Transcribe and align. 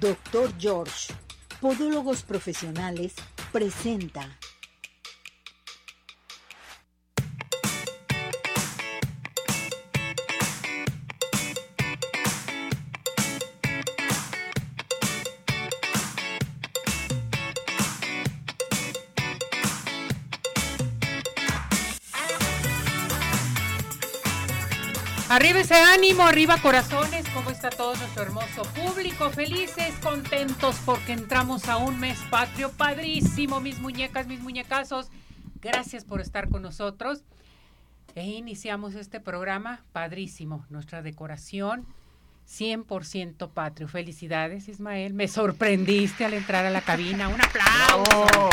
Doctor 0.00 0.50
George, 0.58 1.12
Podólogos 1.60 2.22
Profesionales, 2.22 3.14
presenta. 3.52 4.38
Arriba 25.34 25.58
ese 25.58 25.74
ánimo, 25.74 26.22
arriba 26.22 26.58
corazones, 26.62 27.28
¿cómo 27.30 27.50
está 27.50 27.68
todo 27.68 27.96
nuestro 27.96 28.22
hermoso 28.22 28.62
público? 28.72 29.30
Felices, 29.30 29.92
contentos 30.00 30.76
porque 30.86 31.12
entramos 31.12 31.68
a 31.68 31.76
un 31.76 31.98
mes 31.98 32.16
patrio 32.30 32.70
padrísimo, 32.70 33.60
mis 33.60 33.80
muñecas, 33.80 34.28
mis 34.28 34.38
muñecazos. 34.38 35.10
Gracias 35.60 36.04
por 36.04 36.20
estar 36.20 36.48
con 36.50 36.62
nosotros. 36.62 37.24
E 38.14 38.24
iniciamos 38.24 38.94
este 38.94 39.18
programa 39.18 39.84
padrísimo, 39.90 40.66
nuestra 40.70 41.02
decoración 41.02 41.84
100% 42.48 43.50
patrio. 43.50 43.88
Felicidades, 43.88 44.68
Ismael. 44.68 45.14
Me 45.14 45.26
sorprendiste 45.26 46.24
al 46.24 46.34
entrar 46.34 46.64
a 46.64 46.70
la 46.70 46.82
cabina. 46.82 47.26
Un 47.28 47.40
aplauso. 47.40 48.50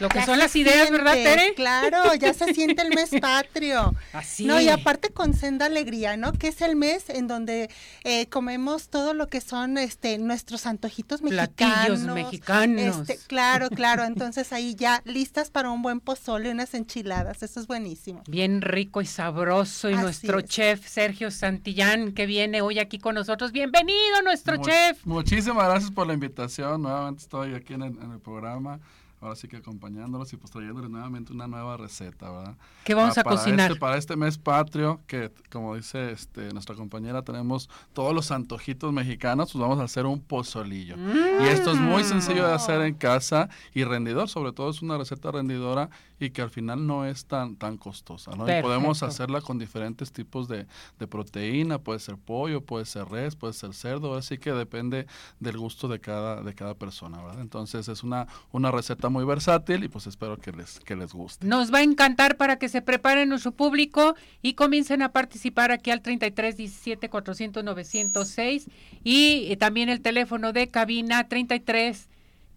Lo 0.00 0.08
que 0.08 0.22
son 0.24 0.38
las 0.38 0.54
ideas, 0.54 0.90
¿verdad, 0.90 1.14
Tere? 1.14 1.54
Claro, 1.54 2.14
ya 2.14 2.32
se 2.32 2.54
siente 2.54 2.82
el 2.82 2.90
mes 2.94 3.10
patrio. 3.20 3.94
Así. 4.12 4.44
No, 4.44 4.60
y 4.60 4.68
aparte 4.68 5.10
con 5.10 5.34
senda 5.34 5.66
alegría, 5.66 6.16
¿no? 6.16 6.32
Que 6.32 6.48
es 6.48 6.62
el 6.62 6.76
mes 6.76 7.10
en 7.10 7.26
donde 7.26 7.68
eh, 8.04 8.26
comemos 8.28 8.88
todo 8.88 9.12
lo 9.14 9.28
que 9.28 9.40
son 9.40 9.76
este 9.76 10.18
nuestros 10.18 10.66
antojitos 10.66 11.22
mexicanos. 11.22 11.50
Platillos 11.56 12.14
mexicanos. 12.14 13.08
Este, 13.08 13.18
claro, 13.26 13.68
claro. 13.70 14.04
Entonces 14.04 14.52
ahí 14.52 14.74
ya 14.74 15.02
listas 15.04 15.50
para 15.50 15.70
un 15.70 15.82
buen 15.82 16.00
pozole, 16.00 16.50
unas 16.50 16.74
enchiladas. 16.74 17.42
Eso 17.42 17.60
es 17.60 17.66
buenísimo. 17.66 18.22
Bien 18.28 18.62
rico 18.62 19.00
y 19.00 19.06
sabroso. 19.06 19.90
Y 19.90 19.94
Así 19.94 20.02
nuestro 20.02 20.38
es. 20.38 20.44
chef 20.46 20.86
Sergio 20.86 21.30
Santillán, 21.30 22.12
que 22.12 22.26
viene 22.26 22.62
hoy 22.62 22.78
aquí 22.78 22.98
con 22.98 23.16
nosotros. 23.16 23.50
Bienvenido, 23.52 24.22
nuestro 24.22 24.56
chef. 24.58 25.04
Muchísimas 25.04 25.66
gracias 25.66 25.90
por 25.90 26.06
la 26.06 26.14
invitación. 26.14 26.82
Nuevamente 26.82 27.22
estoy 27.22 27.54
aquí 27.54 27.74
en 27.74 27.82
el, 27.82 27.98
en 27.98 28.12
el 28.12 28.20
programa. 28.20 28.78
Ahora 29.20 29.34
sí 29.34 29.48
que 29.48 29.56
acompañándolos 29.56 30.32
y 30.32 30.36
pues 30.36 30.52
trayéndoles 30.52 30.90
nuevamente 30.90 31.32
una 31.32 31.48
nueva 31.48 31.76
receta, 31.76 32.30
¿verdad? 32.30 32.56
¿Qué 32.84 32.94
vamos 32.94 33.18
Ah, 33.18 33.22
a 33.22 33.24
para 33.24 33.36
cocinar? 33.36 33.70
este- 33.72 33.80
para 33.80 33.96
este 33.96 34.14
mes 34.16 34.38
patrio, 34.38 35.00
que 35.08 35.32
como 35.50 35.74
dice 35.74 36.12
este, 36.12 36.52
nuestra 36.52 36.76
compañera, 36.76 37.22
tenemos 37.22 37.68
todos 37.92 38.14
los 38.14 38.30
antojitos 38.30 38.92
mexicanos, 38.92 39.50
pues 39.52 39.60
vamos 39.60 39.80
a 39.80 39.84
hacer 39.84 40.06
un 40.06 40.20
pozolillo. 40.20 40.94
Y 41.40 41.44
esto 41.48 41.72
es 41.72 41.78
muy 41.78 42.04
sencillo 42.04 42.46
de 42.46 42.54
hacer 42.54 42.80
en 42.82 42.94
casa 42.94 43.48
y 43.74 43.82
rendidor, 43.84 44.28
sobre 44.28 44.52
todo 44.52 44.70
es 44.70 44.82
una 44.82 44.96
receta 44.96 45.32
rendidora 45.32 45.90
y 46.20 46.30
que 46.30 46.42
al 46.42 46.50
final 46.50 46.86
no 46.86 47.04
es 47.04 47.26
tan, 47.26 47.56
tan 47.56 47.76
costosa, 47.76 48.32
¿no? 48.32 48.48
Y 48.48 48.62
podemos 48.62 49.02
hacerla 49.02 49.40
con 49.40 49.58
diferentes 49.58 50.12
tipos 50.12 50.48
de, 50.48 50.66
de 50.98 51.06
proteína, 51.06 51.78
puede 51.78 52.00
ser 52.00 52.16
pollo, 52.16 52.60
puede 52.60 52.84
ser 52.84 53.08
res, 53.08 53.36
puede 53.36 53.52
ser 53.52 53.74
cerdo, 53.74 54.14
así 54.14 54.38
que 54.38 54.52
depende 54.52 55.06
del 55.40 55.58
gusto 55.58 55.88
de 55.88 56.00
cada, 56.00 56.42
de 56.42 56.54
cada 56.54 56.74
persona, 56.74 57.22
¿verdad? 57.22 57.40
Entonces 57.40 57.88
es 57.88 58.02
una, 58.02 58.26
una 58.52 58.70
receta 58.70 59.08
muy 59.08 59.24
versátil 59.24 59.84
y 59.84 59.88
pues 59.88 60.06
espero 60.06 60.36
que 60.38 60.52
les, 60.52 60.80
que 60.80 60.96
les 60.96 61.12
guste. 61.12 61.46
Nos 61.46 61.72
va 61.72 61.78
a 61.78 61.82
encantar 61.82 62.36
para 62.36 62.58
que 62.58 62.68
se 62.68 62.82
preparen 62.82 63.28
nuestro 63.28 63.52
público 63.52 64.14
y 64.42 64.54
comiencen 64.54 65.02
a 65.02 65.12
participar 65.12 65.70
aquí 65.70 65.90
al 65.90 66.02
33 66.02 66.56
17 66.56 67.08
400 67.08 67.64
906 67.64 68.66
y 69.04 69.46
eh, 69.50 69.56
también 69.56 69.88
el 69.88 70.00
teléfono 70.00 70.52
de 70.52 70.68
cabina 70.68 71.28
33 71.28 72.08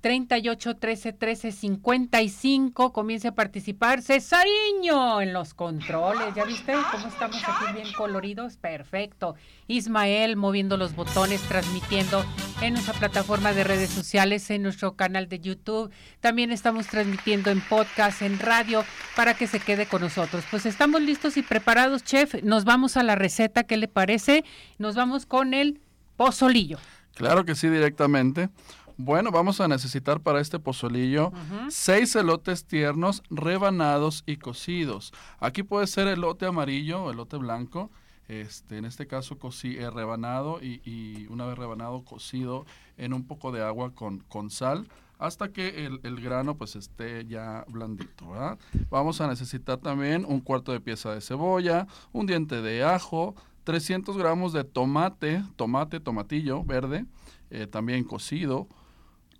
38 0.01 0.75
13 0.77 1.13
13 1.13 1.51
55. 1.51 2.91
Comience 2.91 3.27
a 3.27 3.35
participar. 3.35 4.01
Cesariño 4.01 5.21
en 5.21 5.31
los 5.31 5.53
controles. 5.53 6.33
¿Ya 6.35 6.43
viste 6.43 6.73
cómo 6.91 7.07
estamos 7.07 7.37
aquí 7.43 7.73
bien 7.73 7.93
coloridos? 7.93 8.57
Perfecto. 8.57 9.35
Ismael 9.67 10.35
moviendo 10.35 10.75
los 10.75 10.95
botones, 10.95 11.41
transmitiendo 11.41 12.25
en 12.61 12.73
nuestra 12.73 12.93
plataforma 12.95 13.53
de 13.53 13.63
redes 13.63 13.91
sociales, 13.91 14.49
en 14.49 14.63
nuestro 14.63 14.95
canal 14.95 15.29
de 15.29 15.39
YouTube. 15.39 15.91
También 16.19 16.51
estamos 16.51 16.87
transmitiendo 16.87 17.51
en 17.51 17.61
podcast, 17.61 18.23
en 18.23 18.39
radio, 18.39 18.83
para 19.15 19.35
que 19.35 19.47
se 19.47 19.59
quede 19.59 19.85
con 19.85 20.01
nosotros. 20.01 20.43
Pues 20.49 20.65
estamos 20.65 21.01
listos 21.01 21.37
y 21.37 21.43
preparados, 21.43 22.03
chef. 22.03 22.41
Nos 22.43 22.65
vamos 22.65 22.97
a 22.97 23.03
la 23.03 23.15
receta, 23.15 23.63
¿qué 23.63 23.77
le 23.77 23.87
parece? 23.87 24.43
Nos 24.79 24.95
vamos 24.95 25.25
con 25.27 25.53
el 25.53 25.79
pozolillo. 26.17 26.79
Claro 27.15 27.45
que 27.45 27.55
sí, 27.55 27.67
directamente. 27.69 28.49
Bueno, 28.97 29.31
vamos 29.31 29.61
a 29.61 29.67
necesitar 29.67 30.21
para 30.21 30.39
este 30.39 30.59
pozolillo 30.59 31.31
seis 31.69 32.15
elotes 32.15 32.65
tiernos 32.65 33.23
rebanados 33.29 34.23
y 34.25 34.37
cocidos. 34.37 35.13
Aquí 35.39 35.63
puede 35.63 35.87
ser 35.87 36.07
elote 36.07 36.45
amarillo 36.45 37.03
o 37.03 37.11
elote 37.11 37.37
blanco. 37.37 37.89
Este, 38.27 38.77
en 38.77 38.85
este 38.85 39.07
caso 39.07 39.37
cocí, 39.37 39.75
eh, 39.77 39.89
rebanado 39.89 40.61
y, 40.63 40.81
y 40.89 41.27
una 41.27 41.45
vez 41.45 41.57
rebanado 41.57 42.05
cocido 42.05 42.65
en 42.97 43.13
un 43.13 43.25
poco 43.25 43.51
de 43.51 43.61
agua 43.61 43.93
con, 43.93 44.19
con 44.19 44.49
sal 44.49 44.87
hasta 45.21 45.49
que 45.49 45.85
el, 45.85 45.99
el 46.03 46.19
grano 46.19 46.57
pues 46.57 46.75
esté 46.75 47.25
ya 47.27 47.63
blandito. 47.67 48.29
¿verdad? 48.29 48.57
Vamos 48.89 49.21
a 49.21 49.27
necesitar 49.27 49.77
también 49.77 50.25
un 50.25 50.39
cuarto 50.39 50.71
de 50.71 50.79
pieza 50.79 51.13
de 51.13 51.21
cebolla, 51.21 51.87
un 52.11 52.25
diente 52.25 52.61
de 52.61 52.83
ajo, 52.83 53.35
300 53.63 54.17
gramos 54.17 54.51
de 54.51 54.63
tomate, 54.63 55.43
tomate, 55.55 55.99
tomatillo 55.99 56.63
verde, 56.63 57.05
eh, 57.51 57.67
también 57.67 58.03
cocido, 58.03 58.67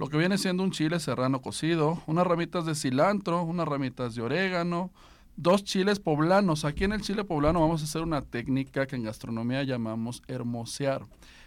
lo 0.02 0.10
que 0.10 0.18
viene 0.18 0.40
siendo 0.40 0.64
un 0.64 0.72
chile 0.72 1.00
serrano 1.00 1.44
cocido, 1.44 2.02
unas 2.08 2.26
ramitas 2.26 2.66
de 2.66 2.74
cilantro, 2.74 3.44
unas 3.44 3.68
ramitas 3.68 4.16
de 4.16 4.24
orégano, 4.24 4.90
dos 5.36 5.64
chiles 5.64 6.00
poblanos. 6.00 6.66
Aquí 6.66 6.86
en 6.86 6.94
el 6.94 7.02
chile 7.02 7.24
poblano 7.24 7.62
vamos 7.62 7.82
a 7.82 7.84
hacer 7.84 8.02
una 8.02 8.24
técnica 8.24 8.88
que 8.88 8.96
en 8.96 9.04
gastronomía 9.04 9.62
llamamos 9.62 10.24
hermosear. 10.28 11.06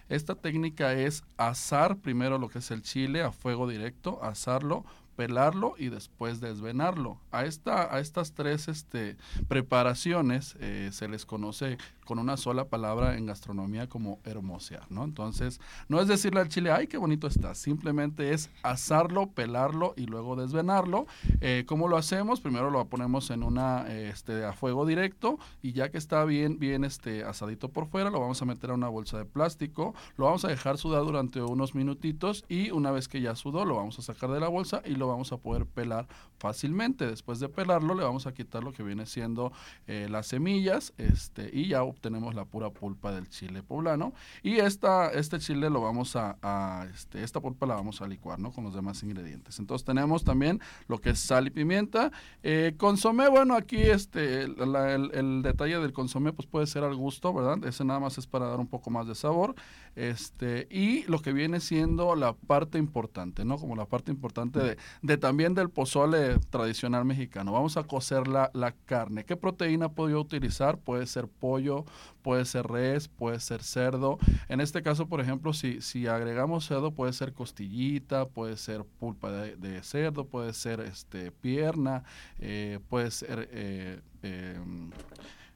Esta 0.09 0.37
técnica 0.37 0.93
es 0.93 1.25
asar 1.37 1.97
primero 1.97 2.39
lo 2.39 2.49
que 2.49 2.61
es 2.61 2.71
el 2.71 2.83
chile 2.83 3.23
a 3.23 3.33
fuego 3.33 3.67
directo, 3.67 4.23
asarlo, 4.23 4.85
pelarlo 5.17 5.75
y 5.77 5.89
después 5.89 6.39
desvenarlo. 6.41 7.19
A, 7.33 7.47
esta, 7.47 7.93
a 7.93 7.99
estas 7.99 8.35
tres 8.35 8.69
este, 8.69 9.17
preparaciones 9.49 10.57
eh, 10.61 10.91
se 10.93 11.09
les 11.09 11.27
conoce 11.27 11.77
con 12.05 12.19
una 12.19 12.37
sola 12.37 12.67
palabra 12.67 13.17
en 13.17 13.27
gastronomía 13.27 13.89
como 13.89 14.19
hermosear, 14.25 14.91
¿no? 14.91 15.05
Entonces, 15.05 15.61
no 15.89 16.01
es 16.01 16.09
decirle 16.09 16.41
al 16.41 16.49
chile, 16.49 16.71
ay, 16.71 16.87
qué 16.87 16.97
bonito 16.97 17.27
está, 17.27 17.55
simplemente 17.55 18.33
es 18.33 18.51
asarlo, 18.63 19.31
pelarlo 19.31 19.95
y 19.97 20.07
luego 20.07 20.37
desvenarlo. 20.37 21.07
Eh, 21.41 21.65
¿Cómo 21.67 21.89
lo 21.89 21.97
hacemos? 21.97 22.41
Primero 22.41 22.71
lo 22.71 22.85
ponemos 22.87 23.31
en 23.31 23.43
una, 23.43 23.91
este, 23.93 24.45
a 24.45 24.53
fuego 24.53 24.87
directo 24.87 25.39
y 25.63 25.73
ya 25.73 25.91
que 25.91 25.99
está 25.99 26.25
bien, 26.25 26.59
bien 26.59 26.85
este, 26.85 27.25
asadito 27.25 27.69
por 27.69 27.87
fuera, 27.87 28.11
lo 28.11 28.21
vamos 28.21 28.41
a 28.43 28.45
meter 28.45 28.71
a 28.71 28.75
una 28.75 28.89
bolsa 28.89 29.19
de 29.19 29.25
plástico, 29.25 29.95
lo 30.17 30.27
vamos 30.27 30.45
a 30.45 30.49
dejar 30.49 30.79
sudar 30.79 31.03
durante 31.05 31.43
unos 31.43 31.75
minutitos 31.75 32.45
y 32.49 32.71
una 32.71 32.91
vez 32.91 33.09
que 33.09 33.21
ya 33.21 33.35
sudó, 33.35 33.65
lo 33.65 33.77
vamos 33.77 33.99
a 33.99 34.03
sacar 34.03 34.31
de 34.31 34.41
la 34.41 34.49
bolsa 34.49 34.83
y 34.85 34.95
lo 34.95 35.09
vamos 35.09 35.33
a 35.33 35.39
poder 35.39 35.67
pelar 35.67 36.07
fácilmente. 36.39 37.07
Después 37.07 37.41
de 37.41 37.49
pelarlo, 37.49 37.95
le 37.95 38.05
vamos 38.05 38.27
a 38.27 38.35
quitar 38.35 38.63
lo 38.65 38.73
que 38.73 38.83
viene 38.83 39.07
siendo 39.07 39.53
eh, 39.87 40.09
las 40.11 40.27
semillas 40.27 40.93
este, 40.99 41.51
y 41.53 41.69
ya 41.69 41.83
obtenemos 41.95 42.35
la 42.35 42.45
pura 42.45 42.71
pulpa 42.71 43.13
del 43.13 43.29
chile 43.29 43.63
poblano. 43.63 44.13
Y 44.43 44.57
esta, 44.57 45.11
este 45.11 45.39
chile 45.39 45.71
lo 45.71 45.81
vamos 45.81 46.17
a, 46.17 46.87
este, 46.93 47.23
esta 47.23 47.41
pulpa 47.41 47.67
la 47.67 47.75
vamos 47.75 48.01
a 48.03 48.07
licuar, 48.07 48.39
¿no? 48.39 48.53
Con 48.53 48.65
los 48.65 48.75
demás 48.75 49.03
ingredientes. 49.03 49.59
Entonces 49.59 49.85
tenemos 49.85 50.25
también 50.25 50.61
lo 50.89 50.99
que 50.99 51.11
es 51.11 51.19
sal 51.19 51.47
y 51.47 51.51
pimienta. 51.51 52.13
Eh, 52.43 52.75
consomé, 52.77 53.29
bueno, 53.29 53.55
aquí 53.55 53.79
este, 53.79 54.43
el, 54.43 55.41
detalle 55.43 55.79
del 55.79 55.93
consomé 55.93 56.33
pues 56.33 56.47
puede 56.47 56.67
ser 56.67 56.85
al 56.85 56.95
gusto, 56.95 57.33
¿verdad? 57.33 57.65
Ese 57.65 57.85
nada 57.85 58.01
más 58.01 58.19
es 58.19 58.27
para 58.27 58.47
dar 58.47 58.61
un 58.61 58.67
poco 58.67 58.91
más 58.91 59.07
de 59.07 59.15
sabor. 59.15 59.55
Este, 59.97 60.67
y 60.71 61.05
lo 61.05 61.21
que 61.21 61.33
viene 61.33 61.61
siendo 61.61 62.17
la 62.17 62.33
parte 62.33 62.79
importante, 62.79 63.45
¿no? 63.45 63.59
Como 63.59 63.77
la 63.77 63.87
parte 63.87 64.11
importante 64.11 64.59
de, 64.59 64.77
de 65.03 65.17
también 65.17 65.55
del 65.55 65.71
pozole 65.71 66.39
tradicional 66.51 67.05
mexicano. 67.05 67.53
Vamos 67.53 67.77
a 67.77 67.85
cocer 67.85 68.27
la, 68.27 68.51
la 68.55 68.73
carne. 68.73 69.25
¿Qué 69.25 69.37
proteína 69.37 69.91
puedo 69.91 70.21
utilizar? 70.21 70.79
Puede 70.79 71.07
ser 71.07 71.29
pollo, 71.29 71.84
puede 72.23 72.45
ser 72.45 72.67
res, 72.67 73.09
puede 73.09 73.41
ser 73.41 73.63
cerdo. 73.63 74.19
En 74.49 74.61
este 74.61 74.83
caso, 74.83 75.07
por 75.07 75.21
ejemplo, 75.21 75.53
si, 75.53 75.81
si 75.81 76.07
agregamos 76.07 76.67
cerdo, 76.67 76.93
puede 76.93 77.13
ser 77.13 77.33
costillita, 77.33 78.27
puede 78.27 78.57
ser 78.57 78.85
pulpa 78.85 79.31
de, 79.31 79.83
cerdo, 79.83 80.27
puede 80.27 80.53
ser 80.53 80.81
este, 80.81 81.31
pierna, 81.33 82.05
eh, 82.39 82.79
puede 82.89 83.11
ser... 83.11 83.49
eh, 83.53 84.01
eh, 84.23 84.59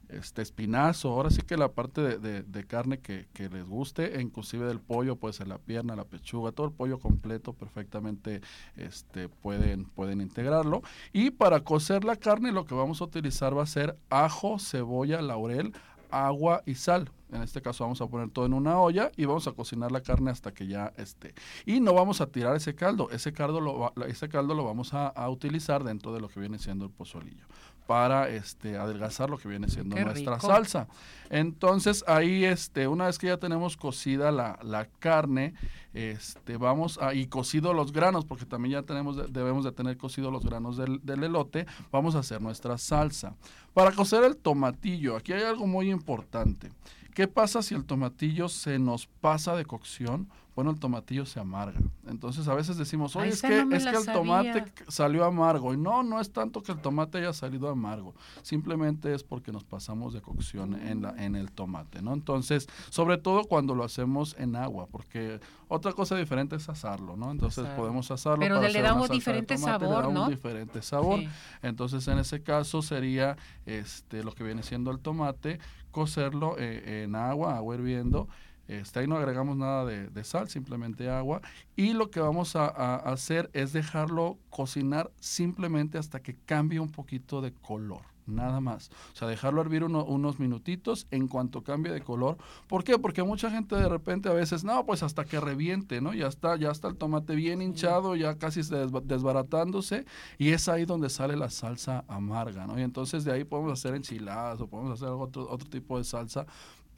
este 0.09 0.41
espinazo, 0.41 1.09
ahora 1.09 1.29
sí 1.29 1.43
que 1.43 1.55
la 1.55 1.71
parte 1.71 2.01
de, 2.01 2.17
de- 2.17 2.41
de 2.41 2.63
carne 2.65 2.97
que, 2.97 3.27
que 3.31 3.47
les 3.47 3.63
guste, 3.63 4.17
e 4.17 4.21
inclusive 4.21 4.65
del 4.65 4.79
pollo, 4.79 5.17
puede 5.17 5.33
ser 5.35 5.47
la 5.47 5.59
pierna, 5.59 5.95
la 5.95 6.03
pechuga, 6.03 6.51
todo 6.51 6.65
el 6.65 6.73
pollo 6.73 6.97
completo 6.97 7.53
perfectamente 7.53 8.41
este, 8.75 9.29
pueden, 9.29 9.85
pueden 9.85 10.19
integrarlo. 10.19 10.81
Y 11.13 11.29
para 11.29 11.59
cocer 11.63 12.03
la 12.05 12.15
carne 12.15 12.51
lo 12.51 12.65
que 12.65 12.73
vamos 12.73 13.01
a 13.01 13.03
utilizar 13.03 13.55
va 13.55 13.61
a 13.61 13.67
ser 13.67 13.97
ajo, 14.09 14.57
cebolla, 14.57 15.21
laurel, 15.21 15.73
agua 16.09 16.63
y 16.65 16.75
sal. 16.75 17.09
En 17.31 17.43
este 17.43 17.61
caso 17.61 17.83
vamos 17.83 18.01
a 18.01 18.07
poner 18.07 18.29
todo 18.29 18.45
en 18.45 18.53
una 18.53 18.79
olla 18.79 19.11
y 19.15 19.25
vamos 19.25 19.47
a 19.47 19.51
cocinar 19.51 19.91
la 19.91 20.01
carne 20.01 20.31
hasta 20.31 20.51
que 20.53 20.67
ya 20.67 20.93
esté. 20.97 21.33
Y 21.65 21.79
no 21.79 21.93
vamos 21.93 22.21
a 22.21 22.27
tirar 22.27 22.55
ese 22.55 22.73
caldo. 22.73 23.09
Ese 23.11 23.33
caldo 23.33 23.61
lo, 23.61 23.93
ese 24.05 24.29
caldo 24.29 24.55
lo 24.55 24.63
vamos 24.63 24.93
a, 24.93 25.07
a 25.07 25.29
utilizar 25.29 25.83
dentro 25.83 26.13
de 26.13 26.21
lo 26.21 26.27
que 26.27 26.39
viene 26.39 26.57
siendo 26.57 26.85
el 26.85 26.91
pozolillo 26.91 27.45
para 27.89 28.29
este 28.29 28.77
adelgazar 28.77 29.31
lo 29.31 29.39
que 29.39 29.47
viene 29.47 29.67
siendo 29.67 29.95
nuestra 29.95 30.39
salsa. 30.39 30.87
Entonces 31.31 32.03
ahí 32.05 32.45
este 32.45 32.87
una 32.87 33.07
vez 33.07 33.17
que 33.17 33.25
ya 33.25 33.37
tenemos 33.37 33.77
cocida 33.77 34.31
la, 34.31 34.59
la 34.61 34.85
carne, 34.85 35.55
este 35.95 36.57
vamos 36.57 36.99
a 37.01 37.15
y 37.15 37.25
cocido 37.25 37.73
los 37.73 37.91
granos 37.91 38.25
porque 38.25 38.45
también 38.45 38.73
ya 38.73 38.83
tenemos 38.83 39.33
debemos 39.33 39.63
de 39.63 39.71
tener 39.71 39.97
cocido 39.97 40.29
los 40.29 40.45
granos 40.45 40.77
del, 40.77 41.03
del 41.03 41.23
elote, 41.23 41.65
vamos 41.91 42.13
a 42.13 42.19
hacer 42.19 42.39
nuestra 42.43 42.77
salsa. 42.77 43.33
Para 43.73 43.91
cocer 43.91 44.23
el 44.23 44.37
tomatillo, 44.37 45.15
aquí 45.15 45.33
hay 45.33 45.41
algo 45.41 45.65
muy 45.65 45.89
importante. 45.89 46.69
¿Qué 47.19 47.27
pasa 47.27 47.61
si 47.61 47.75
el 47.75 47.83
tomatillo 47.83 48.47
se 48.47 48.79
nos 48.79 49.07
pasa 49.07 49.53
de 49.57 49.65
cocción? 49.65 50.29
bueno, 50.59 50.71
el 50.71 50.79
tomatillo 50.81 51.25
se 51.25 51.39
amarga. 51.39 51.79
Entonces 52.05 52.45
a 52.49 52.53
veces 52.53 52.75
decimos, 52.75 53.15
oye, 53.15 53.29
es 53.29 53.41
que, 53.41 53.65
es 53.71 53.85
que 53.85 53.95
el 53.95 54.05
tomate 54.05 54.65
salió 54.89 55.23
amargo. 55.23 55.73
Y 55.73 55.77
no, 55.77 56.03
no 56.03 56.19
es 56.19 56.33
tanto 56.33 56.61
que 56.61 56.73
el 56.73 56.79
tomate 56.79 57.19
haya 57.19 57.31
salido 57.31 57.69
amargo. 57.69 58.13
Simplemente 58.41 59.13
es 59.13 59.23
porque 59.23 59.53
nos 59.53 59.63
pasamos 59.63 60.13
de 60.13 60.21
cocción 60.21 60.75
en, 60.85 61.03
la, 61.03 61.11
en 61.11 61.37
el 61.37 61.49
tomate, 61.53 62.01
¿no? 62.01 62.11
Entonces, 62.11 62.67
sobre 62.89 63.17
todo 63.17 63.45
cuando 63.45 63.73
lo 63.73 63.85
hacemos 63.85 64.35
en 64.37 64.57
agua, 64.57 64.87
porque 64.91 65.39
otra 65.69 65.93
cosa 65.93 66.17
diferente 66.17 66.57
es 66.57 66.67
asarlo, 66.67 67.15
¿no? 67.15 67.31
Entonces 67.31 67.65
podemos 67.77 68.11
asarlo. 68.11 68.39
Pero 68.41 68.59
le 68.59 68.81
damos 68.81 69.09
diferente 69.09 69.57
sabor, 69.57 70.07
le 70.07 70.13
damos 70.13 70.29
diferente 70.29 70.81
sabor. 70.81 71.21
Entonces 71.61 72.05
en 72.09 72.19
ese 72.19 72.43
caso 72.43 72.81
sería 72.81 73.37
este 73.65 74.25
lo 74.25 74.33
que 74.33 74.43
viene 74.43 74.63
siendo 74.63 74.91
el 74.91 74.99
tomate, 74.99 75.59
cocerlo 75.91 76.55
eh, 76.57 77.03
en 77.03 77.15
agua, 77.15 77.57
agua 77.57 77.75
hirviendo 77.75 78.27
este, 78.69 78.99
ahí 78.99 79.07
no 79.07 79.17
agregamos 79.17 79.57
nada 79.57 79.83
de, 79.83 80.23
sal, 80.23 80.47
simplemente 80.47 81.09
agua. 81.09 81.41
Y 81.75 81.93
lo 81.93 82.11
que 82.11 82.19
vamos 82.19 82.55
a, 82.55 82.67
hacer 82.97 83.49
es 83.53 83.73
dejarlo 83.73 84.37
cocinar 84.51 85.11
simplemente 85.19 85.97
hasta 85.97 86.21
que 86.21 86.35
cambie 86.45 86.79
un 86.79 86.91
poquito 86.91 87.41
de 87.41 87.51
color. 87.51 88.03
Nada 88.29 88.61
más. 88.61 88.89
O 89.13 89.15
sea, 89.15 89.27
dejarlo 89.27 89.61
hervir 89.61 89.83
unos 89.83 90.39
minutitos 90.39 91.07
en 91.11 91.27
cuanto 91.27 91.63
cambie 91.63 91.91
de 91.91 92.01
color. 92.01 92.37
¿Por 92.67 92.83
qué? 92.83 92.97
Porque 92.97 93.23
mucha 93.23 93.49
gente 93.49 93.75
de 93.75 93.89
repente 93.89 94.29
a 94.29 94.33
veces, 94.33 94.63
no, 94.63 94.85
pues 94.85 95.03
hasta 95.03 95.25
que 95.25 95.39
reviente, 95.39 96.01
¿no? 96.01 96.13
Ya 96.13 96.27
está, 96.27 96.55
ya 96.55 96.71
está 96.71 96.87
el 96.87 96.95
tomate 96.95 97.35
bien 97.35 97.61
hinchado, 97.61 98.15
ya 98.15 98.37
casi 98.37 98.61
desbaratándose. 99.03 100.05
Y 100.37 100.49
es 100.49 100.69
ahí 100.69 100.85
donde 100.85 101.09
sale 101.09 101.35
la 101.35 101.49
salsa 101.49 102.05
amarga, 102.07 102.67
¿no? 102.67 102.79
Y 102.79 102.83
entonces 102.83 103.23
de 103.23 103.31
ahí 103.31 103.43
podemos 103.43 103.73
hacer 103.73 103.95
enchiladas 103.95 104.61
o 104.61 104.67
podemos 104.67 104.93
hacer 104.93 105.09
otro, 105.09 105.49
otro 105.49 105.69
tipo 105.69 105.97
de 105.97 106.03
salsa 106.03 106.45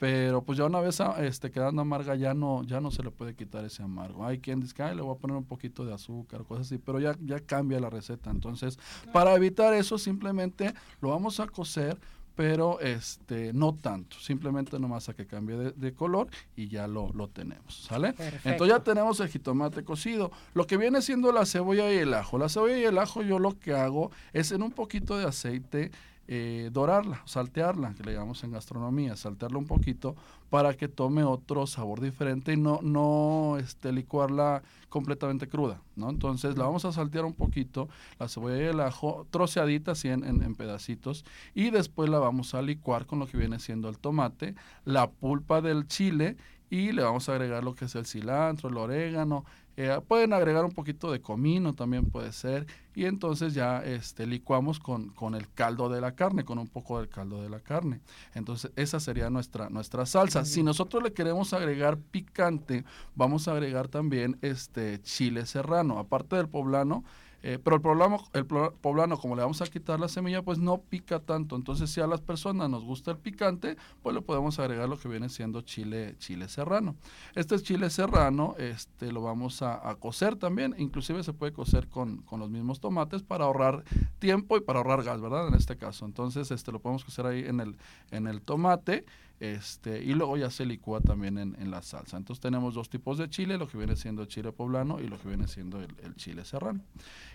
pero 0.02 0.42
pues 0.42 0.58
ya 0.58 0.64
una 0.64 0.80
vez 0.80 1.00
ah, 1.00 1.14
este, 1.24 1.52
quedando 1.52 1.80
amarga 1.80 2.16
ya 2.16 2.34
no, 2.34 2.64
ya 2.64 2.80
no 2.80 2.90
se 2.90 3.04
le 3.04 3.12
puede 3.12 3.36
quitar 3.36 3.64
ese 3.64 3.84
amargo. 3.84 4.26
Hay 4.26 4.40
quien 4.40 4.58
dice, 4.58 4.74
le 4.96 5.00
voy 5.00 5.14
a 5.14 5.20
poner 5.20 5.36
un 5.36 5.44
poquito 5.44 5.84
de 5.84 5.94
azúcar, 5.94 6.42
cosas 6.42 6.66
así, 6.66 6.78
pero 6.78 6.98
ya, 6.98 7.16
ya 7.20 7.38
cambia 7.38 7.78
la 7.78 7.88
receta. 7.88 8.28
Entonces, 8.32 8.80
para 9.12 9.32
evitar 9.36 9.72
eso, 9.74 9.98
simplemente 9.98 10.74
lo 11.00 11.10
vamos 11.10 11.38
a 11.38 11.46
cocer, 11.46 12.00
pero 12.34 12.80
este 12.80 13.52
no 13.52 13.76
tanto, 13.76 14.18
simplemente 14.18 14.76
nomás 14.80 15.08
a 15.08 15.14
que 15.14 15.24
cambie 15.24 15.54
de, 15.56 15.94
color 15.94 16.26
y 16.56 16.66
ya 16.66 16.88
lo, 16.88 17.12
lo 17.12 17.28
tenemos, 17.28 17.84
¿sale? 17.84 18.08
Entonces 18.42 18.76
ya 18.76 18.82
tenemos 18.82 19.20
el 19.20 19.28
jitomate 19.28 19.84
cocido. 19.84 20.32
Lo 20.52 20.66
que 20.66 20.78
viene 20.78 21.00
siendo 21.00 21.30
la 21.30 21.46
cebolla 21.46 21.92
y 21.92 21.98
el 21.98 22.12
ajo. 22.12 22.38
La 22.38 22.48
cebolla 22.48 22.76
y 22.76 22.82
el 22.82 22.98
ajo 22.98 23.22
yo 23.22 23.38
lo 23.38 23.56
que 23.56 23.72
hago 23.72 24.10
es 24.32 24.50
en 24.50 24.64
un 24.64 24.72
poquito 24.72 25.16
de 25.16 25.26
aceite 25.26 25.92
eh, 26.28 26.70
dorarla, 26.72 27.20
saltearla, 27.24 27.94
que 27.94 28.04
le 28.04 28.12
llamamos 28.12 28.44
en 28.44 28.52
gastronomía, 28.52 29.16
saltearla 29.16 29.58
un 29.58 29.66
poquito 29.66 30.14
para 30.50 30.74
que 30.74 30.86
tome 30.86 31.24
otro 31.24 31.66
sabor 31.66 32.00
diferente 32.00 32.52
y 32.52 32.56
no, 32.56 32.80
no 32.82 33.56
este, 33.58 33.90
licuarla 33.90 34.62
completamente 34.88 35.48
cruda, 35.48 35.80
¿no? 35.96 36.10
Entonces 36.10 36.56
la 36.56 36.64
vamos 36.64 36.84
a 36.84 36.92
saltear 36.92 37.24
un 37.24 37.32
poquito, 37.32 37.88
la 38.18 38.28
cebolla 38.28 38.56
y 38.58 38.66
el 38.66 38.80
ajo, 38.80 39.26
troceadita 39.30 39.92
así 39.92 40.08
en, 40.08 40.24
en, 40.24 40.54
pedacitos, 40.54 41.24
y 41.54 41.70
después 41.70 42.08
la 42.08 42.18
vamos 42.18 42.54
a 42.54 42.62
licuar 42.62 43.06
con 43.06 43.18
lo 43.18 43.26
que 43.26 43.36
viene 43.36 43.58
siendo 43.58 43.88
el 43.88 43.98
tomate, 43.98 44.54
la 44.84 45.10
pulpa 45.10 45.60
del 45.60 45.86
chile 45.88 46.36
y 46.72 46.92
le 46.92 47.02
vamos 47.02 47.28
a 47.28 47.32
agregar 47.32 47.62
lo 47.62 47.74
que 47.74 47.84
es 47.84 47.94
el 47.96 48.06
cilantro, 48.06 48.70
el 48.70 48.78
orégano, 48.78 49.44
eh, 49.76 50.00
pueden 50.06 50.32
agregar 50.32 50.64
un 50.64 50.72
poquito 50.72 51.10
de 51.10 51.20
comino 51.20 51.72
también 51.72 52.04
puede 52.10 52.32
ser 52.32 52.66
y 52.94 53.06
entonces 53.06 53.54
ya 53.54 53.82
este, 53.82 54.26
licuamos 54.26 54.78
con, 54.78 55.08
con, 55.10 55.34
el 55.34 55.50
caldo 55.52 55.88
de 55.88 56.00
la 56.00 56.14
carne, 56.14 56.44
con 56.44 56.58
un 56.58 56.68
poco 56.68 56.98
del 56.98 57.08
caldo 57.08 57.42
de 57.42 57.48
la 57.48 57.60
carne. 57.60 58.00
Entonces 58.34 58.70
esa 58.76 59.00
sería 59.00 59.30
nuestra, 59.30 59.70
nuestra 59.70 60.04
salsa. 60.04 60.44
Si 60.44 60.62
nosotros 60.62 61.02
le 61.02 61.12
queremos 61.14 61.54
agregar 61.54 61.96
picante, 61.96 62.84
vamos 63.14 63.48
a 63.48 63.52
agregar 63.52 63.88
también 63.88 64.38
este 64.42 65.00
chile 65.00 65.46
serrano, 65.46 65.98
aparte 65.98 66.36
del 66.36 66.48
poblano. 66.48 67.02
Eh, 67.42 67.58
pero 67.62 67.76
el 67.76 67.82
poblano, 67.82 68.24
el 68.34 68.46
poblano, 68.46 69.18
como 69.18 69.34
le 69.34 69.42
vamos 69.42 69.60
a 69.62 69.66
quitar 69.66 69.98
la 69.98 70.08
semilla, 70.08 70.42
pues 70.42 70.58
no 70.58 70.78
pica 70.78 71.20
tanto. 71.20 71.56
Entonces, 71.56 71.90
si 71.90 72.00
a 72.00 72.06
las 72.06 72.20
personas 72.20 72.70
nos 72.70 72.84
gusta 72.84 73.10
el 73.10 73.18
picante, 73.18 73.76
pues 74.02 74.14
le 74.14 74.22
podemos 74.22 74.58
agregar 74.58 74.88
lo 74.88 74.98
que 74.98 75.08
viene 75.08 75.28
siendo 75.28 75.62
chile, 75.62 76.14
chile 76.18 76.48
serrano. 76.48 76.96
Este 77.34 77.58
chile 77.60 77.90
serrano, 77.90 78.54
este, 78.58 79.12
lo 79.12 79.22
vamos 79.22 79.62
a, 79.62 79.88
a 79.88 79.96
cocer 79.96 80.36
también. 80.36 80.74
Inclusive 80.78 81.22
se 81.24 81.32
puede 81.32 81.52
cocer 81.52 81.88
con, 81.88 82.18
con, 82.22 82.40
los 82.40 82.50
mismos 82.50 82.80
tomates 82.80 83.22
para 83.22 83.44
ahorrar 83.44 83.84
tiempo 84.18 84.56
y 84.56 84.60
para 84.60 84.78
ahorrar 84.78 85.02
gas, 85.02 85.20
¿verdad? 85.20 85.48
En 85.48 85.54
este 85.54 85.76
caso. 85.76 86.06
Entonces, 86.06 86.50
este, 86.50 86.72
lo 86.72 86.80
podemos 86.80 87.04
cocer 87.04 87.26
ahí 87.26 87.44
en 87.44 87.60
el, 87.60 87.76
en 88.10 88.26
el 88.26 88.40
tomate. 88.42 89.04
Este, 89.42 90.00
y 90.00 90.14
luego 90.14 90.36
ya 90.36 90.50
se 90.50 90.64
licúa 90.64 91.00
también 91.00 91.36
en, 91.36 91.70
la 91.72 91.82
salsa. 91.82 92.16
Entonces 92.16 92.40
tenemos 92.40 92.74
dos 92.74 92.88
tipos 92.88 93.18
de 93.18 93.28
chile, 93.28 93.58
lo 93.58 93.66
que 93.66 93.76
viene 93.76 93.96
siendo 93.96 94.24
chile 94.26 94.52
poblano 94.52 95.00
y 95.00 95.08
lo 95.08 95.18
que 95.20 95.26
viene 95.26 95.48
siendo 95.48 95.80
el, 95.80 96.14
chile 96.14 96.44
serrano. 96.44 96.80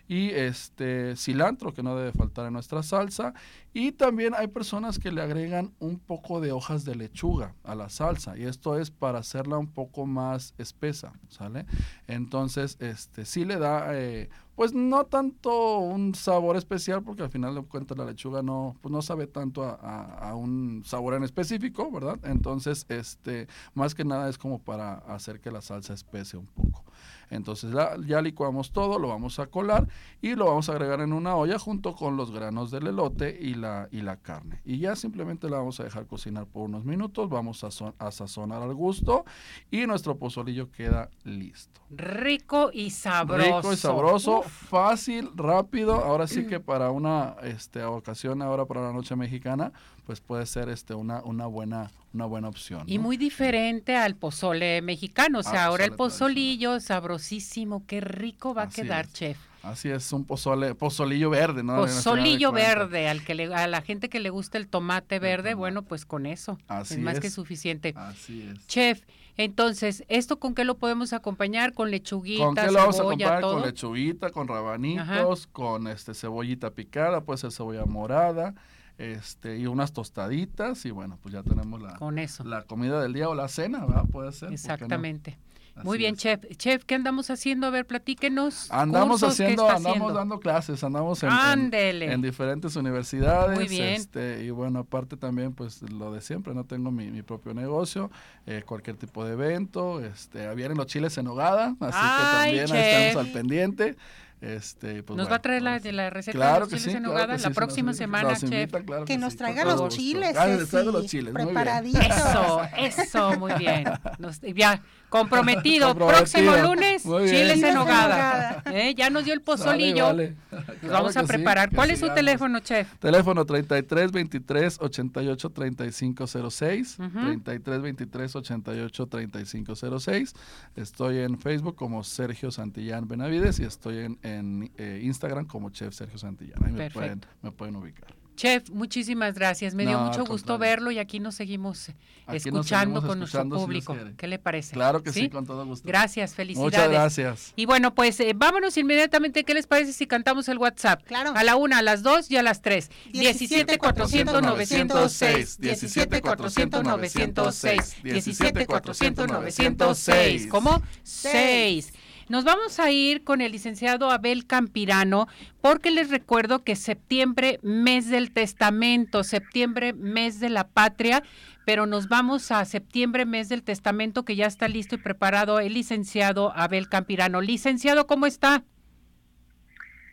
Y 0.07 0.29
este 0.29 1.15
cilantro 1.15 1.73
que 1.73 1.83
no 1.83 1.95
debe 1.95 2.11
faltar 2.11 2.47
en 2.47 2.53
nuestra 2.53 2.83
salsa. 2.83 3.33
Y 3.73 3.91
también 3.91 4.33
hay 4.35 4.47
personas 4.47 4.99
que 4.99 5.11
le 5.11 5.21
agregan 5.21 5.73
un 5.79 5.99
poco 5.99 6.41
de 6.41 6.51
hojas 6.51 6.85
de 6.85 6.95
lechuga 6.95 7.53
a 7.63 7.75
la 7.75 7.89
salsa. 7.89 8.37
Y 8.37 8.43
esto 8.43 8.77
es 8.79 8.89
para 8.89 9.19
hacerla 9.19 9.57
un 9.57 9.67
poco 9.67 10.05
más 10.05 10.53
espesa, 10.57 11.13
¿sale? 11.29 11.65
Entonces, 12.07 12.77
este 12.79 13.25
sí 13.25 13.45
le 13.45 13.57
da 13.57 13.95
eh, 13.95 14.29
pues 14.57 14.73
no 14.73 15.05
tanto 15.05 15.77
un 15.77 16.15
sabor 16.15 16.57
especial, 16.57 17.03
porque 17.03 17.21
al 17.21 17.29
final 17.29 17.53
de 17.53 17.61
cuentas 17.61 17.95
la 17.95 18.05
lechuga 18.05 18.41
no, 18.41 18.75
pues 18.81 18.91
no 18.91 19.03
sabe 19.03 19.27
tanto 19.27 19.63
a, 19.63 20.33
un 20.33 20.81
sabor 20.83 21.13
en 21.13 21.21
específico, 21.21 21.91
¿verdad? 21.91 22.17
Entonces, 22.23 22.87
este, 22.89 23.47
más 23.75 23.93
que 23.93 24.03
nada 24.03 24.27
es 24.27 24.39
como 24.39 24.57
para 24.57 24.95
hacer 24.95 25.39
que 25.41 25.51
la 25.51 25.61
salsa 25.61 25.93
espese 25.93 26.37
un 26.37 26.47
poco. 26.47 26.83
Entonces 27.29 27.73
ya 28.05 28.21
licuamos 28.21 28.71
todo, 28.71 28.99
lo 28.99 29.09
vamos 29.09 29.39
a 29.39 29.47
colar 29.47 29.87
y 30.21 30.35
lo 30.35 30.45
vamos 30.45 30.69
a 30.69 30.73
agregar 30.73 31.01
en 31.01 31.13
una 31.13 31.35
olla 31.35 31.59
junto 31.59 31.95
con 31.95 32.17
los 32.17 32.31
granos 32.31 32.71
del 32.71 32.87
elote 32.87 33.37
y 33.39 33.53
la, 33.53 33.87
y 33.91 34.01
la 34.01 34.17
carne. 34.17 34.61
Y 34.65 34.79
ya 34.79 34.95
simplemente 34.95 35.49
la 35.49 35.57
vamos 35.57 35.79
a 35.79 35.83
dejar 35.83 36.07
cocinar 36.07 36.45
por 36.45 36.63
unos 36.63 36.85
minutos, 36.85 37.29
vamos 37.29 37.63
a, 37.63 37.69
a 37.99 38.11
sazonar 38.11 38.61
al 38.61 38.73
gusto 38.73 39.25
y 39.71 39.85
nuestro 39.87 40.17
pozolillo 40.17 40.71
queda 40.71 41.09
listo. 41.23 41.81
Rico 41.89 42.69
y 42.73 42.89
sabroso. 42.89 43.57
Rico 43.57 43.73
y 43.73 43.77
sabroso, 43.77 44.41
fácil, 44.43 45.29
rápido. 45.35 45.95
Ahora 45.95 46.27
sí 46.27 46.45
que 46.45 46.59
para 46.59 46.91
una 46.91 47.35
este, 47.43 47.83
ocasión, 47.83 48.41
ahora 48.41 48.65
para 48.65 48.81
la 48.81 48.93
noche 48.93 49.15
mexicana, 49.15 49.71
pues 50.07 50.21
puede 50.21 50.45
ser 50.45 50.69
este 50.69 50.93
una, 50.93 51.21
una 51.23 51.45
buena 51.45 51.91
una 52.13 52.25
buena 52.25 52.47
opción. 52.47 52.83
Y 52.87 52.97
muy 52.97 53.17
diferente 53.17 53.95
al 53.95 54.15
pozole 54.15 54.81
mexicano, 54.81 55.39
o 55.39 55.43
sea, 55.43 55.65
ahora 55.65 55.83
el 55.85 55.91
pozolillo 55.91 56.79
sabrosísimo, 56.79 57.83
qué 57.85 58.01
rico 58.01 58.55
va 58.55 58.63
a 58.63 58.69
quedar, 58.69 59.11
chef. 59.11 59.37
Así 59.61 59.89
es, 59.89 60.13
un 60.13 60.23
pozole, 60.23 60.73
pozolillo 60.73 61.29
verde, 61.29 61.61
¿no? 61.61 61.75
Pozolillo 61.75 62.53
verde, 62.53 63.09
al 63.09 63.23
que 63.23 63.35
le, 63.35 63.53
a 63.53 63.67
la 63.67 63.81
gente 63.81 64.07
que 64.07 64.21
le 64.21 64.29
gusta 64.29 64.57
el 64.57 64.67
tomate 64.67 65.19
verde, 65.19 65.53
bueno, 65.53 65.81
pues 65.83 66.05
con 66.05 66.25
eso 66.25 66.57
es 66.81 66.97
más 66.97 67.19
que 67.19 67.29
suficiente. 67.29 67.93
Así 67.97 68.49
es. 68.49 68.65
Chef, 68.65 69.01
entonces, 69.35 70.05
¿esto 70.07 70.39
con 70.39 70.55
qué 70.55 70.63
lo 70.63 70.77
podemos 70.77 71.11
acompañar? 71.11 71.73
¿Con 71.73 71.91
lechuguita, 71.91 72.45
¿Con 72.45 72.55
qué 72.55 72.67
lo 72.67 72.73
vamos 72.73 72.97
a 72.97 73.01
acompañar? 73.01 73.41
Con 73.41 73.61
lechuguita, 73.61 74.31
con 74.31 74.47
rabanitos, 74.47 75.47
con 75.47 75.87
este 75.87 76.13
cebollita 76.13 76.71
picada, 76.71 77.21
puede 77.21 77.37
ser 77.37 77.51
cebolla 77.51 77.85
morada, 77.85 78.55
este, 78.97 79.57
y 79.57 79.67
unas 79.67 79.93
tostaditas 79.93 80.85
y 80.85 80.91
bueno, 80.91 81.19
pues 81.21 81.33
ya 81.33 81.43
tenemos 81.43 81.81
la, 81.81 81.95
Con 81.95 82.17
eso. 82.19 82.43
la 82.43 82.63
comida 82.63 83.01
del 83.01 83.13
día 83.13 83.29
o 83.29 83.35
la 83.35 83.47
cena, 83.47 83.85
¿verdad? 83.85 84.05
Puede 84.11 84.31
ser. 84.31 84.51
Exactamente. 84.51 85.37
Muy 85.83 85.97
bien, 85.97 86.15
chef. 86.15 86.41
Chef, 86.57 86.83
¿qué 86.85 86.95
andamos 86.95 87.29
haciendo? 87.29 87.67
A 87.67 87.69
ver, 87.69 87.85
platíquenos. 87.85 88.71
Andamos 88.71 89.23
haciendo, 89.23 89.69
andamos 89.69 90.13
dando 90.13 90.39
clases, 90.39 90.83
andamos 90.83 91.21
en, 91.23 91.73
en, 91.73 92.21
diferentes 92.21 92.75
universidades. 92.75 93.57
Muy 93.57 93.67
bien. 93.67 93.93
Este, 93.93 94.43
y 94.43 94.49
bueno, 94.49 94.79
aparte 94.79 95.17
también, 95.17 95.53
pues 95.53 95.81
lo 95.83 96.11
de 96.11 96.21
siempre, 96.21 96.53
no 96.53 96.65
tengo 96.65 96.91
mi, 96.91 97.11
mi 97.11 97.21
propio 97.21 97.53
negocio, 97.53 98.11
eh, 98.45 98.63
cualquier 98.65 98.97
tipo 98.97 99.25
de 99.25 99.33
evento. 99.33 100.03
Este, 100.03 100.53
vienen 100.55 100.77
los 100.77 100.87
chiles 100.87 101.17
en 101.17 101.27
hogada, 101.27 101.75
así 101.79 101.99
que 101.99 102.63
también 102.63 102.75
estamos 102.75 103.25
al 103.25 103.31
pendiente. 103.31 103.95
Este, 104.39 105.01
pues 105.01 105.17
nos 105.17 105.25
bueno, 105.25 105.29
va 105.31 105.35
a 105.37 105.41
traer 105.41 105.63
la, 105.63 105.79
de 105.79 105.91
la 105.91 106.11
receta 106.11 106.37
Claro 106.37 106.67
de 106.67 106.71
los 106.73 106.79
chiles 106.81 106.83
sí, 106.83 106.89
en 106.91 106.97
claro 107.03 107.13
nogada 107.13 107.33
que 107.33 107.39
sí, 107.39 107.43
la 107.45 107.49
sí, 107.49 107.55
próxima 107.55 107.87
nos- 107.91 107.97
semana, 107.97 108.29
nos 108.29 108.39
chef. 108.41 108.71
claro 108.85 109.05
Que 109.05 109.17
nos 109.17 109.35
traiga 109.35 109.65
los 109.65 109.89
chiles, 109.89 110.37
Ah, 110.37 110.45
les 110.45 110.69
traigo 110.69 110.91
Ceci, 110.91 111.01
los 111.01 111.05
chiles, 111.11 111.33
preparaditos. 111.33 112.05
Eso, 112.05 112.61
eso, 113.01 113.39
muy 113.39 113.53
bien. 113.53 113.85
Nos- 114.19 114.39
ya, 114.41 114.81
comprometido. 115.09 115.95
Próximo 115.95 116.55
lunes, 116.57 117.01
chiles 117.03 117.63
en 117.63 117.73
nogada. 117.73 118.61
¿Eh? 118.71 118.93
Ya 118.95 119.09
nos 119.09 119.25
dio 119.25 119.33
el 119.33 119.41
pozolillo. 119.41 120.05
Vale, 120.05 120.35
vale. 120.51 120.65
Nos 120.67 120.77
Claro 120.81 120.93
vamos 120.93 121.17
a 121.17 121.23
preparar. 121.23 121.71
¿Cuál 121.73 121.89
es 121.91 121.99
su 121.99 122.09
teléfono, 122.13 122.59
chef? 122.59 122.93
Teléfono 122.99 123.43
33 123.45 124.11
23 124.11 124.77
88 124.81 125.49
35 125.49 126.27
06. 126.51 126.97
Ujú. 126.99 127.09
33 127.25 127.81
23 127.81 128.35
88 128.35 129.07
35 129.07 129.99
06. 129.99 130.33
Estoy 130.75 131.19
en 131.19 131.39
Facebook 131.39 131.75
como 131.75 132.03
Sergio 132.03 132.51
Santillán 132.51 133.07
Benavides 133.07 133.59
y 133.59 133.63
estoy 133.63 133.97
en, 133.99 134.19
en, 134.35 134.71
eh, 134.77 135.01
Instagram 135.03 135.45
como 135.45 135.69
Chef 135.69 135.93
Sergio 135.93 136.17
Santillán. 136.17 136.63
Ahí 136.65 136.71
me 136.71 136.89
pueden, 136.91 137.25
me 137.41 137.51
pueden 137.51 137.75
ubicar. 137.75 138.15
Chef, 138.37 138.69
muchísimas 138.69 139.33
gracias. 139.33 139.73
Me 139.73 139.83
dio 139.87 139.97
No, 139.97 140.05
mucho 140.05 140.21
al 140.21 140.27
gusto 140.27 140.59
verlo 140.59 140.91
y 140.91 140.99
aquí 140.99 141.19
nos 141.19 141.33
seguimos 141.33 141.89
nos 142.27 142.35
escuchando 142.35 143.01
seguimos 143.01 143.05
con 143.05 143.17
nuestro 143.17 143.39
escuchando, 143.39 143.55
si 143.55 143.59
Dios 143.59 143.65
público. 143.65 143.93
quiere. 143.95 144.15
¿Qué 144.15 144.27
le 144.27 144.37
parece? 144.37 144.73
Claro 144.75 145.01
que 145.01 145.11
sí, 145.11 145.27
con 145.27 145.47
todo 145.47 145.65
gusto. 145.65 145.87
Gracias, 145.87 146.35
felicidades. 146.35 146.71
Muchas 146.71 146.89
gracias. 146.91 147.53
Y 147.55 147.65
bueno, 147.65 147.95
pues 147.95 148.19
eh, 148.19 148.33
vámonos 148.35 148.77
inmediatamente. 148.77 149.43
¿Qué 149.43 149.55
les 149.55 149.65
parece 149.65 149.91
si 149.91 150.05
cantamos 150.05 150.47
el 150.49 150.59
WhatsApp? 150.59 151.01
Claro. 151.07 151.33
A 151.35 151.43
la 151.43 151.55
una, 151.55 151.79
a 151.79 151.81
las 151.81 152.03
dos 152.03 152.29
y 152.29 152.37
a 152.37 152.43
las 152.43 152.61
tres. 152.61 152.91
17 153.11 153.79
400 153.79 154.39
906 154.39 155.57
17 155.59 156.21
400 156.21 156.83
906 156.83 157.95
17 158.03 158.65
400 158.67 159.27
906 159.29 160.47
¿Cómo? 160.47 160.83
6. 161.01 161.91
Nos 162.29 162.43
vamos 162.43 162.77
a 162.79 162.91
ir 162.91 163.23
con 163.23 163.39
el 163.39 163.53
licenciado 163.53 164.11
Abel 164.11 164.45
Campirano 164.45 165.27
porque 165.61 165.91
les 165.91 166.09
recuerdo 166.09 166.61
que 166.61 166.75
septiembre, 166.75 167.57
mes 167.61 168.09
del 168.09 168.33
testamento, 168.33 169.23
septiembre, 169.23 169.93
mes 169.93 170.41
de 170.41 170.49
la 170.49 170.67
patria, 170.67 171.23
pero 171.65 171.85
nos 171.85 172.09
vamos 172.09 172.51
a 172.51 172.65
septiembre, 172.65 173.25
mes 173.25 173.47
del 173.47 173.63
testamento 173.63 174.25
que 174.25 174.35
ya 174.35 174.45
está 174.45 174.67
listo 174.67 174.95
y 174.95 174.97
preparado 174.97 175.61
el 175.61 175.73
licenciado 175.73 176.51
Abel 176.53 176.89
Campirano. 176.89 177.39
Licenciado, 177.39 178.07
¿cómo 178.07 178.25
está? 178.25 178.65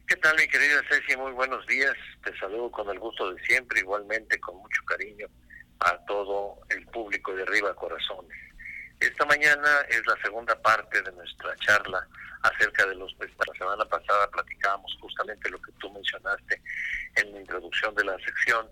¿Qué 0.06 0.14
tal, 0.16 0.36
mi 0.36 0.46
querida 0.46 0.82
Ceci? 0.88 1.16
Muy 1.16 1.32
buenos 1.32 1.66
días. 1.66 1.94
Te 2.22 2.36
saludo 2.38 2.70
con 2.70 2.88
el 2.90 3.00
gusto 3.00 3.32
de 3.32 3.42
siempre, 3.42 3.80
igualmente 3.80 4.38
con 4.38 4.56
mucho 4.58 4.84
cariño 4.84 5.26
a 5.80 5.98
todo 6.06 6.60
el 6.68 6.86
público 6.86 7.34
de 7.34 7.42
Arriba 7.42 7.74
Corazones. 7.74 8.38
Esta 9.00 9.24
mañana 9.26 9.80
es 9.88 10.06
la 10.06 10.16
segunda 10.22 10.60
parte 10.62 11.02
de 11.02 11.12
nuestra 11.12 11.54
charla 11.56 12.06
acerca 12.42 12.86
de 12.86 12.94
los... 12.94 13.14
La 13.18 13.54
semana 13.58 13.84
pasada 13.84 14.28
platicábamos 14.30 14.96
justamente 15.00 15.50
lo 15.50 15.60
que 15.60 15.72
tú 15.72 15.90
mencionaste 15.92 16.60
en 17.16 17.32
la 17.32 17.40
introducción 17.40 17.94
de 17.94 18.04
la 18.04 18.16
sección, 18.18 18.68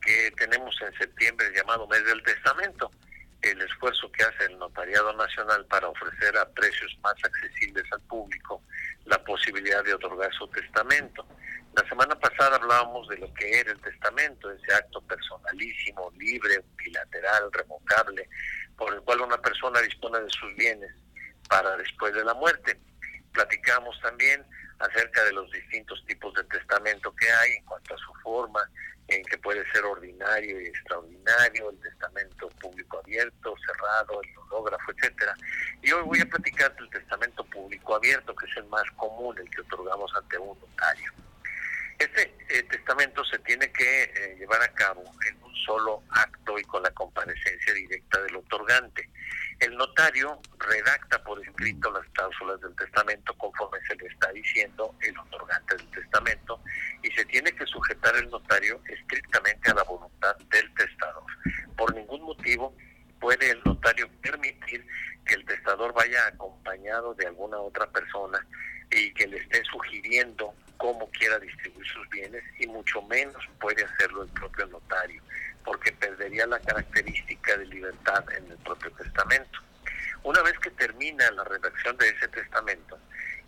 que 0.00 0.30
tenemos 0.36 0.74
en 0.82 0.92
septiembre 0.98 1.50
llamado 1.54 1.86
Mes 1.86 2.04
del 2.04 2.22
Testamento, 2.22 2.90
el 3.42 3.60
esfuerzo 3.60 4.10
que 4.12 4.22
hace 4.22 4.44
el 4.44 4.58
Notariado 4.58 5.12
Nacional 5.14 5.66
para 5.66 5.88
ofrecer 5.88 6.36
a 6.36 6.48
precios 6.50 6.96
más 7.02 7.14
accesibles 7.24 7.84
al 7.92 8.00
público 8.02 8.62
la 9.04 9.22
posibilidad 9.24 9.84
de 9.84 9.94
otorgar 9.94 10.32
su 10.32 10.46
testamento. 10.48 11.26
La 11.74 11.88
semana 11.88 12.14
pasada 12.18 12.56
hablábamos 12.56 13.08
de 13.08 13.18
lo 13.18 13.32
que 13.34 13.60
era 13.60 13.72
el 13.72 13.80
testamento, 13.80 14.50
ese 14.50 14.74
acto 14.74 15.00
personalísimo, 15.02 16.12
libre, 16.18 16.62
unilateral, 16.78 17.50
revocable, 17.52 18.28
por 18.82 18.94
el 18.94 19.00
cual 19.02 19.20
una 19.20 19.38
persona 19.38 19.80
dispone 19.80 20.18
de 20.18 20.30
sus 20.30 20.56
bienes 20.56 20.90
para 21.48 21.76
después 21.76 22.12
de 22.14 22.24
la 22.24 22.34
muerte. 22.34 22.76
Platicamos 23.32 23.96
también 24.00 24.44
acerca 24.80 25.22
de 25.22 25.32
los 25.32 25.48
distintos 25.52 26.04
tipos 26.04 26.34
de 26.34 26.42
testamento 26.44 27.14
que 27.14 27.30
hay 27.30 27.52
en 27.52 27.64
cuanto 27.64 27.94
a 27.94 27.98
su 27.98 28.12
forma, 28.24 28.60
en 29.06 29.22
que 29.22 29.38
puede 29.38 29.64
ser 29.70 29.84
ordinario 29.84 30.60
y 30.60 30.66
extraordinario, 30.66 31.70
el 31.70 31.78
testamento 31.78 32.48
público 32.60 32.98
abierto, 32.98 33.54
cerrado, 33.64 34.20
el 34.20 34.38
hológrafo, 34.38 34.90
etcétera. 34.96 35.36
Y 35.80 35.92
hoy 35.92 36.02
voy 36.02 36.20
a 36.20 36.26
platicar 36.26 36.74
del 36.74 36.90
testamento 36.90 37.44
público 37.44 37.94
abierto, 37.94 38.34
que 38.34 38.46
es 38.46 38.56
el 38.56 38.64
más 38.64 38.90
común, 38.96 39.38
el 39.38 39.48
que 39.48 39.60
otorgamos 39.60 40.12
ante 40.16 40.38
un 40.38 40.58
notario. 40.58 41.12
Este 42.00 42.34
eh, 42.48 42.64
testamento 42.64 43.24
se 43.26 43.38
tiene 43.40 43.70
que 43.70 44.02
eh, 44.02 44.36
llevar 44.40 44.60
a 44.60 44.72
cabo 44.74 45.04
en 45.28 45.41
solo 45.64 46.02
acto 46.10 46.58
y 46.58 46.62
con 46.64 46.82
la 46.82 46.90
comparecencia 46.90 47.74
directa 47.74 48.20
del 48.22 48.36
otorgante. 48.36 49.08
El 49.60 49.76
notario 49.76 50.40
redacta 50.58 51.22
por 51.22 51.40
escrito 51.40 51.90
las 51.92 52.06
cláusulas 52.10 52.60
del 52.60 52.74
testamento 52.74 53.34
conforme 53.34 53.78
se 53.86 53.94
le 53.96 54.06
está 54.06 54.32
diciendo 54.32 54.94
el 55.00 55.16
otorgante 55.18 55.76
del 55.76 55.90
testamento 55.90 56.60
y 57.02 57.10
se 57.12 57.24
tiene 57.26 57.52
que 57.52 57.66
sujetar 57.66 58.16
el 58.16 58.28
notario 58.30 58.80
estrictamente 58.88 59.70
a 59.70 59.74
la 59.74 59.84
voluntad 59.84 60.36
del 60.50 60.74
testador. 60.74 61.24
Por 61.76 61.94
ningún 61.94 62.22
motivo 62.22 62.74
puede 63.20 63.50
el 63.50 63.62
notario 63.64 64.08
permitir 64.20 64.84
que 65.24 65.34
el 65.34 65.44
testador 65.44 65.92
vaya 65.92 66.26
acompañado 66.26 67.14
de 67.14 67.26
alguna 67.26 67.58
otra 67.58 67.86
persona 67.86 68.44
y 68.90 69.12
que 69.14 69.28
le 69.28 69.38
esté 69.38 69.62
sugiriendo 69.64 70.54
cómo 70.76 71.08
quiera 71.12 71.38
distribuir 71.38 71.86
sus 71.86 72.08
bienes 72.08 72.42
y 72.58 72.66
mucho 72.66 73.00
menos 73.02 73.48
puede 73.60 73.84
hacerlo 73.84 74.24
el 74.24 74.28
propio 74.30 74.66
notario 74.66 75.22
porque 75.64 75.92
perdería 75.92 76.46
la 76.46 76.60
característica 76.60 77.56
de 77.56 77.66
libertad 77.66 78.24
en 78.36 78.50
el 78.50 78.58
propio 78.58 78.90
testamento. 78.92 79.60
Una 80.24 80.42
vez 80.42 80.58
que 80.60 80.70
termina 80.70 81.30
la 81.32 81.44
redacción 81.44 81.96
de 81.96 82.08
ese 82.08 82.28
testamento, 82.28 82.98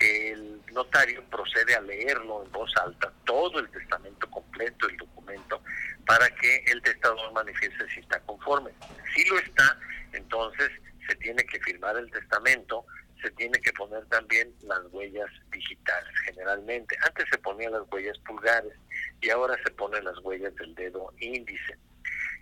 el 0.01 0.61
notario 0.73 1.23
procede 1.31 1.75
a 1.75 1.81
leerlo 1.81 2.45
en 2.45 2.53
voz 2.53 2.73
alta, 2.77 3.13
todo 3.25 3.61
el 3.61 3.71
testamento 3.71 4.29
completo, 4.31 4.89
el 4.89 4.97
documento, 4.97 5.63
para 6.07 6.29
que 6.31 6.65
el 6.67 6.83
testador 6.83 7.33
manifieste 7.33 7.89
si 7.91 8.01
está 8.01 8.19
conforme. 8.21 8.73
Si 9.15 9.25
lo 9.29 9.39
está, 9.39 9.79
entonces 10.13 10.71
se 11.09 11.15
tiene 11.17 11.45
que 11.45 11.61
firmar 11.61 11.97
el 11.97 12.11
testamento, 12.11 12.85
se 13.23 13.31
tiene 13.33 13.59
que 13.61 13.73
poner 13.73 14.05
también 14.07 14.53
las 14.63 14.81
huellas 14.91 15.31
digitales, 15.51 16.13
generalmente. 16.27 16.97
Antes 17.07 17.27
se 17.31 17.39
ponían 17.39 17.73
las 17.73 17.83
huellas 17.91 18.19
pulgares 18.19 18.75
y 19.21 19.31
ahora 19.31 19.57
se 19.65 19.71
ponen 19.73 20.05
las 20.05 20.19
huellas 20.19 20.55
del 20.57 20.75
dedo 20.75 21.13
índice. 21.19 21.79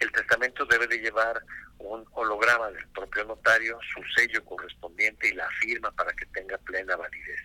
El 0.02 0.11
testamento 0.11 0.64
debe 0.66 0.88
de 0.88 0.99
llevar 0.99 1.40
un 1.78 2.04
holograma 2.11 2.73
del 2.73 2.88
propio 2.88 3.25
notario, 3.25 3.78
su 3.94 4.02
sello 4.16 4.44
correspondiente 4.44 5.28
y 5.28 5.35
la 5.35 5.49
firma 5.61 5.92
para 5.92 6.12
que 6.14 6.26
tenga 6.26 6.59
plena 6.59 6.97
validez. 6.97 7.40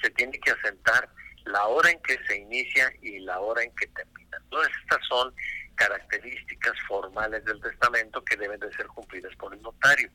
Se 0.00 0.10
tiene 0.10 0.38
que 0.38 0.52
asentar 0.52 1.08
la 1.46 1.66
hora 1.66 1.90
en 1.90 2.00
que 2.02 2.16
se 2.28 2.36
inicia 2.36 2.92
y 3.02 3.18
la 3.18 3.40
hora 3.40 3.64
en 3.64 3.74
que 3.74 3.88
termina. 3.88 4.40
Todas 4.50 4.68
estas 4.84 5.04
son 5.08 5.34
características 5.74 6.74
formales 6.86 7.44
del 7.44 7.60
testamento 7.60 8.24
que 8.24 8.36
deben 8.36 8.60
de 8.60 8.72
ser 8.74 8.86
cumplidas 8.86 9.34
por 9.34 9.52
el 9.52 9.60
notario. 9.60 10.08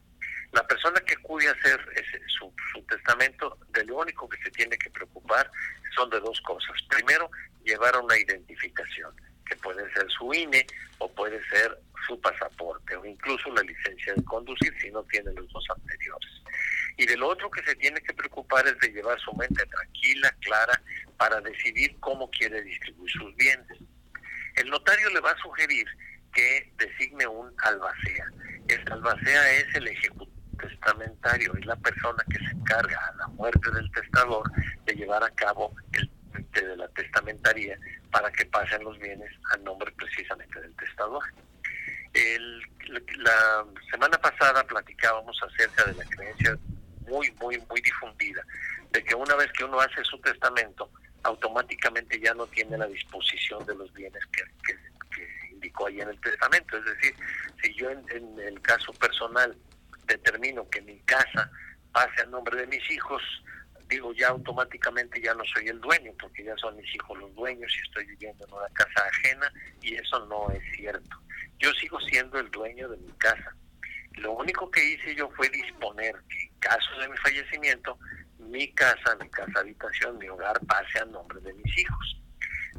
La 0.53 0.65
persona 0.65 0.97
que 1.01 1.15
acude 1.15 1.49
a 1.49 1.51
hacer 1.51 1.79
ese, 1.93 2.21
su, 2.27 2.53
su 2.71 2.83
testamento, 2.83 3.57
de 3.69 3.83
lo 3.83 3.97
único 3.97 4.29
que 4.29 4.41
se 4.41 4.51
tiene 4.51 4.77
que 4.77 4.89
preocupar 4.91 5.51
son 5.93 6.09
de 6.09 6.21
dos 6.21 6.39
cosas. 6.41 6.71
Primero, 6.87 7.29
llevar 7.65 7.97
una 7.97 8.17
identificación, 8.17 9.13
puede 9.71 9.93
ser 9.93 10.05
su 10.09 10.33
INE 10.33 10.65
o 10.99 11.11
puede 11.11 11.41
ser 11.47 11.79
su 12.07 12.19
pasaporte 12.19 12.95
o 12.95 13.05
incluso 13.05 13.53
la 13.53 13.61
licencia 13.61 14.13
de 14.13 14.23
conducir 14.23 14.73
si 14.81 14.91
no 14.91 15.03
tiene 15.03 15.31
los 15.33 15.47
dos 15.51 15.65
anteriores. 15.75 16.31
Y 16.97 17.05
de 17.05 17.17
lo 17.17 17.29
otro 17.29 17.49
que 17.49 17.63
se 17.63 17.75
tiene 17.75 18.01
que 18.01 18.13
preocupar 18.13 18.67
es 18.67 18.77
de 18.79 18.89
llevar 18.89 19.19
su 19.19 19.33
mente 19.33 19.65
tranquila, 19.65 20.35
clara, 20.41 20.81
para 21.17 21.39
decidir 21.41 21.95
cómo 21.99 22.29
quiere 22.31 22.61
distribuir 22.63 23.11
sus 23.11 23.35
bienes. 23.35 23.79
El 24.55 24.69
notario 24.69 25.09
le 25.11 25.21
va 25.21 25.31
a 25.31 25.37
sugerir 25.37 25.87
que 26.33 26.71
designe 26.77 27.27
un 27.27 27.53
albacea. 27.57 28.25
El 28.67 28.91
albacea 28.91 29.53
es 29.53 29.75
el 29.75 29.87
ejecutivo 29.87 30.31
testamentario, 30.59 31.53
es 31.57 31.65
la 31.65 31.75
persona 31.77 32.23
que 32.29 32.37
se 32.37 32.51
encarga 32.51 32.99
a 33.07 33.15
la 33.15 33.27
muerte 33.29 33.71
del 33.71 33.89
testador 33.91 34.43
de 34.85 34.93
llevar 34.93 35.23
a 35.23 35.29
cabo 35.31 35.73
el 35.93 36.07
trámite 36.51 36.67
de 36.67 36.77
la 36.77 36.87
testamentaría 36.89 37.77
para 38.11 38.31
que 38.31 38.45
pasen 38.45 38.83
los 38.83 38.97
bienes 38.99 39.31
a 39.53 39.57
nombre 39.57 39.91
precisamente 39.93 40.59
del 40.61 40.75
testador. 40.75 41.23
El, 42.13 42.61
la 43.19 43.65
semana 43.89 44.17
pasada 44.17 44.63
platicábamos 44.65 45.37
acerca 45.43 45.85
de 45.85 45.93
la 45.93 46.03
creencia 46.05 46.57
muy, 47.07 47.31
muy, 47.39 47.57
muy 47.69 47.81
difundida 47.81 48.43
de 48.91 49.03
que 49.03 49.15
una 49.15 49.35
vez 49.35 49.51
que 49.53 49.63
uno 49.63 49.79
hace 49.79 50.03
su 50.03 50.19
testamento, 50.19 50.91
automáticamente 51.23 52.19
ya 52.19 52.33
no 52.33 52.45
tiene 52.47 52.77
la 52.77 52.87
disposición 52.87 53.65
de 53.65 53.75
los 53.75 53.93
bienes 53.93 54.25
que, 54.33 54.43
que, 54.65 54.75
que 55.15 55.47
indicó 55.51 55.87
ahí 55.87 56.01
en 56.01 56.09
el 56.09 56.19
testamento. 56.19 56.77
Es 56.77 56.85
decir, 56.85 57.15
si 57.63 57.73
yo 57.75 57.89
en, 57.89 58.03
en 58.09 58.39
el 58.39 58.61
caso 58.61 58.91
personal 58.93 59.55
determino 60.05 60.69
que 60.69 60.81
mi 60.81 60.99
casa 61.01 61.49
pase 61.93 62.21
a 62.21 62.25
nombre 62.25 62.57
de 62.57 62.67
mis 62.67 62.91
hijos, 62.91 63.21
digo 63.91 64.13
ya 64.13 64.29
automáticamente 64.29 65.21
ya 65.21 65.33
no 65.33 65.43
soy 65.53 65.67
el 65.67 65.79
dueño, 65.81 66.13
porque 66.19 66.43
ya 66.45 66.55
son 66.57 66.77
mis 66.77 66.95
hijos 66.95 67.19
los 67.19 67.35
dueños 67.35 67.71
y 67.77 67.87
estoy 67.87 68.05
viviendo 68.05 68.45
en 68.47 68.53
una 68.53 68.69
casa 68.69 69.05
ajena 69.05 69.51
y 69.81 69.95
eso 69.95 70.25
no 70.27 70.49
es 70.49 70.63
cierto. 70.75 71.17
Yo 71.59 71.71
sigo 71.73 71.99
siendo 71.99 72.39
el 72.39 72.49
dueño 72.49 72.89
de 72.89 72.97
mi 72.97 73.11
casa. 73.13 73.55
Lo 74.13 74.31
único 74.31 74.71
que 74.71 74.83
hice 74.83 75.13
yo 75.13 75.29
fue 75.31 75.49
disponer 75.49 76.15
que 76.29 76.41
en 76.41 76.59
caso 76.59 76.99
de 76.99 77.09
mi 77.09 77.17
fallecimiento 77.17 77.97
mi 78.39 78.71
casa, 78.73 79.15
mi 79.19 79.29
casa 79.29 79.59
habitación, 79.59 80.17
mi 80.17 80.27
hogar 80.27 80.59
pase 80.67 80.99
a 80.99 81.05
nombre 81.05 81.39
de 81.41 81.53
mis 81.53 81.77
hijos. 81.77 82.21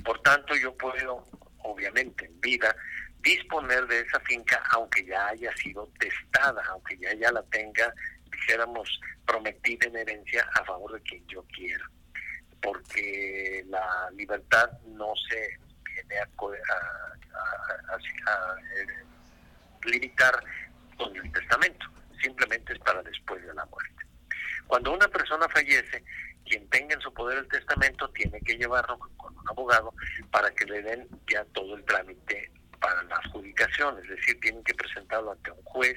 Por 0.04 0.20
tanto, 0.22 0.56
yo 0.56 0.76
puedo, 0.76 1.26
obviamente, 1.58 2.24
en 2.26 2.40
vida, 2.40 2.74
disponer 3.20 3.86
de 3.86 4.00
esa 4.00 4.18
finca 4.20 4.60
aunque 4.70 5.04
ya 5.04 5.28
haya 5.28 5.54
sido 5.56 5.88
testada, 5.98 6.62
aunque 6.70 6.98
ya, 6.98 7.14
ya 7.14 7.30
la 7.30 7.42
tenga, 7.44 7.94
dijéramos, 8.42 9.00
prometida 9.26 9.86
en 9.86 9.96
herencia 9.96 10.46
a 10.54 10.64
favor 10.64 10.92
de 10.92 11.00
quien 11.02 11.26
yo 11.28 11.44
quiera. 11.54 11.84
Porque 12.60 13.64
la 13.68 14.10
libertad 14.12 14.70
no 14.86 15.12
se 15.28 15.58
viene 15.84 16.18
a, 16.18 16.28
eh, 18.76 18.86
limitar 19.84 20.42
con 20.96 21.14
el 21.16 21.32
testamento, 21.32 21.86
simplemente 22.22 22.72
es 22.72 22.78
para 22.80 23.02
después 23.02 23.42
de 23.44 23.52
la 23.54 23.64
muerte. 23.66 24.04
Cuando 24.66 24.92
una 24.92 25.08
persona 25.08 25.48
fallece, 25.48 26.04
quien 26.44 26.68
tenga 26.68 26.94
en 26.94 27.00
su 27.00 27.12
poder 27.12 27.38
el 27.38 27.48
testamento 27.48 28.08
tiene 28.10 28.40
que 28.40 28.56
llevarlo 28.56 28.98
con 29.16 29.36
un 29.36 29.48
abogado 29.48 29.92
para 30.30 30.50
que 30.52 30.64
le 30.66 30.82
den 30.82 31.08
ya 31.28 31.44
todo 31.46 31.76
el 31.76 31.84
trámite 31.84 32.50
para 32.80 33.02
la 33.04 33.16
adjudicación, 33.16 33.98
es 33.98 34.08
decir, 34.08 34.38
tienen 34.40 34.62
que 34.64 34.74
presentarlo 34.74 35.32
ante 35.32 35.50
un 35.50 35.62
juez 35.64 35.96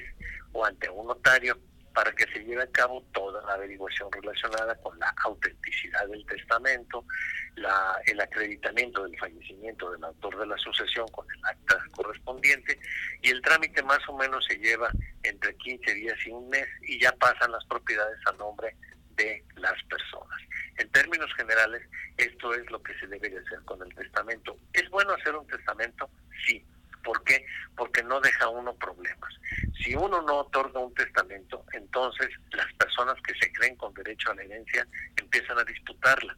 o 0.52 0.64
ante 0.64 0.88
un 0.88 1.06
notario 1.06 1.58
para 1.96 2.12
que 2.12 2.30
se 2.30 2.44
lleve 2.44 2.62
a 2.62 2.70
cabo 2.70 3.02
toda 3.14 3.42
la 3.46 3.54
averiguación 3.54 4.12
relacionada 4.12 4.74
con 4.82 4.98
la 4.98 5.14
autenticidad 5.24 6.06
del 6.08 6.26
testamento, 6.26 7.06
la, 7.54 7.98
el 8.04 8.20
acreditamiento 8.20 9.04
del 9.04 9.18
fallecimiento 9.18 9.90
del 9.92 10.04
autor 10.04 10.38
de 10.40 10.46
la 10.46 10.58
sucesión 10.58 11.08
con 11.08 11.26
el 11.30 11.42
acta 11.42 11.82
correspondiente 11.92 12.78
y 13.22 13.30
el 13.30 13.40
trámite 13.40 13.82
más 13.82 14.06
o 14.08 14.18
menos 14.18 14.44
se 14.44 14.58
lleva 14.58 14.90
entre 15.22 15.56
15 15.56 15.94
días 15.94 16.18
y 16.26 16.32
un 16.32 16.50
mes 16.50 16.68
y 16.82 17.00
ya 17.00 17.12
pasan 17.12 17.50
las 17.50 17.64
propiedades 17.64 18.18
a 18.26 18.32
nombre 18.32 18.76
de 19.16 19.42
las 19.54 19.82
personas. 19.84 20.38
En 20.76 20.90
términos 20.90 21.32
generales, 21.34 21.80
esto 22.18 22.52
es 22.52 22.70
lo 22.70 22.82
que 22.82 22.92
se 22.98 23.06
debe 23.06 23.30
de 23.30 23.38
hacer 23.38 23.60
con 23.64 23.80
el 23.80 23.94
testamento. 23.94 24.58
¿Es 24.74 24.86
bueno 24.90 25.14
hacer 25.14 25.34
un 25.34 25.46
testamento? 25.46 26.10
Sí. 26.46 26.62
¿Por 27.06 27.22
qué? 27.22 27.46
Porque 27.76 28.02
no 28.02 28.20
deja 28.20 28.48
uno 28.48 28.74
problemas. 28.74 29.32
Si 29.80 29.94
uno 29.94 30.20
no 30.22 30.38
otorga 30.40 30.80
un 30.80 30.92
testamento, 30.92 31.64
entonces 31.72 32.28
las 32.50 32.66
personas 32.74 33.14
que 33.22 33.32
se 33.38 33.52
creen 33.52 33.76
con 33.76 33.94
derecho 33.94 34.32
a 34.32 34.34
la 34.34 34.42
herencia 34.42 34.84
empiezan 35.16 35.56
a 35.56 35.62
disputarla. 35.62 36.36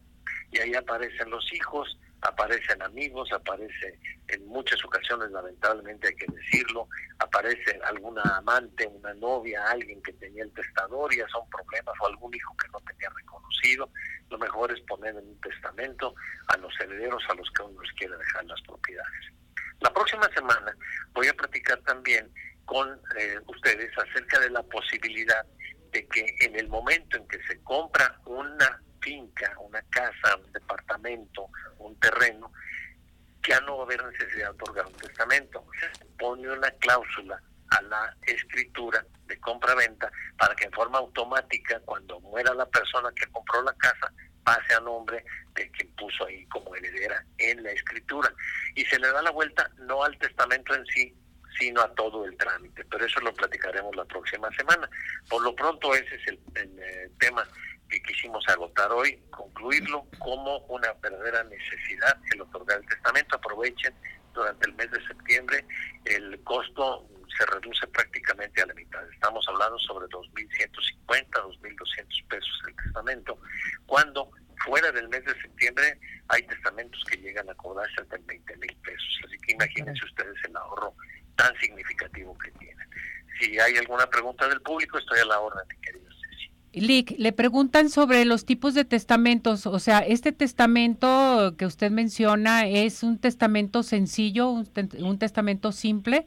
Y 0.52 0.58
ahí 0.58 0.74
aparecen 0.74 1.30
los 1.30 1.50
hijos, 1.54 1.98
aparecen 2.20 2.82
amigos, 2.82 3.32
aparece 3.32 3.98
en 4.28 4.46
muchas 4.46 4.84
ocasiones, 4.84 5.30
lamentablemente 5.30 6.08
hay 6.08 6.16
que 6.16 6.26
decirlo, 6.34 6.86
aparece 7.18 7.80
alguna 7.84 8.22
amante, 8.36 8.86
una 8.86 9.14
novia, 9.14 9.64
alguien 9.70 10.02
que 10.02 10.12
tenía 10.12 10.42
el 10.42 10.52
testador 10.52 11.14
y 11.14 11.16
ya 11.16 11.28
son 11.28 11.48
problemas, 11.48 11.94
o 12.02 12.06
algún 12.08 12.34
hijo 12.34 12.54
que 12.58 12.68
no 12.68 12.80
tenía 12.80 13.08
reconocido. 13.16 13.90
Lo 14.28 14.36
mejor 14.36 14.70
es 14.70 14.80
poner 14.82 15.16
en 15.16 15.28
un 15.28 15.40
testamento 15.40 16.14
a 16.48 16.58
los 16.58 16.78
herederos 16.78 17.22
a 17.30 17.34
los 17.36 17.50
que 17.52 17.62
uno 17.62 17.80
les 17.80 17.92
quiere 17.92 18.18
dejar 18.18 18.44
las 18.44 18.60
propiedades. 18.60 19.32
La 19.80 19.92
próxima 19.92 20.28
semana 20.34 20.76
voy 21.12 21.28
a 21.28 21.34
platicar 21.34 21.78
también 21.82 22.32
con 22.64 23.00
eh, 23.16 23.38
ustedes 23.46 23.90
acerca 23.96 24.40
de 24.40 24.50
la 24.50 24.62
posibilidad 24.62 25.44
de 25.92 26.06
que 26.08 26.34
en 26.40 26.56
el 26.56 26.68
momento 26.68 27.16
en 27.16 27.26
que 27.28 27.42
se 27.44 27.62
compra 27.62 28.20
una 28.26 28.82
finca, 29.00 29.54
una 29.60 29.80
casa, 29.90 30.36
un 30.36 30.52
departamento, 30.52 31.48
un 31.78 31.98
terreno, 31.98 32.52
ya 33.48 33.60
no 33.60 33.78
va 33.78 33.82
a 33.84 33.86
haber 33.86 34.04
necesidad 34.04 34.46
de 34.46 34.62
otorgar 34.62 34.86
un 34.86 34.94
testamento. 34.94 35.64
Se 35.80 36.04
pone 36.18 36.50
una 36.50 36.70
cláusula 36.72 37.40
a 37.70 37.82
la 37.82 38.16
escritura 38.22 39.04
de 39.26 39.38
compra-venta 39.40 40.10
para 40.36 40.54
que 40.54 40.64
en 40.64 40.72
forma 40.72 40.98
automática, 40.98 41.80
cuando 41.84 42.20
muera 42.20 42.52
la 42.54 42.66
persona 42.66 43.10
que 43.14 43.26
compró 43.30 43.62
la 43.62 43.74
casa, 43.74 44.12
pase 44.48 44.74
a 44.74 44.80
nombre 44.80 45.22
de 45.54 45.70
quien 45.72 45.88
puso 45.94 46.24
ahí 46.24 46.46
como 46.46 46.74
heredera 46.74 47.22
en 47.36 47.62
la 47.62 47.70
escritura. 47.70 48.32
Y 48.74 48.84
se 48.86 48.98
le 48.98 49.08
da 49.08 49.20
la 49.20 49.30
vuelta 49.30 49.70
no 49.80 50.02
al 50.02 50.16
testamento 50.16 50.74
en 50.74 50.86
sí, 50.86 51.14
sino 51.58 51.82
a 51.82 51.92
todo 51.94 52.24
el 52.24 52.34
trámite. 52.38 52.82
Pero 52.86 53.04
eso 53.04 53.20
lo 53.20 53.34
platicaremos 53.34 53.94
la 53.94 54.06
próxima 54.06 54.48
semana. 54.56 54.88
Por 55.28 55.42
lo 55.42 55.54
pronto 55.54 55.94
ese 55.94 56.14
es 56.14 56.28
el, 56.28 56.40
eh, 56.54 57.10
tema 57.18 57.46
que 57.90 58.00
quisimos 58.02 58.42
agotar 58.48 58.90
hoy, 58.90 59.20
concluirlo 59.30 60.06
como 60.18 60.58
una 60.68 60.94
verdadera 60.94 61.44
necesidad 61.44 62.18
el 62.32 62.40
otorgar 62.40 62.78
el 62.78 62.86
testamento. 62.86 63.36
Aprovechen 63.36 63.94
durante 64.32 64.66
el 64.66 64.74
mes 64.76 64.90
de 64.90 65.06
septiembre, 65.06 65.64
el 66.06 66.42
costo 66.44 67.06
se 67.36 67.44
reduce 67.46 67.86
prácticamente 67.88 68.62
a 68.62 68.66
la 68.66 68.74
mitad. 68.74 69.06
Estamos 69.12 69.44
hablando 69.48 69.78
sobre 69.80 70.06
2.150, 70.08 71.28
2.200 71.32 72.26
pesos 72.28 72.62
el 72.66 72.76
testamento, 72.76 73.38
cuando 73.86 74.30
fuera 74.64 74.92
del 74.92 75.08
mes 75.08 75.24
de 75.24 75.40
septiembre 75.40 75.98
hay 76.28 76.42
testamentos 76.42 77.02
que 77.04 77.16
llegan 77.18 77.48
a 77.48 77.54
cobrarse 77.54 78.00
hasta 78.00 78.16
en 78.16 78.26
20 78.26 78.56
mil 78.56 78.76
pesos. 78.82 79.20
Así 79.26 79.38
que 79.38 79.52
imagínense 79.52 80.04
ustedes 80.04 80.36
el 80.44 80.56
ahorro 80.56 80.94
tan 81.36 81.54
significativo 81.58 82.36
que 82.38 82.50
tienen. 82.52 82.88
Si 83.40 83.58
hay 83.58 83.76
alguna 83.76 84.06
pregunta 84.06 84.48
del 84.48 84.60
público, 84.60 84.98
estoy 84.98 85.20
a 85.20 85.24
la 85.24 85.40
orden, 85.40 85.62
mi 85.68 85.76
querida 85.80 86.08
Ceci. 86.10 86.86
Lick, 86.86 87.14
le 87.18 87.32
preguntan 87.32 87.88
sobre 87.88 88.24
los 88.24 88.44
tipos 88.44 88.74
de 88.74 88.84
testamentos. 88.84 89.66
O 89.66 89.78
sea, 89.78 90.00
este 90.00 90.32
testamento 90.32 91.54
que 91.56 91.66
usted 91.66 91.90
menciona 91.90 92.66
es 92.66 93.02
un 93.02 93.18
testamento 93.18 93.82
sencillo, 93.82 94.50
un 94.50 95.18
testamento 95.18 95.72
simple. 95.72 96.26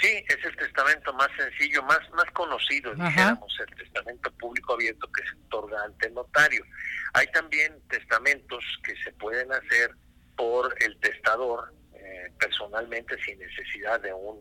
Sí, 0.00 0.24
es 0.28 0.44
el 0.44 0.56
testamento 0.56 1.12
más 1.12 1.28
sencillo, 1.36 1.82
más 1.82 2.00
más 2.12 2.24
conocido, 2.32 2.94
digamos, 2.94 3.54
el 3.60 3.76
testamento 3.76 4.30
público 4.32 4.72
abierto 4.72 5.06
que 5.12 5.22
se 5.22 5.36
otorga 5.46 5.84
ante 5.84 6.08
el 6.08 6.14
notario. 6.14 6.64
Hay 7.12 7.26
también 7.28 7.78
testamentos 7.88 8.64
que 8.82 8.94
se 9.04 9.12
pueden 9.12 9.52
hacer 9.52 9.90
por 10.36 10.74
el 10.82 10.98
testador 11.00 11.74
eh, 11.92 12.32
personalmente 12.38 13.22
sin 13.22 13.38
necesidad 13.38 14.00
de 14.00 14.12
un 14.14 14.40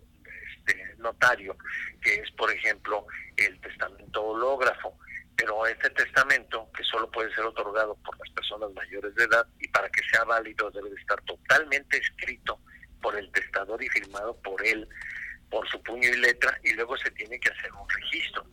este, 0.56 0.96
notario, 0.98 1.58
que 2.02 2.16
es, 2.16 2.32
por 2.32 2.50
ejemplo, 2.52 3.06
el 3.36 3.60
testamento 3.60 4.24
hológrafo. 4.24 4.98
Pero 5.36 5.66
este 5.68 5.90
testamento, 5.90 6.70
que 6.76 6.84
solo 6.84 7.12
puede 7.12 7.34
ser 7.34 7.44
otorgado 7.44 7.96
por 8.06 8.18
las 8.20 8.30
personas 8.30 8.72
mayores 8.74 9.14
de 9.16 9.26
edad 9.26 9.46
y 9.60 9.68
para 9.70 9.90
que 9.90 10.02
sea 10.10 10.24
válido 10.24 10.72
debe 10.72 10.90
de 10.90 10.96
estar 10.96 11.22
totalmente 11.22 11.98
escrito 11.98 12.60
por 13.02 13.18
el 13.18 13.30
testador 13.32 13.82
y 13.84 13.90
firmado 13.90 14.36
por 14.42 14.66
él 14.66 14.88
por 15.50 15.68
su 15.70 15.82
puño 15.84 16.10
y 16.10 16.18
letra 16.18 16.60
y 16.64 16.74
luego 16.74 16.98
se 16.98 17.12
tiene 17.12 17.40
que 17.40 17.50
hacer 17.50 17.72
un 17.74 17.90
registro. 17.90 18.46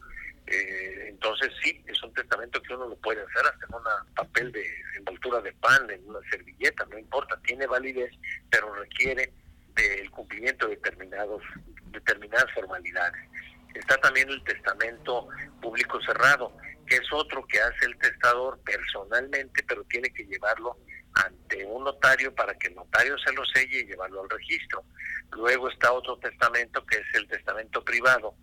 Eh, 0.46 1.06
entonces 1.08 1.52
sí, 1.62 1.82
es 1.86 2.00
un 2.02 2.14
testamento 2.14 2.62
que 2.62 2.74
uno 2.74 2.88
lo 2.88 2.96
puede 2.96 3.20
hacer 3.20 3.46
hasta 3.46 3.66
en 3.66 3.74
un 3.74 4.14
papel 4.14 4.52
de 4.52 4.64
envoltura 4.96 5.40
de 5.40 5.52
pan, 5.54 5.90
en 5.90 6.08
una 6.08 6.20
servilleta, 6.30 6.86
no 6.86 6.98
importa, 6.98 7.38
tiene 7.44 7.66
validez, 7.66 8.12
pero 8.50 8.72
requiere 8.74 9.32
del 9.74 10.10
cumplimiento 10.10 10.68
de 10.68 10.76
determinados, 10.76 11.42
determinadas 11.90 12.50
formalidades. 12.54 13.28
Está 13.74 13.96
también 13.98 14.28
el 14.30 14.42
testamento 14.44 15.28
público 15.60 16.00
cerrado, 16.02 16.56
que 16.86 16.96
es 16.96 17.12
otro 17.12 17.44
que 17.46 17.60
hace 17.60 17.86
el 17.86 17.98
testador 17.98 18.58
personalmente, 18.60 19.62
pero 19.66 19.84
tiene 19.84 20.10
que 20.10 20.24
llevarlo 20.24 20.78
ante 21.16 21.64
un 21.64 21.84
notario 21.84 22.34
para 22.34 22.54
que 22.54 22.68
el 22.68 22.74
notario 22.74 23.16
se 23.18 23.32
lo 23.32 23.44
selle 23.46 23.80
y 23.80 23.86
llevarlo 23.86 24.22
al 24.22 24.30
registro. 24.30 24.84
Luego 25.32 25.68
está 25.68 25.92
otro 25.92 26.18
testamento 26.18 26.84
que 26.84 26.98
es 26.98 27.14
el 27.14 27.26
testamento 27.26 27.82
privado, 27.82 28.34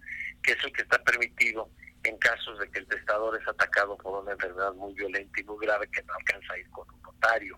que 0.41 0.53
es 0.53 0.63
el 0.63 0.73
que 0.73 0.81
está 0.81 1.01
permitido 1.03 1.69
en 2.03 2.17
casos 2.17 2.59
de 2.59 2.69
que 2.69 2.79
el 2.79 2.87
testador 2.87 3.39
es 3.39 3.47
atacado 3.47 3.95
por 3.97 4.23
una 4.23 4.33
enfermedad 4.33 4.73
muy 4.73 4.93
violenta 4.93 5.39
y 5.39 5.43
muy 5.43 5.65
grave 5.65 5.87
que 5.89 6.03
no 6.03 6.13
alcanza 6.13 6.53
a 6.53 6.57
ir 6.57 6.69
con 6.71 6.89
un 6.89 7.01
notario 7.01 7.57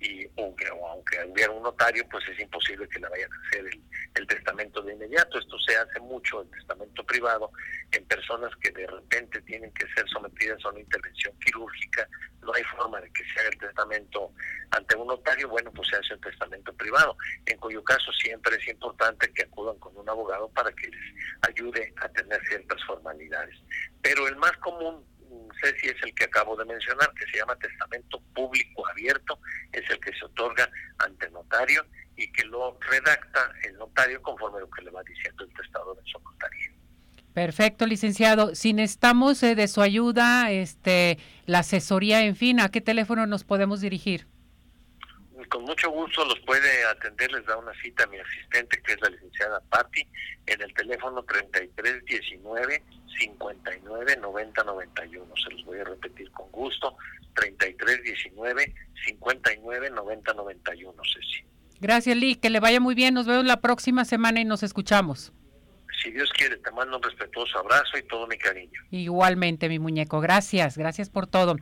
y 0.00 0.28
aunque, 0.38 0.66
aunque 0.68 1.24
hubiera 1.24 1.52
un 1.52 1.62
notario, 1.62 2.06
pues 2.10 2.26
es 2.28 2.38
imposible 2.40 2.88
que 2.88 3.00
le 3.00 3.08
vayan 3.08 3.30
a 3.32 3.48
hacer 3.48 3.66
el, 3.66 3.82
el, 4.14 4.26
testamento 4.26 4.82
de 4.82 4.92
inmediato. 4.92 5.38
Esto 5.38 5.58
se 5.58 5.76
hace 5.76 6.00
mucho, 6.00 6.42
el 6.42 6.50
testamento 6.50 7.04
privado, 7.04 7.50
en 7.92 8.04
personas 8.06 8.50
que 8.56 8.70
de 8.72 8.86
repente 8.86 9.40
tienen 9.42 9.72
que 9.72 9.86
ser 9.94 10.06
sometidas 10.08 10.62
a 10.64 10.70
una 10.70 10.80
intervención 10.80 11.32
quirúrgica, 11.40 12.08
no 12.42 12.52
hay 12.54 12.62
forma 12.64 13.00
de 13.00 13.10
que 13.12 13.24
se 13.24 13.40
haga 13.40 13.48
el 13.48 13.58
testamento 13.58 14.32
ante 14.70 14.96
un 14.96 15.08
notario, 15.08 15.48
bueno, 15.48 15.72
pues 15.72 15.88
se 15.88 15.96
hace 15.96 16.14
el 16.14 16.20
testamento 16.20 16.72
privado, 16.74 17.16
en 17.46 17.58
cuyo 17.58 17.82
caso 17.82 18.12
siempre 18.12 18.56
es 18.56 18.68
importante 18.68 19.32
que 19.32 19.42
acudan 19.42 19.78
con 19.78 19.96
un 19.96 20.08
abogado 20.08 20.48
para 20.50 20.70
que 20.72 20.88
les 20.88 21.14
ayude 21.48 21.92
a 21.96 22.08
tener 22.10 22.40
ciertas 22.46 22.82
formalidades. 22.84 23.56
Pero 24.02 24.28
el 24.28 24.36
más 24.36 24.52
común 24.58 25.04
sé 25.62 25.76
si 25.78 25.88
es 25.88 25.96
el 26.02 26.14
que 26.14 26.24
acabo 26.24 26.56
de 26.56 26.64
mencionar, 26.64 27.12
que 27.14 27.26
se 27.30 27.38
llama 27.38 27.56
testamento 27.56 28.20
público 28.34 28.86
abierto, 28.88 29.38
es 29.72 29.88
el 29.90 30.00
que 30.00 30.12
se 30.12 30.24
otorga 30.24 30.68
ante 30.98 31.30
notario 31.30 31.84
y 32.16 32.30
que 32.32 32.44
lo 32.44 32.78
redacta 32.80 33.52
el 33.64 33.76
notario 33.76 34.20
conforme 34.22 34.58
a 34.58 34.60
lo 34.60 34.70
que 34.70 34.82
le 34.82 34.90
va 34.90 35.02
diciendo 35.02 35.44
el 35.44 35.52
testador 35.54 35.96
en 35.98 36.06
su 36.06 36.18
notario. 36.18 36.72
Perfecto, 37.34 37.86
licenciado. 37.86 38.54
Si 38.54 38.72
necesitamos 38.72 39.42
eh, 39.42 39.54
de 39.54 39.68
su 39.68 39.82
ayuda, 39.82 40.50
este, 40.50 41.18
la 41.44 41.58
asesoría, 41.58 42.22
en 42.22 42.34
fin, 42.34 42.60
¿a 42.60 42.70
qué 42.70 42.80
teléfono 42.80 43.26
nos 43.26 43.44
podemos 43.44 43.82
dirigir? 43.82 44.26
Con 45.48 45.64
mucho 45.64 45.90
gusto 45.90 46.24
los 46.24 46.38
puede 46.40 46.84
atender, 46.86 47.30
les 47.32 47.44
da 47.46 47.56
una 47.56 47.72
cita 47.82 48.04
a 48.04 48.06
mi 48.06 48.18
asistente, 48.18 48.80
que 48.82 48.92
es 48.92 49.00
la 49.00 49.08
licenciada 49.08 49.60
Patti, 49.70 50.06
en 50.46 50.62
el 50.62 50.72
teléfono 50.74 51.22
3319 51.24 52.82
59 53.18 54.16
90 54.16 54.64
91. 54.64 55.34
Se 55.36 55.50
los 55.50 55.64
voy 55.64 55.80
a 55.80 55.84
repetir 55.84 56.30
con 56.32 56.50
gusto, 56.50 56.96
3319 57.34 58.74
59 59.04 59.90
90 59.90 60.34
91, 60.34 61.02
Ceci. 61.04 61.44
Gracias, 61.80 62.16
Lee. 62.16 62.36
Que 62.36 62.50
le 62.50 62.60
vaya 62.60 62.80
muy 62.80 62.94
bien. 62.94 63.14
Nos 63.14 63.26
vemos 63.26 63.44
la 63.44 63.60
próxima 63.60 64.04
semana 64.04 64.40
y 64.40 64.44
nos 64.44 64.62
escuchamos. 64.62 65.32
Si 66.02 66.10
Dios 66.10 66.30
quiere, 66.32 66.56
te 66.58 66.70
mando 66.70 66.96
un 66.96 67.02
respetuoso 67.02 67.58
abrazo 67.58 67.98
y 67.98 68.02
todo 68.04 68.26
mi 68.26 68.38
cariño. 68.38 68.80
Igualmente, 68.90 69.68
mi 69.68 69.78
muñeco. 69.78 70.20
Gracias, 70.20 70.78
gracias 70.78 71.10
por 71.10 71.26
todo. 71.26 71.56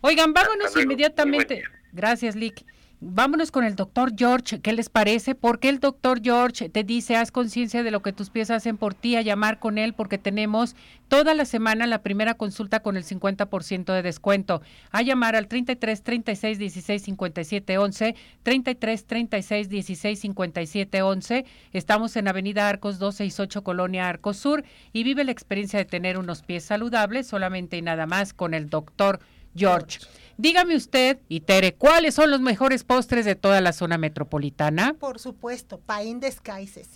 Oigan, 0.00 0.32
vámonos 0.32 0.76
inmediatamente. 0.76 1.64
Gracias, 1.92 2.34
Lick. 2.34 2.64
Vámonos 3.04 3.50
con 3.50 3.64
el 3.64 3.74
doctor 3.74 4.12
George, 4.16 4.60
¿qué 4.60 4.72
les 4.72 4.88
parece? 4.88 5.34
Porque 5.34 5.68
el 5.68 5.80
doctor 5.80 6.20
George 6.22 6.68
te 6.68 6.84
dice, 6.84 7.16
haz 7.16 7.32
conciencia 7.32 7.82
de 7.82 7.90
lo 7.90 8.00
que 8.00 8.12
tus 8.12 8.30
pies 8.30 8.48
hacen 8.48 8.76
por 8.76 8.94
ti, 8.94 9.16
a 9.16 9.22
llamar 9.22 9.58
con 9.58 9.76
él 9.76 9.92
porque 9.92 10.18
tenemos 10.18 10.76
toda 11.08 11.34
la 11.34 11.44
semana 11.44 11.88
la 11.88 12.04
primera 12.04 12.34
consulta 12.34 12.78
con 12.78 12.96
el 12.96 13.02
50% 13.02 13.92
de 13.92 14.02
descuento. 14.02 14.62
A 14.92 15.02
llamar 15.02 15.34
al 15.34 15.48
33 15.48 16.00
36 16.00 16.58
16 16.60 17.02
57 17.02 17.76
11, 17.76 18.14
33 18.44 19.04
36 19.04 19.68
16 19.68 20.20
57 20.20 21.02
11. 21.02 21.44
Estamos 21.72 22.14
en 22.14 22.28
Avenida 22.28 22.68
Arcos 22.68 23.00
268 23.00 23.64
Colonia 23.64 24.08
Arcos 24.08 24.36
Sur 24.36 24.62
y 24.92 25.02
vive 25.02 25.24
la 25.24 25.32
experiencia 25.32 25.80
de 25.80 25.86
tener 25.86 26.18
unos 26.18 26.42
pies 26.42 26.62
saludables 26.62 27.26
solamente 27.26 27.76
y 27.76 27.82
nada 27.82 28.06
más 28.06 28.32
con 28.32 28.54
el 28.54 28.70
doctor 28.70 29.18
George. 29.18 29.41
Dígame 30.38 30.76
usted, 30.76 31.18
y 31.28 31.40
Tere, 31.40 31.74
¿cuáles 31.74 32.14
son 32.14 32.30
los 32.30 32.40
mejores 32.40 32.84
postres 32.84 33.24
de 33.24 33.34
toda 33.34 33.60
la 33.60 33.72
zona 33.72 33.98
metropolitana? 33.98 34.94
Por 34.94 35.18
supuesto, 35.18 35.78
Pain 35.78 36.20
Descaices. 36.20 36.88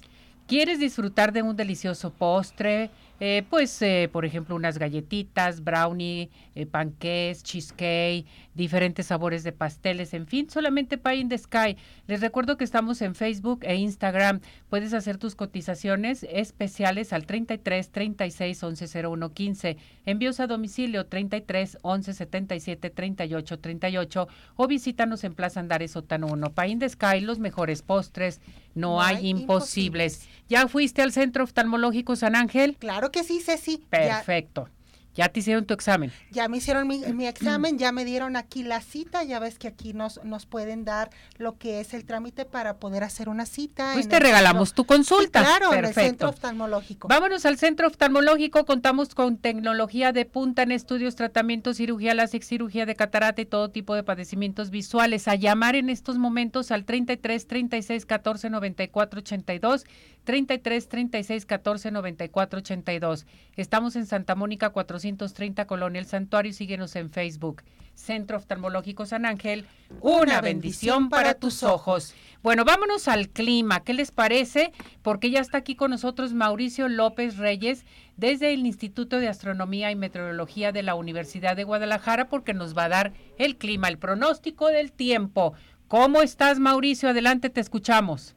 ¿Quieres 0.46 0.78
disfrutar 0.78 1.32
de 1.32 1.42
un 1.42 1.56
delicioso 1.56 2.10
postre? 2.10 2.90
Eh, 3.18 3.44
pues, 3.48 3.81
eh, 3.81 4.11
por 4.12 4.26
ejemplo, 4.26 4.55
unas 4.55 4.79
galletitas, 4.79 5.64
brownie, 5.64 6.29
eh, 6.55 6.66
panqués, 6.66 7.42
cheesecake, 7.42 8.26
diferentes 8.55 9.07
sabores 9.07 9.42
de 9.42 9.52
pasteles, 9.52 10.12
en 10.12 10.26
fin, 10.26 10.50
solamente 10.50 10.98
Pie 10.98 11.16
in 11.16 11.29
the 11.31 11.38
Sky. 11.38 11.76
Les 12.07 12.20
recuerdo 12.20 12.57
que 12.59 12.64
estamos 12.64 13.00
en 13.00 13.14
Facebook 13.14 13.61
e 13.62 13.76
Instagram. 13.76 14.40
Puedes 14.68 14.92
hacer 14.92 15.16
tus 15.16 15.35
cotizaciones 15.35 16.26
especiales 16.31 17.12
al 17.14 17.24
33 17.24 17.90
36 17.90 18.62
11 18.62 19.07
01 19.07 19.33
15. 19.33 19.76
Envíos 20.05 20.40
a 20.40 20.46
domicilio 20.46 21.07
33 21.07 21.79
11 21.83 22.12
77 22.12 22.90
38 22.90 23.59
38 23.59 24.29
o 24.57 24.66
visítanos 24.66 25.24
en 25.24 25.35
Plaza 25.35 25.61
Andares 25.61 25.92
Sotano 25.92 26.26
1. 26.26 26.55
Pie 26.55 26.68
in 26.68 26.79
the 26.81 26.88
Sky, 26.88 27.20
los 27.20 27.38
mejores 27.38 27.83
postres. 27.83 28.40
No, 28.76 29.02
hay, 29.02 29.26
imposibles. 29.26 30.28
¿Ya 30.48 30.68
fuiste 30.68 31.02
al 31.02 31.10
Centro 31.10 31.42
Oftalmológico 31.42 32.14
San 32.14 32.36
Ángel? 32.36 32.76
Claro 32.78 33.10
que 33.10 33.24
sí, 33.24 33.40
Ceci. 33.40 33.82
Perfecto. 33.88 34.68
Ya 35.16 35.31
te 35.31 35.40
hicieron 35.40 35.64
tu 35.64 35.74
examen. 35.74 36.12
Ya 36.31 36.48
me 36.48 36.59
hicieron 36.59 36.87
mi, 36.87 37.26
examen, 37.26 37.79
ya 37.79 37.90
me 37.90 38.05
dieron 38.05 38.37
aquí 38.37 38.62
la 38.62 38.81
cita, 38.81 39.24
ya 39.24 39.38
ves 39.38 39.59
que 39.59 39.66
aquí 39.66 39.94
nos, 39.94 40.22
nos 40.24 40.46
pueden 40.46 40.85
dar 40.85 41.11
lo 41.38 41.57
que 41.57 41.81
es 41.81 41.94
el 41.94 42.05
trámite 42.05 42.44
para 42.44 42.76
poder 42.76 43.02
hacer 43.02 43.29
una 43.29 43.46
cita. 43.46 43.92
Pues 43.94 44.09
te 44.09 44.20
regalamos 44.20 44.74
tu 44.74 44.85
consulta. 44.85 45.40
claro, 45.40 45.72
en 45.72 45.87
el 45.87 45.94
centro 45.94 46.29
oftalmológico. 46.29 47.09
Vámonos 47.09 47.46
al 47.46 47.57
centro 47.57 47.87
oftalmológico, 47.87 48.66
contamos 48.66 49.14
con 49.14 49.38
tecnología 49.38 50.12
de 50.12 50.26
punta 50.26 50.62
en 50.62 50.72
estudios, 50.72 51.16
tratamientos, 51.16 51.79
cirugía 51.79 52.14
láser, 52.14 52.44
cirugía 52.44 52.85
de 52.85 52.94
catarata 52.94 53.40
y 53.40 53.46
todo 53.46 53.70
tipo 53.70 53.94
de 53.94 54.02
padecimientos 54.02 54.70
visuales. 54.70 55.29
A 55.29 55.35
llamar 55.35 55.76
en 55.76 55.88
estos 55.88 56.18
momentos 56.18 56.70
al 56.70 56.85
33 56.85 57.46
36 57.46 58.05
14 58.05 58.50
94 58.50 59.20
82 59.20 59.85
33 60.26 60.88
36 60.88 61.46
14 61.46 61.90
94 61.92 62.58
82. 62.58 63.26
Estamos 63.54 63.94
en 63.94 64.06
Santa 64.06 64.34
Mónica 64.34 64.70
430 64.70 65.66
Colonia 65.66 66.00
El 66.00 66.06
Santuario. 66.06 66.52
Síguenos 66.52 66.96
en 66.96 67.10
Facebook. 67.10 67.62
Centro 67.94 68.36
Oftalmológico 68.36 69.06
San 69.06 69.24
Ángel. 69.24 69.66
Una, 70.00 70.40
bendición, 70.40 71.08
para 71.08 71.34
tus 71.34 71.62
ojos. 71.62 72.12
Bueno, 72.42 72.64
vámonos 72.64 73.06
al 73.06 73.28
clima. 73.28 73.84
¿Qué 73.84 73.94
les 73.94 74.10
parece? 74.10 74.72
Porque 75.02 75.30
ya 75.30 75.40
está 75.40 75.58
aquí 75.58 75.76
con 75.76 75.92
nosotros 75.92 76.34
Mauricio 76.34 76.88
López 76.88 77.38
Reyes 77.38 77.86
desde 78.16 78.52
el 78.52 78.66
Instituto 78.66 79.20
de 79.20 79.28
Astronomía 79.28 79.92
y 79.92 79.96
Meteorología 79.96 80.72
de 80.72 80.82
la 80.82 80.96
Universidad 80.96 81.56
de 81.56 81.64
Guadalajara 81.64 82.28
porque 82.28 82.52
nos 82.52 82.76
va 82.76 82.84
a 82.84 82.90
dar 82.90 83.12
el 83.38 83.56
clima, 83.56 83.88
el 83.88 83.98
pronóstico 83.98 84.66
del 84.66 84.90
tiempo. 84.92 85.54
¿Cómo 85.88 86.20
estás, 86.20 86.58
Mauricio? 86.58 87.08
Adelante, 87.08 87.48
te 87.48 87.60
escuchamos. 87.60 88.36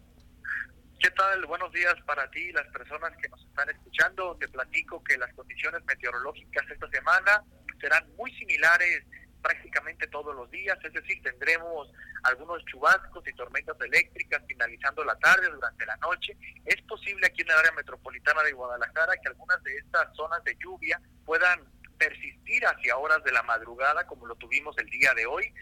¿Qué 1.00 1.10
tal? 1.12 1.46
Buenos 1.46 1.72
días 1.72 1.96
para 2.06 2.30
ti 2.30 2.42
y 2.42 2.52
las 2.52 2.68
personas 2.68 3.16
que 3.22 3.30
nos 3.30 3.40
están 3.46 3.70
escuchando. 3.70 4.36
Te 4.36 4.50
platico 4.50 5.02
que 5.02 5.18
las 5.18 5.34
condiciones 5.34 5.82
meteorológicas 5.86 6.70
esta 6.70 6.90
semana 6.90 7.42
serán 7.80 8.04
muy 8.18 8.30
similares 8.36 9.06
prácticamente 9.42 10.08
todos 10.08 10.36
los 10.36 10.52
días, 10.52 10.78
es 10.84 10.92
decir, 10.92 11.22
tendremos 11.24 11.90
algunos 12.24 12.66
chubascos 12.66 13.26
y 13.26 13.34
tormentas 13.34 13.78
eléctricas 13.80 14.44
finalizando 14.46 15.06
la 15.06 15.18
tarde, 15.20 15.50
durante 15.50 15.86
la 15.86 15.96
noche. 15.98 16.36
Es 16.66 16.82
posible 16.82 17.28
aquí 17.28 17.44
en 17.44 17.52
el 17.52 17.58
área 17.58 17.72
metropolitana 17.72 18.44
de 18.44 18.52
Guadalajara 18.52 19.14
que 19.24 19.30
algunas 19.30 19.64
de 19.64 19.78
estas 19.78 20.14
zonas 20.18 20.44
de 20.44 20.58
lluvia 20.62 21.00
puedan 21.26 21.62
persistir 21.98 22.66
hacia 22.66 22.98
horas 22.98 23.24
de 23.24 23.32
la 23.32 23.44
madrugada, 23.44 24.06
como 24.06 24.26
lo 24.26 24.36
tuvimos 24.36 24.78
el 24.78 24.90
día 24.90 25.14
de 25.14 25.26
hoy. 25.26 25.54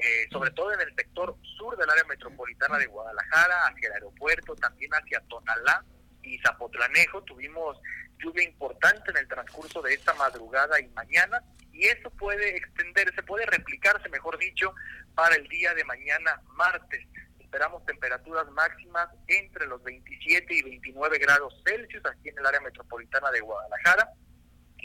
Eh, 0.00 0.28
sobre 0.30 0.50
todo 0.50 0.72
en 0.72 0.80
el 0.80 0.94
sector 0.94 1.36
sur 1.56 1.76
del 1.76 1.88
área 1.88 2.04
metropolitana 2.04 2.78
de 2.78 2.86
Guadalajara, 2.86 3.66
hacia 3.66 3.88
el 3.88 3.94
aeropuerto, 3.94 4.54
también 4.56 4.90
hacia 4.92 5.20
Tonalá 5.28 5.84
y 6.22 6.38
Zapotlanejo. 6.38 7.22
Tuvimos 7.22 7.78
lluvia 8.18 8.44
importante 8.44 9.10
en 9.10 9.16
el 9.18 9.28
transcurso 9.28 9.82
de 9.82 9.94
esta 9.94 10.14
madrugada 10.14 10.80
y 10.80 10.88
mañana 10.88 11.42
y 11.72 11.86
eso 11.86 12.10
puede 12.10 12.56
extenderse, 12.56 13.22
puede 13.22 13.46
replicarse, 13.46 14.08
mejor 14.08 14.38
dicho, 14.38 14.74
para 15.14 15.36
el 15.36 15.46
día 15.48 15.74
de 15.74 15.84
mañana 15.84 16.40
martes. 16.54 17.06
Esperamos 17.38 17.84
temperaturas 17.86 18.50
máximas 18.50 19.08
entre 19.28 19.66
los 19.66 19.82
27 19.82 20.54
y 20.54 20.62
29 20.62 21.18
grados 21.18 21.54
Celsius 21.66 22.04
aquí 22.06 22.30
en 22.30 22.38
el 22.38 22.46
área 22.46 22.60
metropolitana 22.60 23.30
de 23.30 23.40
Guadalajara 23.40 24.10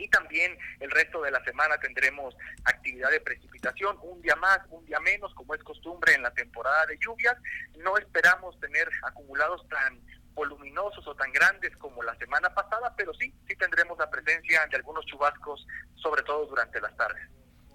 y 0.01 0.07
también 0.07 0.57
el 0.79 0.89
resto 0.89 1.21
de 1.21 1.29
la 1.29 1.43
semana 1.43 1.77
tendremos 1.77 2.35
actividad 2.63 3.11
de 3.11 3.21
precipitación, 3.21 3.97
un 4.01 4.21
día 4.21 4.35
más, 4.35 4.59
un 4.69 4.83
día 4.85 4.99
menos, 4.99 5.33
como 5.35 5.53
es 5.53 5.63
costumbre 5.63 6.13
en 6.15 6.23
la 6.23 6.31
temporada 6.31 6.87
de 6.87 6.97
lluvias. 6.97 7.37
No 7.77 7.97
esperamos 7.97 8.59
tener 8.59 8.89
acumulados 9.03 9.67
tan 9.69 9.99
voluminosos 10.33 11.05
o 11.07 11.13
tan 11.13 11.31
grandes 11.31 11.75
como 11.77 12.01
la 12.01 12.15
semana 12.15 12.51
pasada, 12.53 12.93
pero 12.97 13.13
sí, 13.13 13.31
sí 13.47 13.55
tendremos 13.55 13.97
la 13.99 14.09
presencia 14.09 14.65
de 14.65 14.75
algunos 14.75 15.05
chubascos, 15.05 15.67
sobre 15.95 16.23
todo 16.23 16.47
durante 16.47 16.81
las 16.81 16.95
tardes. 16.97 17.21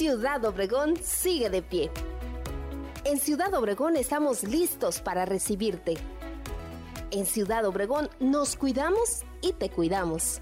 Ciudad 0.00 0.42
Obregón 0.46 0.96
sigue 1.02 1.50
de 1.50 1.60
pie. 1.60 1.90
En 3.04 3.20
Ciudad 3.20 3.52
Obregón 3.52 3.96
estamos 3.96 4.44
listos 4.44 5.02
para 5.02 5.26
recibirte. 5.26 5.98
En 7.10 7.26
Ciudad 7.26 7.66
Obregón 7.66 8.08
nos 8.18 8.56
cuidamos 8.56 9.24
y 9.42 9.52
te 9.52 9.68
cuidamos. 9.68 10.40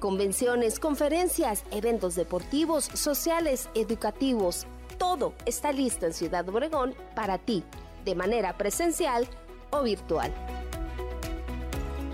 Convenciones, 0.00 0.80
conferencias, 0.80 1.62
eventos 1.70 2.16
deportivos, 2.16 2.86
sociales, 2.86 3.68
educativos, 3.76 4.66
todo 4.98 5.32
está 5.46 5.70
listo 5.70 6.04
en 6.06 6.14
Ciudad 6.14 6.48
Obregón 6.48 6.96
para 7.14 7.38
ti, 7.38 7.62
de 8.04 8.16
manera 8.16 8.58
presencial 8.58 9.28
o 9.70 9.84
virtual. 9.84 10.34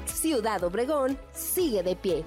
Ciudad 0.05 0.62
Obregón 0.62 1.19
sigue 1.33 1.83
de 1.83 1.97
pie. 1.97 2.27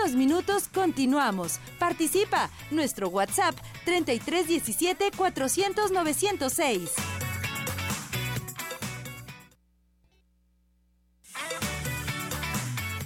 Unos 0.00 0.14
minutos 0.14 0.68
continuamos. 0.72 1.60
Participa. 1.78 2.50
Nuestro 2.70 3.08
WhatsApp 3.08 3.54
3317 3.84 5.10
400 5.16 5.90
906. 5.90 6.90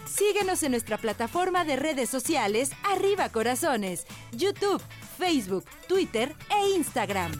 Síguenos 0.07 0.63
en 0.63 0.71
nuestra 0.71 0.97
plataforma 0.99 1.65
de 1.65 1.77
redes 1.77 2.09
sociales 2.09 2.71
Arriba 2.85 3.29
Corazones, 3.29 4.07
YouTube, 4.33 4.83
Facebook, 5.19 5.65
Twitter 5.89 6.35
e 6.51 6.77
Instagram. 6.77 7.33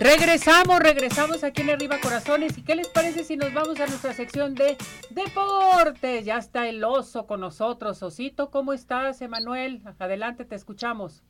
Regresamos, 0.00 0.78
regresamos 0.80 1.42
aquí 1.42 1.62
en 1.62 1.70
Arriba 1.70 1.98
Corazones. 2.00 2.58
¿Y 2.58 2.62
qué 2.62 2.74
les 2.74 2.88
parece 2.88 3.24
si 3.24 3.36
nos 3.36 3.52
vamos 3.54 3.80
a 3.80 3.86
nuestra 3.86 4.12
sección 4.12 4.54
de 4.54 4.76
deportes? 5.10 6.24
Ya 6.24 6.36
está 6.38 6.68
el 6.68 6.84
oso 6.84 7.26
con 7.26 7.40
nosotros. 7.40 8.02
Osito, 8.02 8.50
¿cómo 8.50 8.72
estás, 8.72 9.22
Emanuel? 9.22 9.82
Adelante, 9.98 10.44
te 10.44 10.54
escuchamos. 10.54 11.22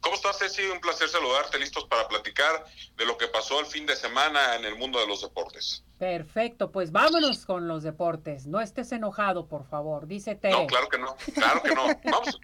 ¿Cómo 0.00 0.14
estás, 0.14 0.38
Ceci? 0.38 0.62
Un 0.62 0.80
placer 0.80 1.08
saludarte, 1.08 1.58
listos 1.58 1.84
para 1.84 2.08
platicar 2.08 2.64
de 2.96 3.04
lo 3.04 3.16
que 3.16 3.28
pasó 3.28 3.60
el 3.60 3.66
fin 3.66 3.86
de 3.86 3.96
semana 3.96 4.56
en 4.56 4.64
el 4.64 4.76
mundo 4.76 4.98
de 4.98 5.06
los 5.06 5.22
deportes. 5.22 5.84
Perfecto, 5.98 6.72
pues 6.72 6.92
vámonos 6.92 7.44
con 7.44 7.68
los 7.68 7.82
deportes. 7.82 8.46
No 8.46 8.60
estés 8.60 8.92
enojado, 8.92 9.46
por 9.46 9.66
favor, 9.66 10.06
dice 10.06 10.34
Tere. 10.34 10.54
No, 10.54 10.66
claro 10.66 10.88
que 10.88 10.98
no, 10.98 11.16
claro 11.34 11.62
que 11.62 11.74
no. 11.74 11.86
Vamos. 12.10 12.40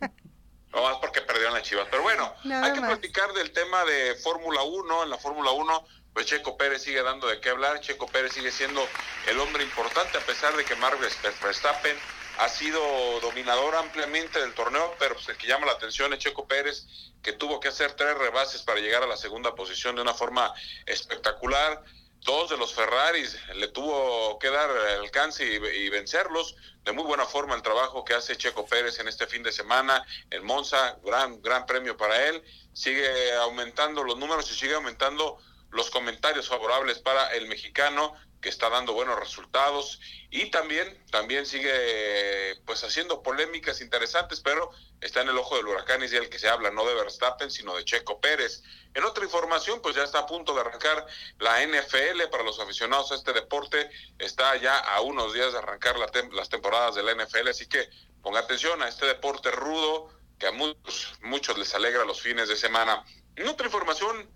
No 0.72 0.82
más 0.82 0.96
porque 0.98 1.22
perdieron 1.22 1.54
las 1.54 1.62
chivas. 1.62 1.86
Pero 1.90 2.02
bueno, 2.02 2.34
Nada 2.44 2.66
hay 2.66 2.72
que 2.72 2.80
más. 2.80 2.90
platicar 2.90 3.32
del 3.32 3.52
tema 3.52 3.84
de 3.84 4.14
Fórmula 4.16 4.62
1. 4.62 5.04
En 5.04 5.10
la 5.10 5.18
Fórmula 5.18 5.50
1, 5.52 5.86
pues 6.12 6.26
Checo 6.26 6.56
Pérez 6.56 6.82
sigue 6.82 7.02
dando 7.02 7.26
de 7.28 7.40
qué 7.40 7.50
hablar. 7.50 7.80
Checo 7.80 8.06
Pérez 8.06 8.32
sigue 8.32 8.50
siendo 8.50 8.86
el 9.26 9.38
hombre 9.40 9.62
importante, 9.62 10.18
a 10.18 10.20
pesar 10.22 10.56
de 10.56 10.64
que 10.64 10.74
Max 10.76 10.96
Verstappen 11.42 11.96
ha 12.38 12.48
sido 12.50 12.80
dominador 13.20 13.74
ampliamente 13.76 14.38
del 14.40 14.52
torneo, 14.52 14.94
pero 14.98 15.14
pues 15.14 15.26
el 15.30 15.38
que 15.38 15.46
llama 15.46 15.64
la 15.66 15.72
atención 15.72 16.12
es 16.12 16.18
Checo 16.18 16.46
Pérez, 16.46 16.84
que 17.22 17.32
tuvo 17.32 17.60
que 17.60 17.68
hacer 17.68 17.94
tres 17.94 18.16
rebases 18.18 18.60
para 18.62 18.78
llegar 18.80 19.02
a 19.02 19.06
la 19.06 19.16
segunda 19.16 19.54
posición 19.54 19.96
de 19.96 20.02
una 20.02 20.12
forma 20.12 20.52
espectacular. 20.84 21.82
Dos 22.26 22.50
de 22.50 22.56
los 22.56 22.74
Ferraris 22.74 23.38
le 23.54 23.68
tuvo 23.68 24.36
que 24.40 24.50
dar 24.50 24.68
alcance 25.00 25.44
y, 25.46 25.88
vencerlos. 25.90 26.56
De 26.82 26.90
muy 26.90 27.04
buena 27.04 27.24
forma 27.24 27.54
el 27.54 27.62
trabajo 27.62 28.04
que 28.04 28.14
hace 28.14 28.36
Checo 28.36 28.66
Pérez 28.66 28.98
en 28.98 29.06
este 29.06 29.28
fin 29.28 29.44
de 29.44 29.52
semana 29.52 30.04
en 30.30 30.44
Monza, 30.44 30.98
gran, 31.04 31.40
gran 31.40 31.66
premio 31.66 31.96
para 31.96 32.26
él. 32.26 32.42
Sigue 32.72 33.32
aumentando 33.34 34.02
los 34.02 34.18
números 34.18 34.50
y 34.50 34.54
sigue 34.54 34.74
aumentando 34.74 35.38
los 35.70 35.88
comentarios 35.90 36.48
favorables 36.48 36.98
para 36.98 37.32
el 37.34 37.46
mexicano 37.46 38.14
que 38.40 38.48
está 38.48 38.68
dando 38.70 38.92
buenos 38.92 39.18
resultados 39.18 40.00
y 40.30 40.50
también 40.50 41.02
también 41.10 41.46
sigue 41.46 42.60
pues 42.64 42.84
haciendo 42.84 43.22
polémicas 43.22 43.80
interesantes, 43.80 44.40
pero 44.40 44.70
está 45.00 45.22
en 45.22 45.28
el 45.28 45.38
ojo 45.38 45.56
del 45.56 45.66
huracán 45.66 46.02
y 46.02 46.06
es 46.06 46.12
el 46.12 46.28
que 46.28 46.38
se 46.38 46.48
habla 46.48 46.70
no 46.70 46.84
de 46.86 46.94
Verstappen, 46.94 47.50
sino 47.50 47.74
de 47.76 47.84
Checo 47.84 48.20
Pérez. 48.20 48.62
En 48.94 49.04
otra 49.04 49.24
información, 49.24 49.80
pues 49.82 49.96
ya 49.96 50.04
está 50.04 50.20
a 50.20 50.26
punto 50.26 50.54
de 50.54 50.60
arrancar 50.60 51.06
la 51.38 51.64
NFL 51.66 52.28
para 52.30 52.44
los 52.44 52.60
aficionados 52.60 53.12
a 53.12 53.16
este 53.16 53.32
deporte, 53.32 53.90
está 54.18 54.56
ya 54.56 54.76
a 54.78 55.00
unos 55.00 55.34
días 55.34 55.52
de 55.52 55.58
arrancar 55.58 55.98
la 55.98 56.06
las 56.32 56.48
temporadas 56.48 56.94
de 56.94 57.02
la 57.02 57.14
NFL, 57.14 57.48
así 57.48 57.66
que 57.66 57.88
ponga 58.22 58.40
atención 58.40 58.82
a 58.82 58.88
este 58.88 59.06
deporte 59.06 59.50
rudo 59.50 60.10
que 60.38 60.46
a 60.46 60.52
muchos 60.52 61.14
muchos 61.22 61.58
les 61.58 61.74
alegra 61.74 62.04
los 62.04 62.20
fines 62.20 62.48
de 62.48 62.56
semana. 62.56 63.04
En 63.36 63.48
otra 63.48 63.66
información, 63.66 64.30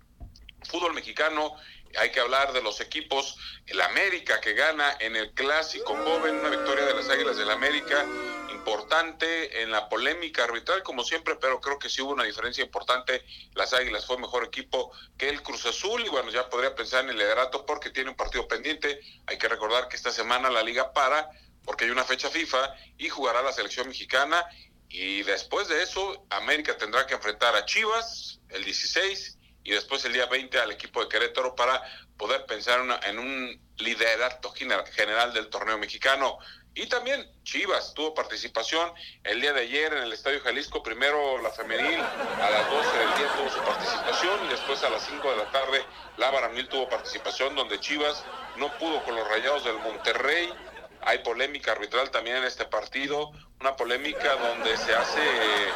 fútbol 0.63 0.93
mexicano, 0.93 1.55
hay 1.97 2.11
que 2.11 2.19
hablar 2.19 2.53
de 2.53 2.61
los 2.61 2.81
equipos, 2.81 3.37
el 3.67 3.81
América 3.81 4.41
que 4.41 4.53
gana 4.53 4.95
en 4.99 5.15
el 5.15 5.31
clásico 5.33 5.95
joven, 5.95 6.35
una 6.35 6.49
victoria 6.49 6.85
de 6.85 6.93
las 6.93 7.09
Águilas 7.09 7.37
del 7.37 7.49
América, 7.49 8.05
importante 8.51 9.63
en 9.63 9.71
la 9.71 9.89
polémica 9.89 10.43
arbitral 10.43 10.83
como 10.83 11.03
siempre, 11.03 11.35
pero 11.35 11.59
creo 11.59 11.79
que 11.79 11.89
sí 11.89 12.01
hubo 12.01 12.11
una 12.11 12.25
diferencia 12.25 12.63
importante, 12.63 13.23
las 13.53 13.73
Águilas 13.73 14.05
fue 14.05 14.17
mejor 14.17 14.45
equipo 14.45 14.91
que 15.17 15.29
el 15.29 15.41
Cruz 15.41 15.65
Azul 15.65 16.05
y 16.05 16.09
bueno, 16.09 16.29
ya 16.29 16.49
podría 16.49 16.75
pensar 16.75 17.03
en 17.03 17.11
el 17.11 17.17
liderato 17.17 17.65
porque 17.65 17.89
tiene 17.89 18.11
un 18.11 18.15
partido 18.15 18.47
pendiente, 18.47 19.01
hay 19.25 19.37
que 19.37 19.47
recordar 19.47 19.87
que 19.87 19.95
esta 19.95 20.11
semana 20.11 20.49
la 20.49 20.61
liga 20.61 20.93
para 20.93 21.29
porque 21.65 21.85
hay 21.85 21.91
una 21.91 22.03
fecha 22.03 22.29
FIFA 22.29 22.75
y 22.97 23.09
jugará 23.09 23.41
la 23.41 23.53
selección 23.53 23.87
mexicana. 23.87 24.45
Y 24.89 25.23
después 25.23 25.67
de 25.67 25.83
eso 25.83 26.25
América 26.29 26.77
tendrá 26.77 27.07
que 27.07 27.13
enfrentar 27.13 27.55
a 27.55 27.65
Chivas 27.65 28.39
el 28.49 28.63
16 28.65 29.37
y 29.63 29.71
después 29.71 30.03
el 30.05 30.13
día 30.13 30.25
20 30.25 30.59
al 30.59 30.71
equipo 30.71 31.01
de 31.01 31.09
Querétaro 31.09 31.55
para 31.55 31.81
poder 32.17 32.45
pensar 32.45 32.81
en 33.03 33.19
un 33.19 33.61
liderato 33.77 34.51
general 34.51 35.33
del 35.33 35.49
torneo 35.49 35.77
mexicano. 35.77 36.37
Y 36.73 36.87
también 36.87 37.29
Chivas 37.43 37.93
tuvo 37.93 38.13
participación 38.13 38.93
el 39.25 39.41
día 39.41 39.51
de 39.51 39.61
ayer 39.61 39.91
en 39.91 40.03
el 40.03 40.13
Estadio 40.13 40.39
Jalisco, 40.39 40.81
primero 40.81 41.37
la 41.41 41.51
femenil 41.51 41.99
a 41.99 42.49
las 42.49 42.69
12 42.69 42.97
del 42.97 43.17
día 43.17 43.27
tuvo 43.35 43.49
su 43.49 43.61
participación 43.61 44.45
y 44.45 44.49
después 44.49 44.81
a 44.83 44.89
las 44.89 45.05
5 45.05 45.31
de 45.31 45.37
la 45.37 45.51
tarde 45.51 45.83
la 46.15 46.31
varonil 46.31 46.69
tuvo 46.69 46.87
participación 46.87 47.55
donde 47.55 47.79
Chivas 47.81 48.23
no 48.55 48.71
pudo 48.77 49.03
con 49.03 49.15
los 49.15 49.27
rayados 49.27 49.65
del 49.65 49.79
Monterrey. 49.79 50.53
Hay 51.01 51.17
polémica 51.19 51.73
arbitral 51.73 52.09
también 52.09 52.37
en 52.37 52.43
este 52.45 52.63
partido, 52.63 53.31
una 53.59 53.75
polémica 53.75 54.35
donde 54.35 54.77
se 54.77 54.95
hace 54.95 55.19
eh, 55.19 55.67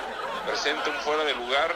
presente 0.48 0.90
un 0.90 0.96
fuera 1.02 1.26
de 1.26 1.34
lugar 1.34 1.76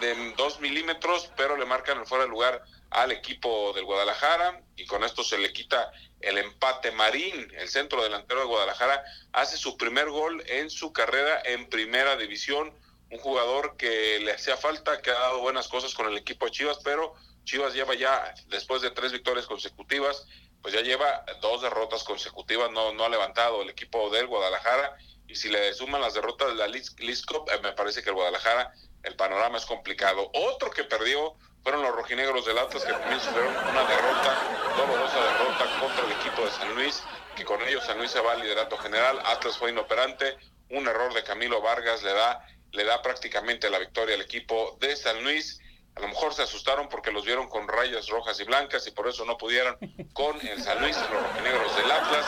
de 0.00 0.32
dos 0.36 0.60
milímetros, 0.60 1.30
pero 1.36 1.56
le 1.56 1.64
marcan 1.64 1.98
el 1.98 2.06
fuera 2.06 2.24
de 2.24 2.30
lugar 2.30 2.62
al 2.90 3.12
equipo 3.12 3.72
del 3.72 3.84
Guadalajara 3.84 4.62
y 4.76 4.86
con 4.86 5.04
esto 5.04 5.22
se 5.22 5.38
le 5.38 5.52
quita 5.52 5.92
el 6.20 6.38
empate. 6.38 6.90
Marín, 6.90 7.52
el 7.56 7.68
centro 7.68 8.02
delantero 8.02 8.40
de 8.40 8.46
Guadalajara, 8.46 9.02
hace 9.32 9.56
su 9.56 9.76
primer 9.76 10.10
gol 10.10 10.42
en 10.46 10.70
su 10.70 10.92
carrera 10.92 11.40
en 11.44 11.68
primera 11.68 12.16
división. 12.16 12.74
Un 13.10 13.18
jugador 13.18 13.76
que 13.76 14.20
le 14.20 14.32
hacía 14.32 14.56
falta, 14.56 15.02
que 15.02 15.10
ha 15.10 15.18
dado 15.18 15.40
buenas 15.40 15.68
cosas 15.68 15.94
con 15.94 16.06
el 16.06 16.16
equipo 16.16 16.46
de 16.46 16.52
Chivas, 16.52 16.78
pero 16.84 17.14
Chivas 17.44 17.74
lleva 17.74 17.94
ya, 17.94 18.34
después 18.46 18.82
de 18.82 18.90
tres 18.90 19.12
victorias 19.12 19.46
consecutivas, 19.46 20.26
pues 20.62 20.74
ya 20.74 20.80
lleva 20.80 21.24
dos 21.40 21.62
derrotas 21.62 22.04
consecutivas, 22.04 22.70
no, 22.70 22.92
no 22.92 23.04
ha 23.04 23.08
levantado 23.08 23.62
el 23.62 23.70
equipo 23.70 24.10
del 24.10 24.26
Guadalajara. 24.26 24.96
Y 25.26 25.36
si 25.36 25.48
le 25.48 25.72
suman 25.74 26.00
las 26.00 26.14
derrotas 26.14 26.48
de 26.48 26.54
la 26.56 26.66
League 26.66 26.88
Cup, 27.26 27.48
eh, 27.50 27.60
me 27.62 27.72
parece 27.72 28.02
que 28.02 28.10
el 28.10 28.16
Guadalajara 28.16 28.72
el 29.02 29.16
panorama 29.16 29.58
es 29.58 29.66
complicado. 29.66 30.30
Otro 30.34 30.70
que 30.70 30.84
perdió 30.84 31.34
fueron 31.62 31.82
los 31.82 31.94
rojinegros 31.94 32.44
del 32.46 32.58
Atlas 32.58 32.84
que 32.84 32.92
también 32.92 33.20
sufrieron 33.20 33.54
una 33.56 33.84
derrota, 33.84 34.74
dolorosa 34.76 35.20
derrota 35.22 35.80
contra 35.80 36.06
el 36.06 36.12
equipo 36.12 36.42
de 36.44 36.50
San 36.50 36.74
Luis, 36.74 37.02
que 37.36 37.44
con 37.44 37.60
ellos 37.62 37.84
San 37.84 37.98
Luis 37.98 38.10
se 38.10 38.20
va 38.20 38.32
al 38.32 38.40
liderato 38.40 38.76
general, 38.78 39.20
Atlas 39.24 39.58
fue 39.58 39.70
inoperante, 39.70 40.36
un 40.70 40.86
error 40.86 41.12
de 41.12 41.22
Camilo 41.22 41.60
Vargas 41.60 42.02
le 42.02 42.12
da, 42.12 42.46
le 42.72 42.84
da 42.84 43.02
prácticamente 43.02 43.68
la 43.70 43.78
victoria 43.78 44.14
al 44.14 44.22
equipo 44.22 44.76
de 44.80 44.96
San 44.96 45.22
Luis. 45.22 45.60
A 45.96 46.00
lo 46.00 46.08
mejor 46.08 46.32
se 46.32 46.42
asustaron 46.42 46.88
porque 46.88 47.10
los 47.10 47.24
vieron 47.24 47.48
con 47.48 47.66
rayas 47.66 48.08
rojas 48.08 48.38
y 48.40 48.44
blancas 48.44 48.86
y 48.86 48.92
por 48.92 49.08
eso 49.08 49.24
no 49.24 49.36
pudieron 49.36 49.76
con 50.12 50.40
el 50.46 50.62
San 50.62 50.80
Luis, 50.80 50.96
los 50.96 51.22
rojinegros 51.22 51.76
del 51.76 51.90
Atlas, 51.90 52.26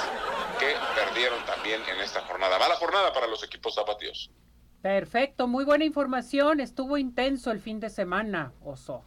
que 0.58 0.74
perdieron 0.94 1.44
también 1.46 1.80
en 1.88 2.00
esta 2.00 2.22
jornada. 2.22 2.58
Mala 2.58 2.74
jornada 2.76 3.12
para 3.12 3.28
los 3.28 3.42
equipos 3.44 3.74
zapatíos. 3.74 4.30
Perfecto, 4.82 5.46
muy 5.46 5.64
buena 5.64 5.84
información. 5.84 6.58
Estuvo 6.58 6.98
intenso 6.98 7.52
el 7.52 7.60
fin 7.60 7.78
de 7.78 7.88
semana, 7.88 8.52
Oso. 8.64 9.04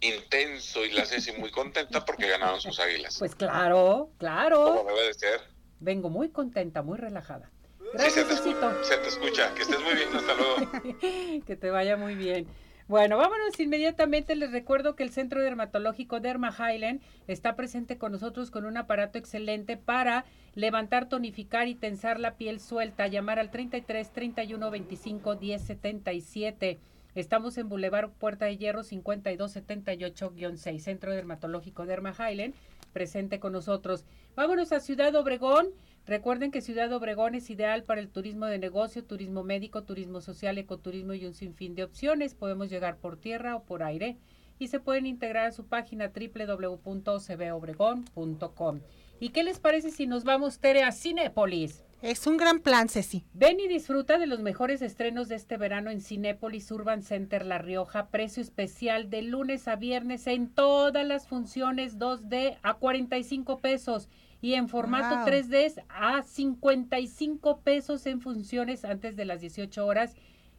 intenso 0.00 0.84
y 0.84 0.92
la 0.92 1.06
Ceci 1.06 1.32
muy 1.32 1.50
contenta 1.50 2.04
porque 2.04 2.28
ganaron 2.28 2.60
sus 2.60 2.78
águilas. 2.78 3.16
Pues 3.18 3.34
claro, 3.34 4.10
claro. 4.18 4.84
Como 4.84 4.90
debe 4.94 5.08
de 5.08 5.14
ser. 5.14 5.40
Vengo 5.80 6.10
muy 6.10 6.28
contenta, 6.28 6.82
muy 6.82 6.98
relajada. 6.98 7.50
Gracias, 7.94 8.26
se, 8.28 8.52
te, 8.52 8.84
se 8.84 8.96
te 8.98 9.08
escucha. 9.08 9.54
Que 9.54 9.62
estés 9.62 9.80
muy 9.80 9.94
bien. 9.94 10.08
Hasta 10.14 10.34
luego. 10.34 11.42
que 11.46 11.56
te 11.56 11.70
vaya 11.70 11.96
muy 11.96 12.14
bien. 12.14 12.46
Bueno, 12.88 13.16
vámonos 13.16 13.58
inmediatamente. 13.58 14.36
Les 14.36 14.52
recuerdo 14.52 14.94
que 14.94 15.02
el 15.02 15.10
Centro 15.10 15.42
Dermatológico 15.42 16.20
Derma 16.20 16.54
Highland 16.56 17.00
está 17.26 17.56
presente 17.56 17.98
con 17.98 18.12
nosotros 18.12 18.52
con 18.52 18.64
un 18.64 18.76
aparato 18.76 19.18
excelente 19.18 19.76
para 19.76 20.24
levantar, 20.54 21.08
tonificar 21.08 21.66
y 21.66 21.74
tensar 21.74 22.20
la 22.20 22.36
piel 22.36 22.60
suelta. 22.60 23.08
Llamar 23.08 23.40
al 23.40 23.50
33 23.50 24.12
31 24.12 24.70
25 24.70 25.34
10 25.34 25.62
77. 25.62 26.78
Estamos 27.16 27.58
en 27.58 27.68
Boulevard 27.68 28.10
Puerta 28.10 28.44
de 28.44 28.56
Hierro 28.56 28.84
5278-6, 28.84 30.78
Centro 30.78 31.12
Dermatológico 31.12 31.86
Derma 31.86 32.12
Highland, 32.12 32.54
presente 32.92 33.40
con 33.40 33.52
nosotros. 33.52 34.04
Vámonos 34.36 34.70
a 34.70 34.80
Ciudad 34.80 35.14
Obregón. 35.16 35.68
Recuerden 36.06 36.52
que 36.52 36.60
Ciudad 36.60 36.92
Obregón 36.92 37.34
es 37.34 37.50
ideal 37.50 37.82
para 37.82 38.00
el 38.00 38.08
turismo 38.08 38.46
de 38.46 38.58
negocio, 38.58 39.04
turismo 39.04 39.42
médico, 39.42 39.82
turismo 39.82 40.20
social, 40.20 40.56
ecoturismo 40.56 41.14
y 41.14 41.26
un 41.26 41.34
sinfín 41.34 41.74
de 41.74 41.82
opciones. 41.82 42.34
Podemos 42.34 42.70
llegar 42.70 42.98
por 42.98 43.16
tierra 43.16 43.56
o 43.56 43.64
por 43.64 43.82
aire 43.82 44.16
y 44.60 44.68
se 44.68 44.78
pueden 44.78 45.06
integrar 45.06 45.46
a 45.46 45.52
su 45.52 45.66
página 45.66 46.12
www.cbobregón.com. 46.14 48.80
¿Y 49.18 49.30
qué 49.30 49.42
les 49.42 49.58
parece 49.58 49.90
si 49.90 50.06
nos 50.06 50.22
vamos, 50.22 50.60
Tere, 50.60 50.84
a 50.84 50.92
Cinépolis? 50.92 51.82
Es 52.02 52.26
un 52.28 52.36
gran 52.36 52.60
plan, 52.60 52.88
Ceci. 52.88 53.24
Ven 53.32 53.58
y 53.58 53.66
disfruta 53.66 54.18
de 54.18 54.26
los 54.26 54.40
mejores 54.40 54.82
estrenos 54.82 55.28
de 55.28 55.34
este 55.34 55.56
verano 55.56 55.90
en 55.90 56.00
Cinépolis 56.00 56.70
Urban 56.70 57.02
Center 57.02 57.44
La 57.44 57.58
Rioja. 57.58 58.10
Precio 58.10 58.40
especial 58.42 59.10
de 59.10 59.22
lunes 59.22 59.66
a 59.66 59.74
viernes 59.74 60.28
en 60.28 60.50
todas 60.50 61.04
las 61.04 61.26
funciones 61.26 61.98
2D 61.98 62.58
a 62.62 62.74
45 62.74 63.58
pesos 63.58 64.08
y 64.40 64.54
en 64.54 64.68
formato 64.68 65.28
3D 65.30 65.84
a 65.88 66.22
55 66.22 67.60
pesos 67.60 68.06
en 68.06 68.20
funciones 68.20 68.84
antes 68.84 69.16
de 69.16 69.24
las 69.24 69.40
18 69.40 69.86
horas. 69.86 70.14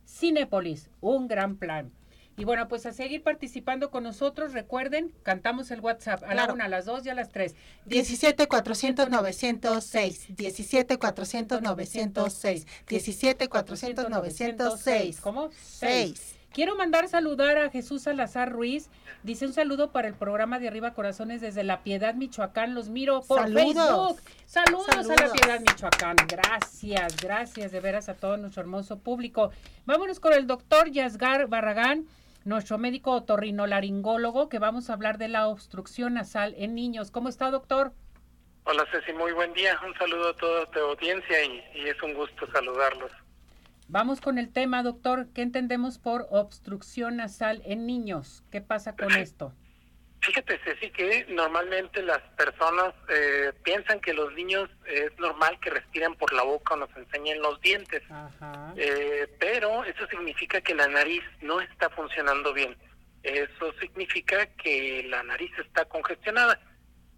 Cinépolis, 0.06 0.90
un 1.02 1.28
gran 1.28 1.58
plan. 1.58 1.92
Y 2.40 2.46
bueno, 2.46 2.68
pues 2.68 2.86
a 2.86 2.94
seguir 2.94 3.24
participando 3.24 3.90
con 3.90 4.04
nosotros, 4.04 4.54
recuerden, 4.54 5.12
cantamos 5.24 5.72
el 5.72 5.80
WhatsApp 5.80 6.24
a 6.24 6.36
la 6.36 6.54
una, 6.54 6.66
a 6.66 6.68
las 6.68 6.86
dos 6.86 7.04
y 7.04 7.10
a 7.10 7.16
las 7.16 7.30
tres. 7.30 7.56
17 7.88 8.48
400 8.48 9.10
906, 9.10 10.36
17 10.36 11.00
400 11.00 11.62
906, 11.64 12.68
17 12.88 13.50
400 13.50 14.10
906. 14.10 15.22
¿Cómo? 15.22 15.50
6. 15.80 16.37
Quiero 16.54 16.76
mandar 16.76 17.08
saludar 17.08 17.58
a 17.58 17.70
Jesús 17.70 18.04
Salazar 18.04 18.52
Ruiz. 18.52 18.90
Dice 19.22 19.46
un 19.46 19.54
saludo 19.54 19.92
para 19.92 20.08
el 20.08 20.16
programa 20.16 20.58
de 20.60 20.68
Arriba 20.68 20.94
Corazones 20.94 21.42
desde 21.42 21.64
La 21.64 21.84
Piedad, 21.84 22.16
Michoacán. 22.16 22.74
Los 22.74 22.90
miro 22.90 23.22
por 23.22 23.44
Facebook. 23.52 24.20
Saludos, 24.46 24.90
a 24.90 25.04
La 25.04 25.32
Piedad, 25.32 25.60
Michoacán. 25.60 26.16
Gracias, 26.28 27.18
gracias 27.18 27.72
de 27.72 27.80
veras 27.80 28.10
a 28.10 28.16
todo 28.16 28.38
nuestro 28.38 28.62
hermoso 28.62 28.98
público. 28.98 29.52
Vámonos 29.86 30.20
con 30.20 30.34
el 30.34 30.48
doctor 30.48 30.90
Yasgar 30.90 31.48
Barragán, 31.48 32.08
nuestro 32.44 32.78
médico 32.78 33.12
otorrinolaringólogo, 33.12 34.50
que 34.50 34.58
vamos 34.58 34.90
a 34.90 34.94
hablar 34.94 35.18
de 35.20 35.28
la 35.28 35.48
obstrucción 35.48 36.16
nasal 36.16 36.56
en 36.58 36.74
niños. 36.74 37.12
¿Cómo 37.12 37.30
está, 37.30 37.52
doctor? 37.52 37.94
Hola, 38.64 38.84
Ceci, 38.92 39.14
muy 39.14 39.32
buen 39.34 39.54
día. 39.54 39.80
Un 39.86 39.94
saludo 39.96 40.30
a 40.30 40.36
toda 40.36 40.66
tu 40.72 40.80
audiencia 40.80 41.38
y 41.46 41.88
es 41.88 42.02
un 42.02 42.14
gusto 42.16 42.52
saludarlos. 42.52 43.12
Vamos 43.90 44.20
con 44.20 44.38
el 44.38 44.52
tema, 44.52 44.84
doctor. 44.84 45.28
¿Qué 45.34 45.42
entendemos 45.42 45.98
por 45.98 46.28
obstrucción 46.30 47.18
nasal 47.18 47.62
en 47.66 47.88
niños? 47.88 48.44
¿Qué 48.52 48.60
pasa 48.60 48.96
con 48.96 49.14
esto? 49.14 49.54
Fíjate, 50.20 50.60
Ceci, 50.66 50.90
que 50.90 51.26
normalmente 51.30 52.02
las 52.02 52.20
personas 52.36 52.94
eh, 53.08 53.54
piensan 53.64 54.02
que 54.02 54.14
los 54.14 54.34
niños 54.34 54.70
es 54.86 55.18
normal 55.20 55.58
que 55.62 55.70
respiren 55.70 56.16
por 56.16 56.34
la 56.34 56.44
boca 56.44 56.74
o 56.74 56.78
nos 56.78 56.90
enseñen 56.98 57.42
los 57.42 57.62
dientes. 57.62 58.04
Eh, 58.76 59.28
pero 59.40 59.86
eso 59.86 60.06
significa 60.08 60.60
que 60.60 60.76
la 60.76 60.88
nariz 60.88 61.24
no 61.42 61.62
está 61.62 61.90
funcionando 61.92 62.54
bien. 62.54 62.76
Eso 63.24 63.72
significa 63.80 64.48
que 64.58 65.06
la 65.08 65.24
nariz 65.24 65.52
está 65.60 65.86
congestionada. 65.86 66.60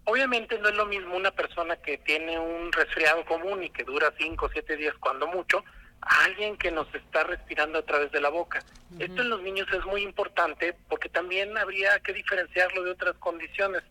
Obviamente 0.04 0.58
no 0.58 0.68
es 0.68 0.74
lo 0.76 0.86
mismo 0.86 1.16
una 1.16 1.32
persona 1.32 1.76
que 1.76 1.98
tiene 1.98 2.38
un 2.38 2.70
resfriado 2.70 3.24
común 3.24 3.64
y 3.64 3.70
que 3.70 3.82
dura 3.82 4.12
5 4.18 4.46
o 4.46 4.48
7 4.48 4.76
días 4.76 4.94
cuando 5.00 5.26
mucho, 5.26 5.64
a 6.02 6.24
alguien 6.24 6.56
que 6.56 6.70
nos 6.70 6.92
está 6.94 7.24
respirando 7.24 7.78
a 7.78 7.84
través 7.84 8.10
de 8.12 8.20
la 8.20 8.30
boca. 8.30 8.62
Esto 8.98 9.22
en 9.22 9.30
los 9.30 9.42
niños 9.42 9.68
es 9.72 9.84
muy 9.84 10.02
importante 10.02 10.74
porque 10.88 11.08
también 11.08 11.56
habría 11.56 11.98
que 12.00 12.12
diferenciarlo 12.12 12.82
de 12.82 12.92
otras 12.92 13.16
condiciones. 13.18 13.82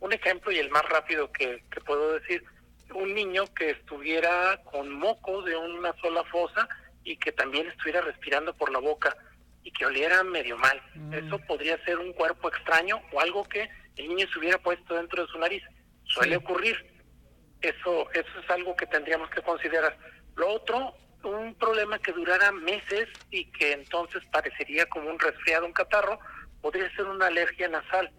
Un 0.00 0.12
ejemplo 0.12 0.50
y 0.50 0.58
el 0.58 0.70
más 0.70 0.88
rápido 0.88 1.30
que, 1.30 1.62
puedo 1.84 2.14
decir, 2.14 2.42
un 2.94 3.14
niño 3.14 3.44
que 3.54 3.70
estuviera 3.70 4.60
con 4.64 4.92
moco 4.92 5.42
de 5.42 5.56
una 5.56 5.94
sola 6.00 6.24
fosa 6.24 6.68
y 7.04 7.16
que 7.16 7.32
también 7.32 7.68
estuviera 7.68 8.00
respirando 8.00 8.54
por 8.54 8.72
la 8.72 8.78
boca 8.78 9.14
y 9.62 9.70
que 9.70 9.86
oliera 9.86 10.24
medio 10.24 10.56
mal. 10.56 10.82
Eso 11.12 11.38
podría 11.40 11.82
ser 11.84 11.98
un 11.98 12.12
cuerpo 12.14 12.48
extraño 12.48 13.00
o 13.12 13.20
algo 13.20 13.44
que 13.44 13.68
el 13.96 14.08
niño 14.08 14.26
se 14.32 14.38
hubiera 14.38 14.58
puesto 14.58 14.94
dentro 14.94 15.24
de 15.24 15.30
su 15.30 15.38
nariz. 15.38 15.62
Suele 16.04 16.36
ocurrir. 16.36 16.76
Eso, 17.60 18.10
eso 18.12 18.40
es 18.42 18.50
algo 18.50 18.74
que 18.74 18.86
tendríamos 18.86 19.28
que 19.30 19.42
considerar. 19.42 19.96
Lo 20.34 20.48
otro 20.48 20.94
un 21.22 21.54
problema 21.54 21.98
que 21.98 22.12
durara 22.12 22.52
meses 22.52 23.08
y 23.30 23.44
que 23.52 23.72
entonces 23.72 24.22
parecería 24.32 24.86
como 24.86 25.10
un 25.10 25.18
resfriado, 25.18 25.66
un 25.66 25.72
catarro, 25.72 26.18
podría 26.60 26.90
ser 26.94 27.06
una 27.06 27.26
alergia 27.26 27.68
nasal. 27.68 28.10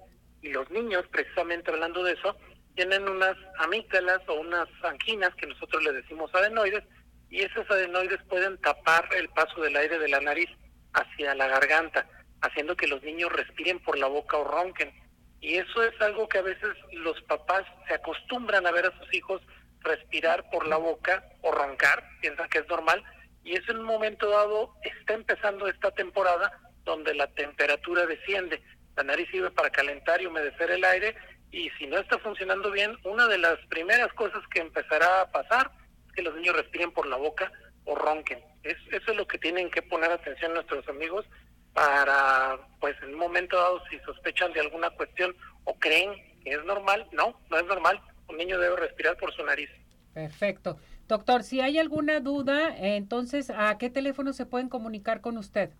Y 0.42 0.50
los 0.50 0.70
niños, 0.72 1.06
precisamente 1.12 1.72
hablando 1.72 2.04
de 2.04 2.14
eso, 2.14 2.36
tienen 2.76 3.08
unas 3.08 3.36
amígdalas 3.60 4.22
o 4.28 4.36
unas 4.36 4.68
anginas 4.84 5.34
que 5.36 5.48
nosotros 5.48 5.84
le 5.84 5.94
decimos 5.94 6.34
adenoides, 6.34 6.84
y 7.30 7.42
esas 7.42 7.70
adenoides 7.70 8.20
pueden 8.30 8.58
tapar 8.58 9.08
el 9.16 9.30
paso 9.30 9.62
del 9.62 9.76
aire 9.78 10.00
de 10.00 10.10
la 10.10 10.20
nariz 10.20 10.50
hacia 10.94 11.34
la 11.36 11.48
garganta, 11.48 12.08
haciendo 12.42 12.76
que 12.76 12.88
los 12.88 13.02
niños 13.04 13.32
respiren 13.32 13.80
por 13.80 13.98
la 13.98 14.08
boca 14.08 14.38
o 14.38 14.44
ronquen. 14.44 14.92
Y 15.40 15.56
eso 15.56 15.84
es 15.84 16.00
algo 16.02 16.28
que 16.28 16.40
a 16.40 16.44
veces 16.44 16.70
los 16.92 17.20
papás 17.24 17.64
se 17.88 17.94
acostumbran 17.94 18.68
a 18.68 18.72
ver 18.72 18.86
a 18.86 18.98
sus 19.00 19.14
hijos 19.14 19.42
respirar 19.82 20.50
por 20.50 20.67
la 20.67 20.78
boca 20.78 21.24
o 21.41 21.52
roncar, 21.52 22.04
piensan 22.22 22.50
que 22.50 22.60
es 22.60 22.67
normal, 22.67 23.04
y 23.44 23.54
es 23.54 23.67
en 23.70 23.78
un 23.80 23.86
momento 23.86 24.30
dado, 24.30 24.76
está 24.84 25.13
empezando 25.13 25.67
esta 25.67 25.91
temporada 25.91 26.52
donde 26.84 27.13
la 27.13 27.28
temperatura 27.28 28.06
desciende, 28.06 28.62
la 28.96 29.04
nariz 29.04 29.30
sirve 29.32 29.52
para 29.52 29.70
calentar 29.70 30.22
y 30.22 30.26
humedecer 30.26 30.72
el 30.72 30.84
aire, 30.84 31.15
y 31.52 31.70
si 31.72 31.88
no 31.88 31.98
está 31.98 32.17
funcionando 32.20 32.72
bien, 32.72 32.98
una 33.04 33.28
de 33.28 33.38
las 33.38 33.58
primeras 33.67 34.12
cosas 34.13 34.41
que 34.54 34.62
empezará 34.62 35.22
a 35.22 35.32
pasar 35.32 35.72
es 36.08 36.13
que 36.13 36.22
los 36.22 36.36
niños 36.36 36.56
respiren 36.56 36.91
por 36.91 37.08
la 37.08 37.17
boca 37.17 37.52
o 37.86 37.96
ronquen. 37.96 38.39
Es, 38.63 38.78
eso 38.91 39.12
es 39.12 39.17
lo 39.17 39.28
que 39.28 39.38
tienen 39.38 39.70
que 39.70 39.82
poner 39.82 40.12
atención 40.12 40.54
nuestros 40.54 40.88
amigos 40.88 41.26
para, 41.74 42.58
pues 42.80 42.96
en 43.02 43.13
un 43.13 43.20
momento 43.20 43.58
dado, 43.58 43.84
si 43.89 44.00
sospechan 44.00 44.54
de 44.54 44.62
alguna 44.62 44.89
cuestión 44.91 45.36
o 45.65 45.78
creen 45.78 46.13
que 46.44 46.52
es 46.52 46.63
normal, 46.65 47.08
no, 47.12 47.39
no 47.50 47.58
es 47.58 47.65
normal, 47.65 48.02
un 48.32 48.38
niño 48.38 48.60
debe 48.60 48.76
respirar 48.78 49.17
por 49.17 49.34
su 49.34 49.44
nariz. 49.44 49.70
Perfecto. 50.13 50.78
Doctor, 51.08 51.44
si 51.44 51.62
hay 51.62 51.78
alguna 51.78 52.20
duda, 52.20 52.76
entonces, 52.78 53.52
¿a 53.56 53.78
qué 53.78 53.89
teléfono 53.89 54.34
se 54.34 54.46
pueden 54.46 54.70
comunicar 54.70 55.22
con 55.22 55.38
usted? 55.38 55.72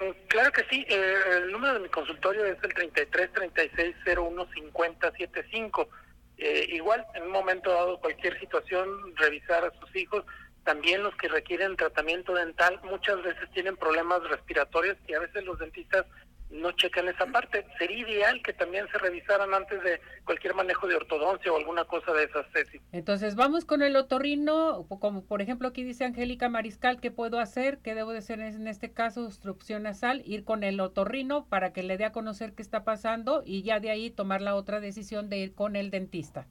Mm, 0.00 0.26
claro 0.28 0.52
que 0.52 0.64
sí. 0.70 0.84
Eh, 0.88 1.16
el 1.36 1.52
número 1.52 1.74
de 1.74 1.80
mi 1.80 1.88
consultorio 1.88 2.44
es 2.44 2.58
el 2.62 2.74
33 2.74 3.32
36 3.32 3.96
01 4.06 4.46
50 4.52 5.12
75. 5.12 5.88
igual, 6.68 7.06
en 7.14 7.22
un 7.24 7.30
momento 7.30 7.70
dado, 7.70 8.00
cualquier 8.00 8.38
situación, 8.40 8.88
revisar 9.16 9.64
a 9.64 9.80
sus 9.80 9.94
hijos. 9.96 10.24
También 10.64 11.02
los 11.02 11.14
que 11.16 11.28
requieren 11.28 11.76
tratamiento 11.76 12.34
dental 12.34 12.80
muchas 12.84 13.22
veces 13.22 13.50
tienen 13.52 13.76
problemas 13.76 14.22
respiratorios 14.28 14.96
y 15.06 15.14
a 15.14 15.20
veces 15.20 15.44
los 15.44 15.58
dentistas 15.58 16.06
no 16.50 16.72
checan 16.72 17.08
esa 17.08 17.26
parte. 17.26 17.66
Sería 17.78 17.98
ideal 17.98 18.42
que 18.42 18.52
también 18.52 18.86
se 18.90 18.98
revisaran 18.98 19.52
antes 19.52 19.82
de 19.82 20.00
cualquier 20.24 20.54
manejo 20.54 20.86
de 20.86 20.96
ortodoncia 20.96 21.52
o 21.52 21.56
alguna 21.56 21.84
cosa 21.84 22.12
de 22.12 22.24
esas, 22.24 22.50
tesis. 22.52 22.80
Entonces, 22.92 23.34
vamos 23.34 23.64
con 23.64 23.82
el 23.82 23.96
otorrino, 23.96 24.86
como 24.88 25.24
por 25.26 25.42
ejemplo 25.42 25.68
aquí 25.68 25.84
dice 25.84 26.04
Angélica 26.04 26.48
Mariscal, 26.48 27.00
¿qué 27.00 27.10
puedo 27.10 27.38
hacer? 27.38 27.78
¿Qué 27.78 27.94
debo 27.94 28.12
de 28.12 28.18
hacer 28.18 28.40
en 28.40 28.68
este 28.68 28.92
caso? 28.92 29.24
Obstrucción 29.24 29.82
nasal, 29.82 30.22
ir 30.24 30.44
con 30.44 30.64
el 30.64 30.80
otorrino 30.80 31.46
para 31.48 31.72
que 31.72 31.82
le 31.82 31.96
dé 31.96 32.04
a 32.04 32.12
conocer 32.12 32.54
qué 32.54 32.62
está 32.62 32.84
pasando 32.84 33.42
y 33.44 33.62
ya 33.62 33.80
de 33.80 33.90
ahí 33.90 34.10
tomar 34.10 34.40
la 34.40 34.54
otra 34.54 34.80
decisión 34.80 35.28
de 35.28 35.38
ir 35.38 35.54
con 35.54 35.76
el 35.76 35.90
dentista. 35.90 36.46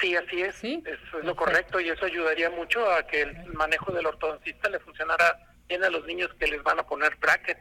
Sí, 0.00 0.16
así 0.16 0.40
es. 0.40 0.54
¿Sí? 0.56 0.82
Eso 0.86 1.18
es 1.18 1.24
lo 1.24 1.36
correcto 1.36 1.78
y 1.78 1.90
eso 1.90 2.06
ayudaría 2.06 2.50
mucho 2.50 2.90
a 2.90 3.06
que 3.06 3.22
el 3.22 3.52
manejo 3.52 3.92
del 3.92 4.06
ortodoncista 4.06 4.70
le 4.70 4.80
funcionara 4.80 5.38
bien 5.68 5.84
a 5.84 5.90
los 5.90 6.04
niños 6.06 6.30
que 6.38 6.46
les 6.46 6.62
van 6.62 6.78
a 6.78 6.86
poner 6.86 7.16
brackets. 7.16 7.60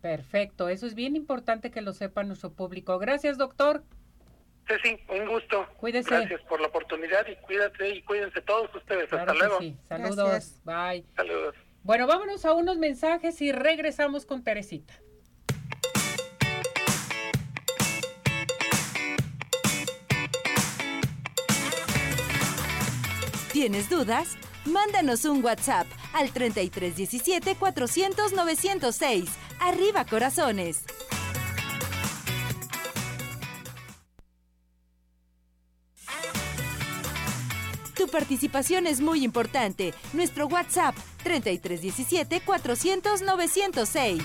Perfecto, 0.00 0.68
eso 0.68 0.86
es 0.86 0.94
bien 0.94 1.16
importante 1.16 1.70
que 1.70 1.80
lo 1.80 1.92
sepa 1.92 2.22
nuestro 2.22 2.52
público. 2.52 2.98
Gracias, 2.98 3.38
doctor. 3.38 3.82
Sí, 4.68 4.74
sí, 4.82 4.98
un 5.08 5.28
gusto. 5.28 5.66
Cuídese. 5.78 6.10
Gracias 6.10 6.40
por 6.42 6.60
la 6.60 6.68
oportunidad 6.68 7.26
y 7.28 7.36
cuídate 7.36 7.88
y 7.88 8.02
cuídense 8.02 8.40
todos 8.42 8.74
ustedes. 8.74 9.12
Hasta 9.12 9.34
luego. 9.34 9.58
Sí. 9.60 9.76
Saludos. 9.88 10.60
Bye. 10.64 11.04
Saludos. 11.14 11.54
Bueno, 11.82 12.08
vámonos 12.08 12.44
a 12.44 12.52
unos 12.52 12.78
mensajes 12.78 13.40
y 13.42 13.52
regresamos 13.52 14.26
con 14.26 14.42
Teresita. 14.42 14.94
¿Tienes 23.52 23.88
dudas? 23.88 24.36
Mándanos 24.66 25.24
un 25.24 25.44
WhatsApp 25.44 25.86
al 26.12 26.32
3317 26.32 27.54
400 27.56 28.32
906. 28.32 29.28
Arriba 29.60 30.04
corazones. 30.04 30.84
Tu 37.96 38.08
participación 38.08 38.86
es 38.86 39.00
muy 39.00 39.24
importante. 39.24 39.94
Nuestro 40.12 40.46
WhatsApp 40.48 40.94
3317 41.22 42.40
400 42.44 43.22
906. 43.22 44.22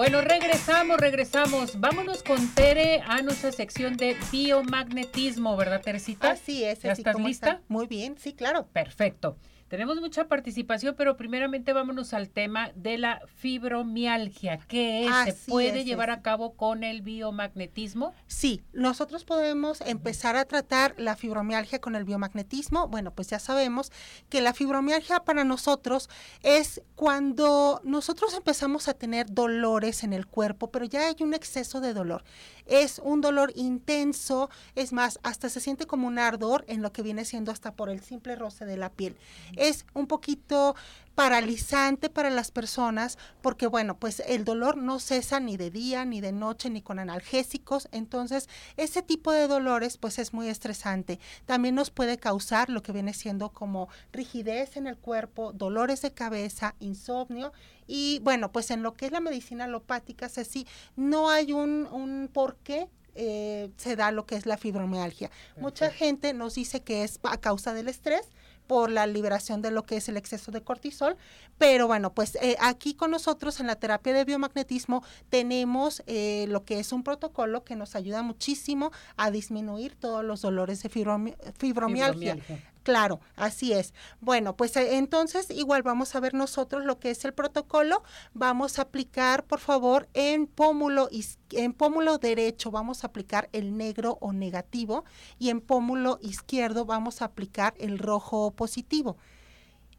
Bueno, 0.00 0.22
regresamos, 0.22 0.96
regresamos. 0.98 1.78
Vámonos 1.78 2.22
con 2.22 2.54
Tere 2.54 3.02
a 3.06 3.20
nuestra 3.20 3.52
sección 3.52 3.98
de 3.98 4.16
biomagnetismo, 4.32 5.58
¿verdad, 5.58 5.82
Teresita? 5.82 6.30
Así 6.30 6.64
es. 6.64 6.80
¿Ya 6.80 6.92
estás 6.92 7.20
lista? 7.20 7.60
Muy 7.68 7.86
bien, 7.86 8.16
sí, 8.18 8.32
claro. 8.32 8.66
Perfecto. 8.72 9.36
Tenemos 9.70 10.00
mucha 10.00 10.26
participación, 10.26 10.96
pero 10.98 11.16
primeramente 11.16 11.72
vámonos 11.72 12.12
al 12.12 12.28
tema 12.28 12.72
de 12.74 12.98
la 12.98 13.20
fibromialgia. 13.36 14.58
¿Qué 14.66 15.06
es? 15.06 15.12
¿Se 15.26 15.48
puede 15.48 15.84
llevar 15.84 16.10
a 16.10 16.22
cabo 16.22 16.56
con 16.56 16.82
el 16.82 17.02
biomagnetismo? 17.02 18.12
Sí, 18.26 18.62
nosotros 18.72 19.24
podemos 19.24 19.80
empezar 19.82 20.34
a 20.34 20.44
tratar 20.44 20.96
la 20.98 21.14
fibromialgia 21.14 21.80
con 21.80 21.94
el 21.94 22.02
biomagnetismo. 22.02 22.88
Bueno, 22.88 23.12
pues 23.12 23.30
ya 23.30 23.38
sabemos 23.38 23.92
que 24.28 24.40
la 24.40 24.54
fibromialgia 24.54 25.20
para 25.20 25.44
nosotros 25.44 26.10
es 26.42 26.82
cuando 26.96 27.80
nosotros 27.84 28.34
empezamos 28.34 28.88
a 28.88 28.94
tener 28.94 29.26
dolores 29.30 30.02
en 30.02 30.12
el 30.12 30.26
cuerpo, 30.26 30.72
pero 30.72 30.84
ya 30.84 31.06
hay 31.06 31.14
un 31.20 31.32
exceso 31.32 31.80
de 31.80 31.94
dolor. 31.94 32.24
Es 32.70 33.00
un 33.02 33.20
dolor 33.20 33.52
intenso, 33.56 34.48
es 34.76 34.92
más, 34.92 35.18
hasta 35.24 35.48
se 35.48 35.60
siente 35.60 35.86
como 35.86 36.06
un 36.06 36.18
ardor 36.18 36.64
en 36.68 36.82
lo 36.82 36.92
que 36.92 37.02
viene 37.02 37.24
siendo 37.24 37.50
hasta 37.50 37.74
por 37.74 37.90
el 37.90 38.00
simple 38.00 38.36
roce 38.36 38.64
de 38.64 38.76
la 38.76 38.90
piel. 38.90 39.16
Es 39.56 39.84
un 39.92 40.06
poquito 40.06 40.76
paralizante 41.14 42.08
para 42.08 42.30
las 42.30 42.50
personas 42.50 43.18
porque 43.42 43.66
bueno, 43.66 43.98
pues 43.98 44.22
el 44.26 44.44
dolor 44.44 44.76
no 44.76 44.98
cesa 45.00 45.40
ni 45.40 45.56
de 45.56 45.70
día, 45.70 46.04
ni 46.04 46.20
de 46.20 46.32
noche, 46.32 46.70
ni 46.70 46.82
con 46.82 46.98
analgésicos, 46.98 47.88
entonces 47.92 48.48
ese 48.76 49.02
tipo 49.02 49.32
de 49.32 49.46
dolores 49.46 49.96
pues 49.98 50.18
es 50.18 50.32
muy 50.32 50.48
estresante. 50.48 51.18
También 51.46 51.74
nos 51.74 51.90
puede 51.90 52.18
causar 52.18 52.70
lo 52.70 52.82
que 52.82 52.92
viene 52.92 53.14
siendo 53.14 53.50
como 53.50 53.88
rigidez 54.12 54.76
en 54.76 54.86
el 54.86 54.96
cuerpo, 54.96 55.52
dolores 55.52 56.02
de 56.02 56.12
cabeza, 56.12 56.74
insomnio 56.80 57.52
y 57.86 58.20
bueno, 58.22 58.52
pues 58.52 58.70
en 58.70 58.82
lo 58.82 58.94
que 58.94 59.06
es 59.06 59.12
la 59.12 59.20
medicina 59.20 59.64
alopática, 59.64 60.28
sí, 60.28 60.66
no 60.96 61.30
hay 61.30 61.52
un, 61.52 61.88
un 61.90 62.30
por 62.32 62.56
qué 62.56 62.88
eh, 63.14 63.70
se 63.76 63.96
da 63.96 64.12
lo 64.12 64.26
que 64.26 64.36
es 64.36 64.46
la 64.46 64.56
fibromialgia. 64.56 65.30
Mucha 65.56 65.90
gente 65.90 66.32
nos 66.32 66.54
dice 66.54 66.82
que 66.82 67.02
es 67.04 67.18
a 67.24 67.38
causa 67.38 67.74
del 67.74 67.88
estrés, 67.88 68.28
por 68.70 68.88
la 68.88 69.04
liberación 69.08 69.62
de 69.62 69.72
lo 69.72 69.82
que 69.82 69.96
es 69.96 70.08
el 70.08 70.16
exceso 70.16 70.52
de 70.52 70.60
cortisol. 70.62 71.16
Pero 71.58 71.88
bueno, 71.88 72.14
pues 72.14 72.38
eh, 72.40 72.56
aquí 72.60 72.94
con 72.94 73.10
nosotros 73.10 73.58
en 73.58 73.66
la 73.66 73.74
terapia 73.74 74.12
de 74.12 74.24
biomagnetismo 74.24 75.02
tenemos 75.28 76.04
eh, 76.06 76.46
lo 76.48 76.64
que 76.64 76.78
es 76.78 76.92
un 76.92 77.02
protocolo 77.02 77.64
que 77.64 77.74
nos 77.74 77.96
ayuda 77.96 78.22
muchísimo 78.22 78.92
a 79.16 79.32
disminuir 79.32 79.96
todos 79.96 80.24
los 80.24 80.42
dolores 80.42 80.84
de 80.84 80.88
fibromialgia. 80.88 82.36
Claro, 82.82 83.20
así 83.36 83.72
es. 83.72 83.92
Bueno, 84.20 84.56
pues 84.56 84.74
eh, 84.76 84.96
entonces 84.96 85.50
igual 85.50 85.82
vamos 85.82 86.14
a 86.14 86.20
ver 86.20 86.32
nosotros 86.32 86.84
lo 86.84 86.98
que 86.98 87.10
es 87.10 87.24
el 87.26 87.34
protocolo. 87.34 88.02
Vamos 88.32 88.78
a 88.78 88.82
aplicar, 88.82 89.44
por 89.44 89.60
favor, 89.60 90.08
en 90.14 90.46
pómulo, 90.46 91.08
en 91.50 91.72
pómulo 91.74 92.16
derecho 92.18 92.70
vamos 92.70 93.04
a 93.04 93.08
aplicar 93.08 93.50
el 93.52 93.76
negro 93.76 94.16
o 94.22 94.32
negativo 94.32 95.04
y 95.38 95.50
en 95.50 95.60
pómulo 95.60 96.18
izquierdo 96.22 96.86
vamos 96.86 97.20
a 97.20 97.26
aplicar 97.26 97.74
el 97.78 97.98
rojo 97.98 98.50
positivo. 98.52 99.18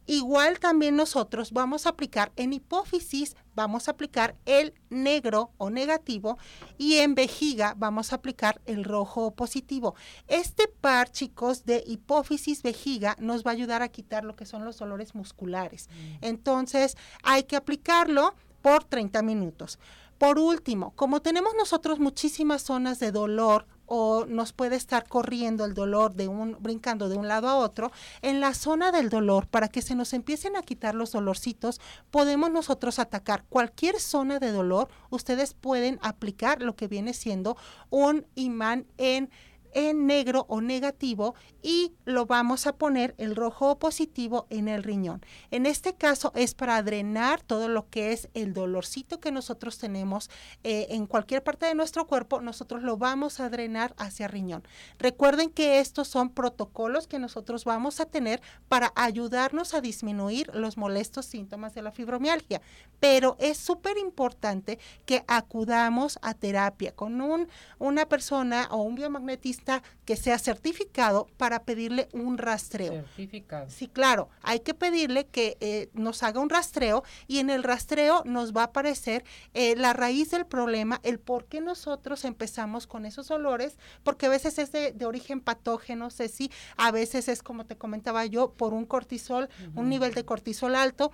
Igual 0.06 0.58
también 0.58 0.96
nosotros 0.96 1.52
vamos 1.52 1.86
a 1.86 1.90
aplicar 1.90 2.32
en 2.36 2.52
hipófisis, 2.52 3.36
vamos 3.54 3.86
a 3.86 3.92
aplicar 3.92 4.36
el 4.46 4.74
negro 4.90 5.50
o 5.58 5.70
negativo 5.70 6.38
y 6.78 6.96
en 6.98 7.14
vejiga 7.14 7.74
vamos 7.76 8.12
a 8.12 8.16
aplicar 8.16 8.60
el 8.66 8.84
rojo 8.84 9.26
o 9.26 9.34
positivo. 9.34 9.94
Este 10.26 10.68
par, 10.68 11.10
chicos, 11.10 11.64
de 11.64 11.84
hipófisis 11.86 12.62
vejiga 12.62 13.16
nos 13.20 13.44
va 13.44 13.50
a 13.50 13.54
ayudar 13.54 13.82
a 13.82 13.88
quitar 13.88 14.24
lo 14.24 14.34
que 14.34 14.46
son 14.46 14.64
los 14.64 14.78
dolores 14.78 15.14
musculares. 15.14 15.88
Mm. 15.88 16.24
Entonces, 16.24 16.96
hay 17.22 17.44
que 17.44 17.56
aplicarlo 17.56 18.34
por 18.60 18.84
30 18.84 19.22
minutos. 19.22 19.78
Por 20.18 20.38
último, 20.38 20.92
como 20.94 21.20
tenemos 21.20 21.52
nosotros 21.56 21.98
muchísimas 21.98 22.62
zonas 22.62 23.00
de 23.00 23.10
dolor 23.10 23.66
o 23.94 24.24
nos 24.24 24.54
puede 24.54 24.76
estar 24.76 25.06
corriendo 25.06 25.66
el 25.66 25.74
dolor 25.74 26.14
de 26.14 26.26
un 26.26 26.56
brincando 26.60 27.10
de 27.10 27.16
un 27.16 27.28
lado 27.28 27.46
a 27.46 27.56
otro, 27.56 27.92
en 28.22 28.40
la 28.40 28.54
zona 28.54 28.90
del 28.90 29.10
dolor 29.10 29.46
para 29.48 29.68
que 29.68 29.82
se 29.82 29.94
nos 29.94 30.14
empiecen 30.14 30.56
a 30.56 30.62
quitar 30.62 30.94
los 30.94 31.12
dolorcitos, 31.12 31.78
podemos 32.10 32.50
nosotros 32.50 32.98
atacar 32.98 33.44
cualquier 33.50 34.00
zona 34.00 34.38
de 34.38 34.50
dolor, 34.50 34.88
ustedes 35.10 35.52
pueden 35.52 35.98
aplicar 36.00 36.62
lo 36.62 36.74
que 36.74 36.88
viene 36.88 37.12
siendo 37.12 37.58
un 37.90 38.24
imán 38.34 38.86
en 38.96 39.28
en 39.74 40.06
negro 40.06 40.46
o 40.48 40.60
negativo 40.60 41.34
y 41.62 41.92
lo 42.04 42.26
vamos 42.26 42.66
a 42.66 42.74
poner 42.74 43.14
el 43.18 43.36
rojo 43.36 43.70
o 43.70 43.78
positivo 43.78 44.46
en 44.50 44.68
el 44.68 44.82
riñón. 44.82 45.24
En 45.50 45.66
este 45.66 45.94
caso 45.94 46.32
es 46.34 46.54
para 46.54 46.82
drenar 46.82 47.42
todo 47.42 47.68
lo 47.68 47.88
que 47.88 48.12
es 48.12 48.28
el 48.34 48.52
dolorcito 48.52 49.20
que 49.20 49.32
nosotros 49.32 49.78
tenemos 49.78 50.30
eh, 50.64 50.88
en 50.90 51.06
cualquier 51.06 51.42
parte 51.42 51.66
de 51.66 51.74
nuestro 51.74 52.06
cuerpo, 52.06 52.40
nosotros 52.40 52.82
lo 52.82 52.96
vamos 52.96 53.40
a 53.40 53.48
drenar 53.48 53.94
hacia 53.96 54.28
riñón. 54.28 54.62
Recuerden 54.98 55.50
que 55.50 55.78
estos 55.80 56.08
son 56.08 56.30
protocolos 56.30 57.06
que 57.06 57.18
nosotros 57.18 57.64
vamos 57.64 58.00
a 58.00 58.06
tener 58.06 58.42
para 58.68 58.92
ayudarnos 58.96 59.74
a 59.74 59.80
disminuir 59.80 60.50
los 60.54 60.76
molestos 60.76 61.26
síntomas 61.26 61.74
de 61.74 61.82
la 61.82 61.92
fibromialgia, 61.92 62.60
pero 63.00 63.36
es 63.38 63.56
súper 63.56 63.98
importante 63.98 64.78
que 65.06 65.24
acudamos 65.26 66.18
a 66.22 66.34
terapia 66.34 66.92
con 66.94 67.20
un, 67.20 67.48
una 67.78 68.08
persona 68.08 68.68
o 68.70 68.82
un 68.82 68.94
biomagnetista 68.94 69.61
que 70.04 70.16
sea 70.16 70.38
certificado 70.38 71.26
para 71.36 71.64
pedirle 71.64 72.08
un 72.12 72.38
rastreo. 72.38 72.92
Certificado. 72.92 73.70
Sí, 73.70 73.88
claro, 73.88 74.28
hay 74.42 74.60
que 74.60 74.74
pedirle 74.74 75.26
que 75.26 75.56
eh, 75.60 75.88
nos 75.92 76.22
haga 76.22 76.40
un 76.40 76.50
rastreo 76.50 77.04
y 77.26 77.38
en 77.38 77.50
el 77.50 77.62
rastreo 77.62 78.22
nos 78.24 78.52
va 78.52 78.62
a 78.62 78.66
aparecer 78.66 79.24
eh, 79.54 79.76
la 79.76 79.92
raíz 79.92 80.30
del 80.30 80.46
problema, 80.46 81.00
el 81.02 81.18
por 81.18 81.46
qué 81.46 81.60
nosotros 81.60 82.24
empezamos 82.24 82.86
con 82.86 83.06
esos 83.06 83.30
olores, 83.30 83.78
porque 84.02 84.26
a 84.26 84.30
veces 84.30 84.58
es 84.58 84.72
de, 84.72 84.94
origen 85.04 85.40
patógeno, 85.40 86.10
sé 86.10 86.28
si 86.28 86.50
a 86.76 86.90
veces 86.90 87.28
es 87.28 87.42
como 87.42 87.66
te 87.66 87.76
comentaba 87.76 88.24
yo, 88.26 88.52
por 88.52 88.72
un 88.72 88.86
cortisol, 88.86 89.48
un 89.74 89.88
nivel 89.88 90.14
de 90.14 90.24
cortisol 90.24 90.74
alto 90.74 91.12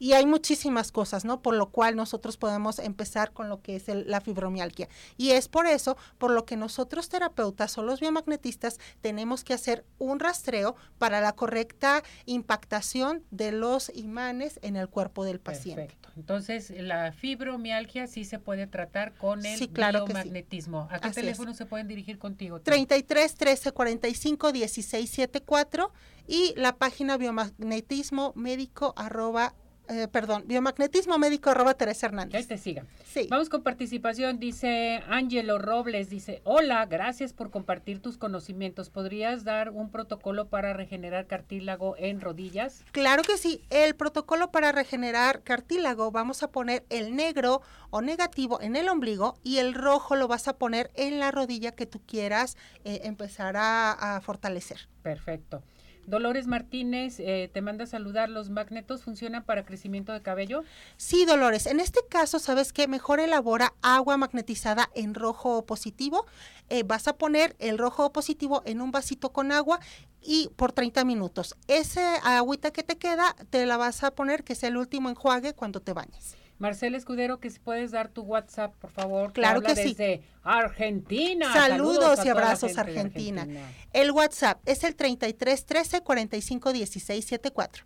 y 0.00 0.14
hay 0.14 0.24
muchísimas 0.24 0.90
cosas, 0.90 1.24
¿no? 1.26 1.42
Por 1.42 1.54
lo 1.54 1.70
cual 1.70 1.94
nosotros 1.94 2.38
podemos 2.38 2.78
empezar 2.78 3.32
con 3.32 3.50
lo 3.50 3.60
que 3.60 3.76
es 3.76 3.84
la 3.86 4.20
fibromialgia. 4.22 4.88
Y 5.18 5.30
es 5.32 5.48
por 5.48 5.66
eso, 5.66 5.96
por 6.16 6.30
lo 6.30 6.46
que 6.46 6.56
nosotros 6.56 7.10
terapeutas 7.10 7.76
o 7.76 7.82
los 7.82 8.00
biomagnetistas 8.00 8.80
tenemos 9.02 9.44
que 9.44 9.52
hacer 9.52 9.84
un 9.98 10.18
rastreo 10.18 10.74
para 10.98 11.20
la 11.20 11.32
correcta 11.32 12.02
impactación 12.24 13.22
de 13.30 13.52
los 13.52 13.92
imanes 13.94 14.58
en 14.62 14.76
el 14.76 14.88
cuerpo 14.88 15.24
del 15.24 15.38
paciente. 15.38 15.82
Perfecto. 15.82 16.08
Entonces, 16.16 16.70
la 16.70 17.12
fibromialgia 17.12 18.06
sí 18.06 18.24
se 18.24 18.38
puede 18.38 18.66
tratar 18.66 19.12
con 19.12 19.44
el 19.44 19.68
biomagnetismo. 19.68 20.88
¿A 20.90 20.98
qué 20.98 21.10
teléfono 21.10 21.52
se 21.52 21.66
pueden 21.66 21.88
dirigir 21.88 22.18
contigo? 22.18 22.60
33 22.60 23.34
13 23.34 23.72
45 23.72 24.52
16 24.52 25.10
74 25.10 25.92
y 26.26 26.54
la 26.56 26.76
página 26.76 27.18
biomagnetismo 27.18 28.32
médico 28.34 28.94
arroba 28.96 29.54
eh, 29.90 30.06
perdón, 30.06 30.44
biomagnetismo 30.46 31.18
médico 31.18 31.50
arroba 31.50 31.74
Teresa 31.74 32.06
Hernández. 32.06 32.40
Ya 32.40 32.48
te 32.48 32.58
siga. 32.58 32.86
Sí. 33.04 33.26
Vamos 33.28 33.48
con 33.48 33.64
participación, 33.64 34.38
dice 34.38 35.02
Ángelo 35.08 35.58
Robles, 35.58 36.08
dice, 36.08 36.40
hola, 36.44 36.86
gracias 36.86 37.32
por 37.32 37.50
compartir 37.50 38.00
tus 38.00 38.16
conocimientos. 38.16 38.88
¿Podrías 38.88 39.42
dar 39.42 39.70
un 39.70 39.90
protocolo 39.90 40.48
para 40.48 40.72
regenerar 40.74 41.26
cartílago 41.26 41.96
en 41.98 42.20
rodillas? 42.20 42.84
Claro 42.92 43.22
que 43.22 43.36
sí. 43.36 43.62
El 43.70 43.96
protocolo 43.96 44.52
para 44.52 44.70
regenerar 44.70 45.42
cartílago, 45.42 46.12
vamos 46.12 46.44
a 46.44 46.52
poner 46.52 46.84
el 46.88 47.16
negro 47.16 47.60
o 47.90 48.00
negativo 48.00 48.60
en 48.60 48.76
el 48.76 48.88
ombligo 48.88 49.38
y 49.42 49.58
el 49.58 49.74
rojo 49.74 50.14
lo 50.14 50.28
vas 50.28 50.46
a 50.46 50.56
poner 50.56 50.92
en 50.94 51.18
la 51.18 51.32
rodilla 51.32 51.72
que 51.72 51.86
tú 51.86 52.00
quieras 52.06 52.56
eh, 52.84 53.00
empezar 53.02 53.56
a 53.56 54.20
fortalecer. 54.22 54.88
Perfecto. 55.02 55.62
Dolores 56.10 56.46
Martínez 56.46 57.20
eh, 57.20 57.48
te 57.52 57.62
manda 57.62 57.84
a 57.84 57.86
saludar. 57.86 58.28
¿Los 58.28 58.50
magnetos 58.50 59.02
funcionan 59.02 59.44
para 59.44 59.64
crecimiento 59.64 60.12
de 60.12 60.20
cabello? 60.20 60.64
Sí, 60.96 61.24
Dolores. 61.24 61.66
En 61.66 61.80
este 61.80 62.00
caso, 62.08 62.38
¿sabes 62.38 62.72
qué? 62.72 62.88
Mejor 62.88 63.20
elabora 63.20 63.72
agua 63.80 64.16
magnetizada 64.16 64.90
en 64.94 65.14
rojo 65.14 65.64
positivo. 65.64 66.26
Eh, 66.68 66.82
vas 66.82 67.08
a 67.08 67.16
poner 67.16 67.56
el 67.58 67.78
rojo 67.78 68.12
positivo 68.12 68.62
en 68.66 68.80
un 68.80 68.90
vasito 68.90 69.30
con 69.30 69.52
agua 69.52 69.80
y 70.20 70.50
por 70.56 70.72
30 70.72 71.04
minutos. 71.04 71.56
Esa 71.68 72.16
agüita 72.36 72.72
que 72.72 72.82
te 72.82 72.98
queda, 72.98 73.34
te 73.50 73.64
la 73.64 73.76
vas 73.76 74.04
a 74.04 74.10
poner, 74.10 74.44
que 74.44 74.52
es 74.52 74.62
el 74.64 74.76
último 74.76 75.08
enjuague 75.08 75.54
cuando 75.54 75.80
te 75.80 75.92
bañes. 75.92 76.39
Marcela 76.60 76.98
Escudero, 76.98 77.40
que 77.40 77.48
si 77.48 77.58
puedes 77.58 77.90
dar 77.90 78.08
tu 78.08 78.20
WhatsApp, 78.20 78.74
por 78.76 78.90
favor. 78.90 79.32
Claro 79.32 79.62
que, 79.62 79.74
desde 79.74 80.22
Argentina. 80.42 81.50
Saludos, 81.52 82.24
y 82.24 82.28
abrazos, 82.28 82.76
Argentina. 82.76 83.48
El 83.94 84.10
WhatsApp 84.10 84.60
es 84.66 84.84
el 84.84 84.94
33 84.94 85.64
13 85.64 86.02
45 86.02 86.72
16 86.72 87.24
74. 87.24 87.84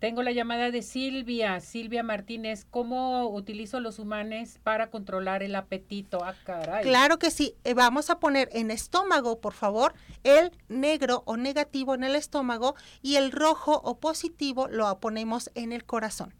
Tengo 0.00 0.22
la 0.22 0.32
llamada 0.32 0.70
de 0.70 0.82
Silvia, 0.82 1.60
Silvia 1.60 2.02
Martínez. 2.02 2.66
¿Cómo 2.70 3.28
utilizo 3.28 3.80
los 3.80 3.98
humanes 3.98 4.58
para 4.62 4.90
controlar 4.90 5.42
el 5.42 5.54
apetito? 5.54 6.22
Ah, 6.24 6.34
caray. 6.44 6.84
Claro 6.84 7.18
que 7.18 7.30
sí. 7.30 7.54
Eh, 7.64 7.74
vamos 7.74 8.10
a 8.10 8.18
poner 8.18 8.50
en 8.52 8.70
estómago, 8.70 9.40
por 9.40 9.54
favor, 9.54 9.94
el 10.24 10.52
negro 10.68 11.22
o 11.24 11.36
negativo 11.36 11.94
en 11.94 12.04
el 12.04 12.16
estómago 12.16 12.76
y 13.02 13.16
el 13.16 13.32
rojo 13.32 13.80
o 13.82 13.98
positivo 13.98 14.68
lo 14.68 15.00
ponemos 15.00 15.50
en 15.54 15.72
el 15.72 15.84
corazón. 15.84 16.34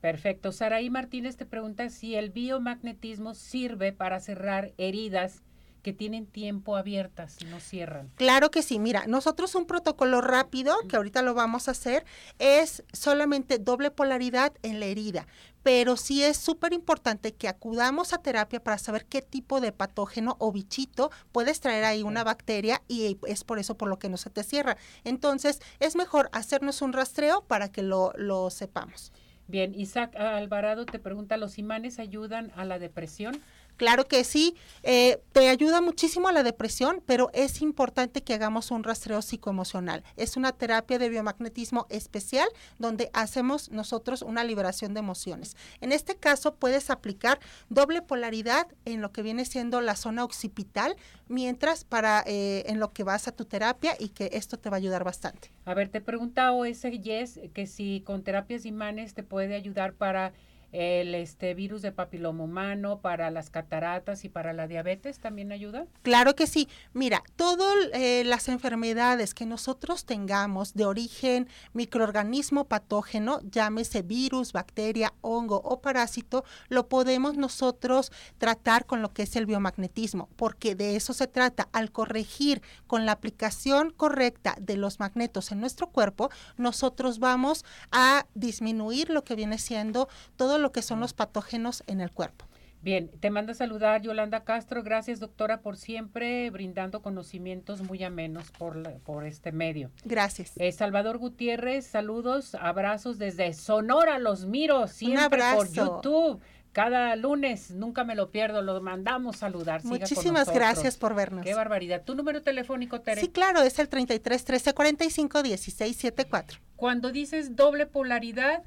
Perfecto. 0.00 0.52
Saraí 0.52 0.90
Martínez 0.90 1.36
te 1.36 1.46
pregunta 1.46 1.88
si 1.90 2.14
el 2.14 2.30
biomagnetismo 2.30 3.34
sirve 3.34 3.92
para 3.92 4.20
cerrar 4.20 4.72
heridas 4.78 5.42
que 5.82 5.92
tienen 5.92 6.26
tiempo 6.26 6.76
abiertas 6.76 7.36
y 7.40 7.44
no 7.46 7.58
cierran. 7.60 8.10
Claro 8.16 8.50
que 8.50 8.62
sí, 8.62 8.78
mira, 8.78 9.06
nosotros 9.06 9.54
un 9.54 9.66
protocolo 9.66 10.20
rápido, 10.20 10.76
que 10.88 10.96
ahorita 10.96 11.22
lo 11.22 11.34
vamos 11.34 11.68
a 11.68 11.70
hacer, 11.72 12.04
es 12.38 12.84
solamente 12.92 13.58
doble 13.58 13.90
polaridad 13.90 14.52
en 14.62 14.80
la 14.80 14.86
herida, 14.86 15.26
pero 15.62 15.96
sí 15.96 16.22
es 16.22 16.36
súper 16.36 16.72
importante 16.72 17.32
que 17.32 17.48
acudamos 17.48 18.12
a 18.12 18.18
terapia 18.18 18.62
para 18.62 18.78
saber 18.78 19.06
qué 19.06 19.22
tipo 19.22 19.60
de 19.60 19.72
patógeno 19.72 20.36
o 20.38 20.52
bichito 20.52 21.10
puedes 21.32 21.60
traer 21.60 21.84
ahí 21.84 22.02
una 22.02 22.24
bacteria 22.24 22.82
y 22.88 23.18
es 23.26 23.44
por 23.44 23.58
eso 23.58 23.76
por 23.76 23.88
lo 23.88 23.98
que 23.98 24.08
no 24.08 24.16
se 24.16 24.30
te 24.30 24.42
cierra. 24.42 24.76
Entonces, 25.04 25.60
es 25.78 25.96
mejor 25.96 26.28
hacernos 26.32 26.82
un 26.82 26.92
rastreo 26.92 27.42
para 27.42 27.70
que 27.72 27.82
lo, 27.82 28.12
lo 28.16 28.50
sepamos. 28.50 29.12
Bien, 29.50 29.74
Isaac 29.74 30.14
Alvarado 30.14 30.86
te 30.86 31.00
pregunta, 31.00 31.36
¿los 31.36 31.58
imanes 31.58 31.98
ayudan 31.98 32.52
a 32.54 32.64
la 32.64 32.78
depresión? 32.78 33.42
Claro 33.80 34.04
que 34.04 34.24
sí, 34.24 34.56
eh, 34.82 35.22
te 35.32 35.48
ayuda 35.48 35.80
muchísimo 35.80 36.28
a 36.28 36.32
la 36.32 36.42
depresión, 36.42 37.02
pero 37.06 37.30
es 37.32 37.62
importante 37.62 38.22
que 38.22 38.34
hagamos 38.34 38.70
un 38.70 38.84
rastreo 38.84 39.22
psicoemocional. 39.22 40.04
Es 40.18 40.36
una 40.36 40.52
terapia 40.52 40.98
de 40.98 41.08
biomagnetismo 41.08 41.86
especial 41.88 42.46
donde 42.78 43.08
hacemos 43.14 43.70
nosotros 43.70 44.20
una 44.20 44.44
liberación 44.44 44.92
de 44.92 45.00
emociones. 45.00 45.56
En 45.80 45.92
este 45.92 46.14
caso 46.14 46.56
puedes 46.56 46.90
aplicar 46.90 47.40
doble 47.70 48.02
polaridad 48.02 48.66
en 48.84 49.00
lo 49.00 49.12
que 49.12 49.22
viene 49.22 49.46
siendo 49.46 49.80
la 49.80 49.96
zona 49.96 50.24
occipital, 50.24 50.94
mientras 51.28 51.84
para 51.84 52.22
eh, 52.26 52.64
en 52.66 52.80
lo 52.80 52.92
que 52.92 53.02
vas 53.02 53.28
a 53.28 53.32
tu 53.32 53.46
terapia 53.46 53.96
y 53.98 54.10
que 54.10 54.28
esto 54.34 54.58
te 54.58 54.68
va 54.68 54.76
a 54.76 54.80
ayudar 54.80 55.04
bastante. 55.04 55.52
A 55.64 55.72
ver, 55.72 55.88
te 55.88 56.02
pregunta 56.02 56.52
ese 56.66 56.98
Yes 56.98 57.40
que 57.54 57.66
si 57.66 58.02
con 58.04 58.24
terapias 58.24 58.66
imanes 58.66 59.14
te 59.14 59.22
puede 59.22 59.54
ayudar 59.54 59.94
para 59.94 60.34
el 60.72 61.14
este 61.14 61.54
virus 61.54 61.82
de 61.82 61.92
papiloma 61.92 62.44
humano, 62.44 63.00
para 63.00 63.30
las 63.30 63.50
cataratas 63.50 64.24
y 64.24 64.28
para 64.28 64.52
la 64.52 64.66
diabetes 64.66 65.18
también 65.18 65.52
ayuda? 65.52 65.86
Claro 66.02 66.34
que 66.34 66.46
sí. 66.46 66.68
Mira, 66.92 67.22
todas 67.36 67.74
eh, 67.92 68.22
las 68.24 68.48
enfermedades 68.48 69.34
que 69.34 69.46
nosotros 69.46 70.04
tengamos 70.04 70.74
de 70.74 70.84
origen 70.84 71.48
microorganismo 71.72 72.66
patógeno, 72.66 73.40
llámese 73.50 74.02
virus, 74.02 74.52
bacteria, 74.52 75.12
hongo 75.20 75.60
o 75.64 75.80
parásito, 75.80 76.44
lo 76.68 76.88
podemos 76.88 77.36
nosotros 77.36 78.12
tratar 78.38 78.86
con 78.86 79.02
lo 79.02 79.12
que 79.12 79.22
es 79.22 79.36
el 79.36 79.46
biomagnetismo, 79.46 80.28
porque 80.36 80.74
de 80.74 80.96
eso 80.96 81.12
se 81.12 81.26
trata. 81.26 81.68
Al 81.72 81.90
corregir 81.92 82.62
con 82.86 83.06
la 83.06 83.12
aplicación 83.12 83.90
correcta 83.90 84.56
de 84.60 84.76
los 84.76 85.00
magnetos 85.00 85.52
en 85.52 85.60
nuestro 85.60 85.88
cuerpo, 85.88 86.30
nosotros 86.56 87.18
vamos 87.18 87.64
a 87.90 88.26
disminuir 88.34 89.10
lo 89.10 89.24
que 89.24 89.34
viene 89.34 89.58
siendo 89.58 90.08
todo 90.36 90.58
lo 90.60 90.72
que 90.72 90.82
son 90.82 91.00
los 91.00 91.12
patógenos 91.12 91.82
en 91.86 92.00
el 92.00 92.10
cuerpo. 92.10 92.46
Bien, 92.82 93.10
te 93.20 93.28
manda 93.28 93.52
a 93.52 93.54
saludar 93.54 94.00
Yolanda 94.00 94.44
Castro. 94.44 94.82
Gracias, 94.82 95.20
doctora, 95.20 95.60
por 95.60 95.76
siempre 95.76 96.48
brindando 96.50 97.02
conocimientos 97.02 97.82
muy 97.82 98.02
amenos 98.02 98.50
por, 98.52 99.00
por 99.00 99.26
este 99.26 99.52
medio. 99.52 99.90
Gracias. 100.04 100.52
Eh, 100.56 100.72
Salvador 100.72 101.18
Gutiérrez, 101.18 101.86
saludos, 101.86 102.54
abrazos 102.54 103.18
desde 103.18 103.52
Sonora, 103.52 104.18
los 104.18 104.46
miro 104.46 104.88
siempre 104.88 105.42
por 105.54 105.70
YouTube. 105.70 106.40
Cada 106.72 107.16
lunes, 107.16 107.72
nunca 107.72 108.04
me 108.04 108.14
lo 108.14 108.30
pierdo, 108.30 108.62
lo 108.62 108.80
mandamos 108.80 109.38
saludar. 109.38 109.84
Muchísimas 109.84 110.50
gracias 110.50 110.96
por 110.96 111.14
vernos. 111.14 111.44
Qué 111.44 111.52
barbaridad. 111.52 112.04
¿Tu 112.04 112.14
número 112.14 112.42
telefónico, 112.42 113.00
Tere? 113.00 113.20
Sí, 113.20 113.28
claro, 113.28 113.60
es 113.62 113.78
el 113.80 113.88
33 113.88 114.44
13 114.44 114.72
45 114.72 115.42
16 115.42 115.96
74. 115.96 116.60
Cuando 116.76 117.10
dices 117.10 117.56
doble 117.56 117.86
polaridad, 117.86 118.62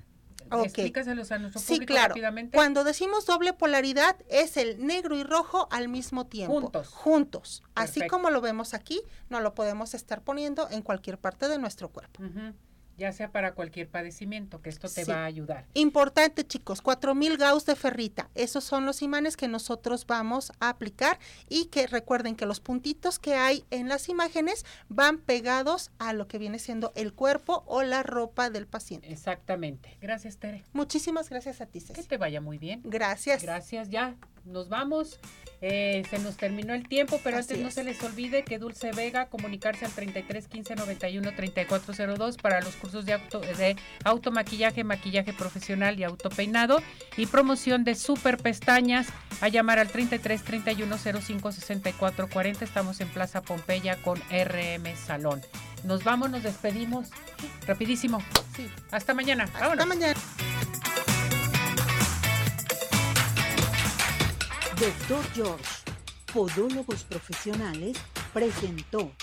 Explícaselos 0.52 1.32
a 1.32 1.40
nuestro 1.40 1.62
sí, 1.62 1.80
claro. 1.80 2.10
rápidamente. 2.10 2.56
Cuando 2.56 2.84
decimos 2.84 3.26
doble 3.26 3.54
polaridad 3.54 4.16
es 4.30 4.58
el 4.58 4.86
negro 4.86 5.18
y 5.18 5.24
rojo 5.24 5.68
al 5.72 5.88
mismo 5.88 6.26
tiempo. 6.26 6.60
Juntos. 6.60 6.88
Juntos. 6.90 7.64
Así 7.76 8.08
como 8.08 8.30
lo 8.30 8.42
vemos 8.42 8.74
aquí, 8.74 9.02
no 9.30 9.40
lo 9.40 9.54
podemos 9.54 9.94
estar 9.94 10.22
poniendo 10.22 10.70
en 10.70 10.82
cualquier 10.82 11.18
parte 11.18 11.48
de 11.48 11.58
nuestro 11.58 11.90
cuerpo 11.90 12.22
ya 13.04 13.12
sea 13.12 13.32
para 13.34 13.54
cualquier 13.54 13.90
padecimiento, 13.90 14.62
que 14.62 14.70
esto 14.70 14.88
te 14.88 15.04
va 15.04 15.24
a 15.24 15.26
ayudar. 15.26 15.66
Importante, 15.74 16.48
chicos, 16.48 16.82
4000 16.82 17.36
gauss 17.36 17.66
de 17.66 17.76
ferrita. 17.76 18.30
Esos 18.34 18.64
son 18.64 18.86
los 18.86 19.02
imanes 19.02 19.36
que 19.36 19.50
nosotros 19.50 20.08
vamos 20.08 20.54
a 20.62 20.70
aplicar 20.70 21.20
y 21.50 21.66
que 21.66 21.86
recuerden 21.86 22.38
que 22.38 22.46
los 22.46 22.62
puntitos 22.62 23.20
que 23.20 23.36
hay 23.36 23.66
en 23.72 23.90
las 23.90 24.08
imágenes 24.08 24.66
van 24.88 25.18
pegados 25.18 25.92
a 26.00 26.14
lo 26.14 26.30
que 26.30 26.38
viene 26.38 26.60
siendo 26.60 26.94
el 26.96 27.12
cuerpo 27.12 27.66
o 27.68 27.84
la 27.84 28.04
ropa 28.04 28.50
del 28.50 28.68
paciente. 28.68 29.12
Exactamente. 29.12 29.98
Gracias, 30.00 30.38
Tere. 30.38 30.64
Muchísimas 30.72 31.30
gracias 31.30 31.60
a 31.60 31.66
ti, 31.66 31.82
Ceci. 31.82 31.94
Que 31.94 32.08
te 32.08 32.18
vaya 32.18 32.40
muy 32.40 32.58
bien. 32.58 32.80
Gracias. 32.86 33.44
Gracias, 33.44 33.90
ya 33.90 34.16
nos 34.46 34.70
vamos. 34.70 35.20
Eh, 35.66 36.04
se 36.10 36.20
nos 36.20 36.36
terminó 36.36 36.74
el 36.74 36.86
tiempo, 36.90 37.22
pero 37.24 37.38
antes 37.38 37.58
no 37.58 37.72
se 37.72 37.86
les 37.86 38.04
olvide 38.04 38.44
que 38.44 38.60
Dulce 38.60 38.92
Vega 38.92 39.28
comunicarse 39.28 39.86
al 39.86 39.94
33 39.94 40.50
15 40.50 40.76
91 40.76 41.32
3402 41.34 42.36
para 42.36 42.60
los 42.60 42.76
cursos 42.76 43.06
de 43.06 43.14
auto 43.14 43.40
de 43.40 43.78
automaquillaje, 44.04 44.84
maquillaje 44.84 45.32
profesional 45.32 45.98
y 45.98 46.04
autopeinado 46.04 46.84
y 47.16 47.28
promoción 47.28 47.86
de 47.86 47.96
super 47.96 48.36
pestañas 48.40 49.08
a 49.40 49.48
llamar 49.48 49.80
al 49.80 49.88
33 49.88 50.44
31 50.44 50.98
05 50.98 51.54
64 51.54 52.28
40. 52.28 52.66
Estamos 52.66 53.00
en 53.00 53.08
Plaza 53.08 53.42
Pompeya 53.42 53.96
con 54.02 54.20
RM 54.20 54.98
Salón. 54.98 55.42
Nos 55.86 56.04
vamos, 56.04 56.30
nos 56.30 56.44
despedimos 56.44 57.08
rapidísimo. 57.66 58.22
Sí. 58.58 58.70
Hasta 58.92 59.14
mañana. 59.14 59.46
Hasta 59.54 59.86
mañana. 59.86 60.20
Doctor 64.84 65.24
George, 65.34 65.70
Podólogos 66.34 67.06
Profesionales, 67.06 67.96
presentó 68.34 69.14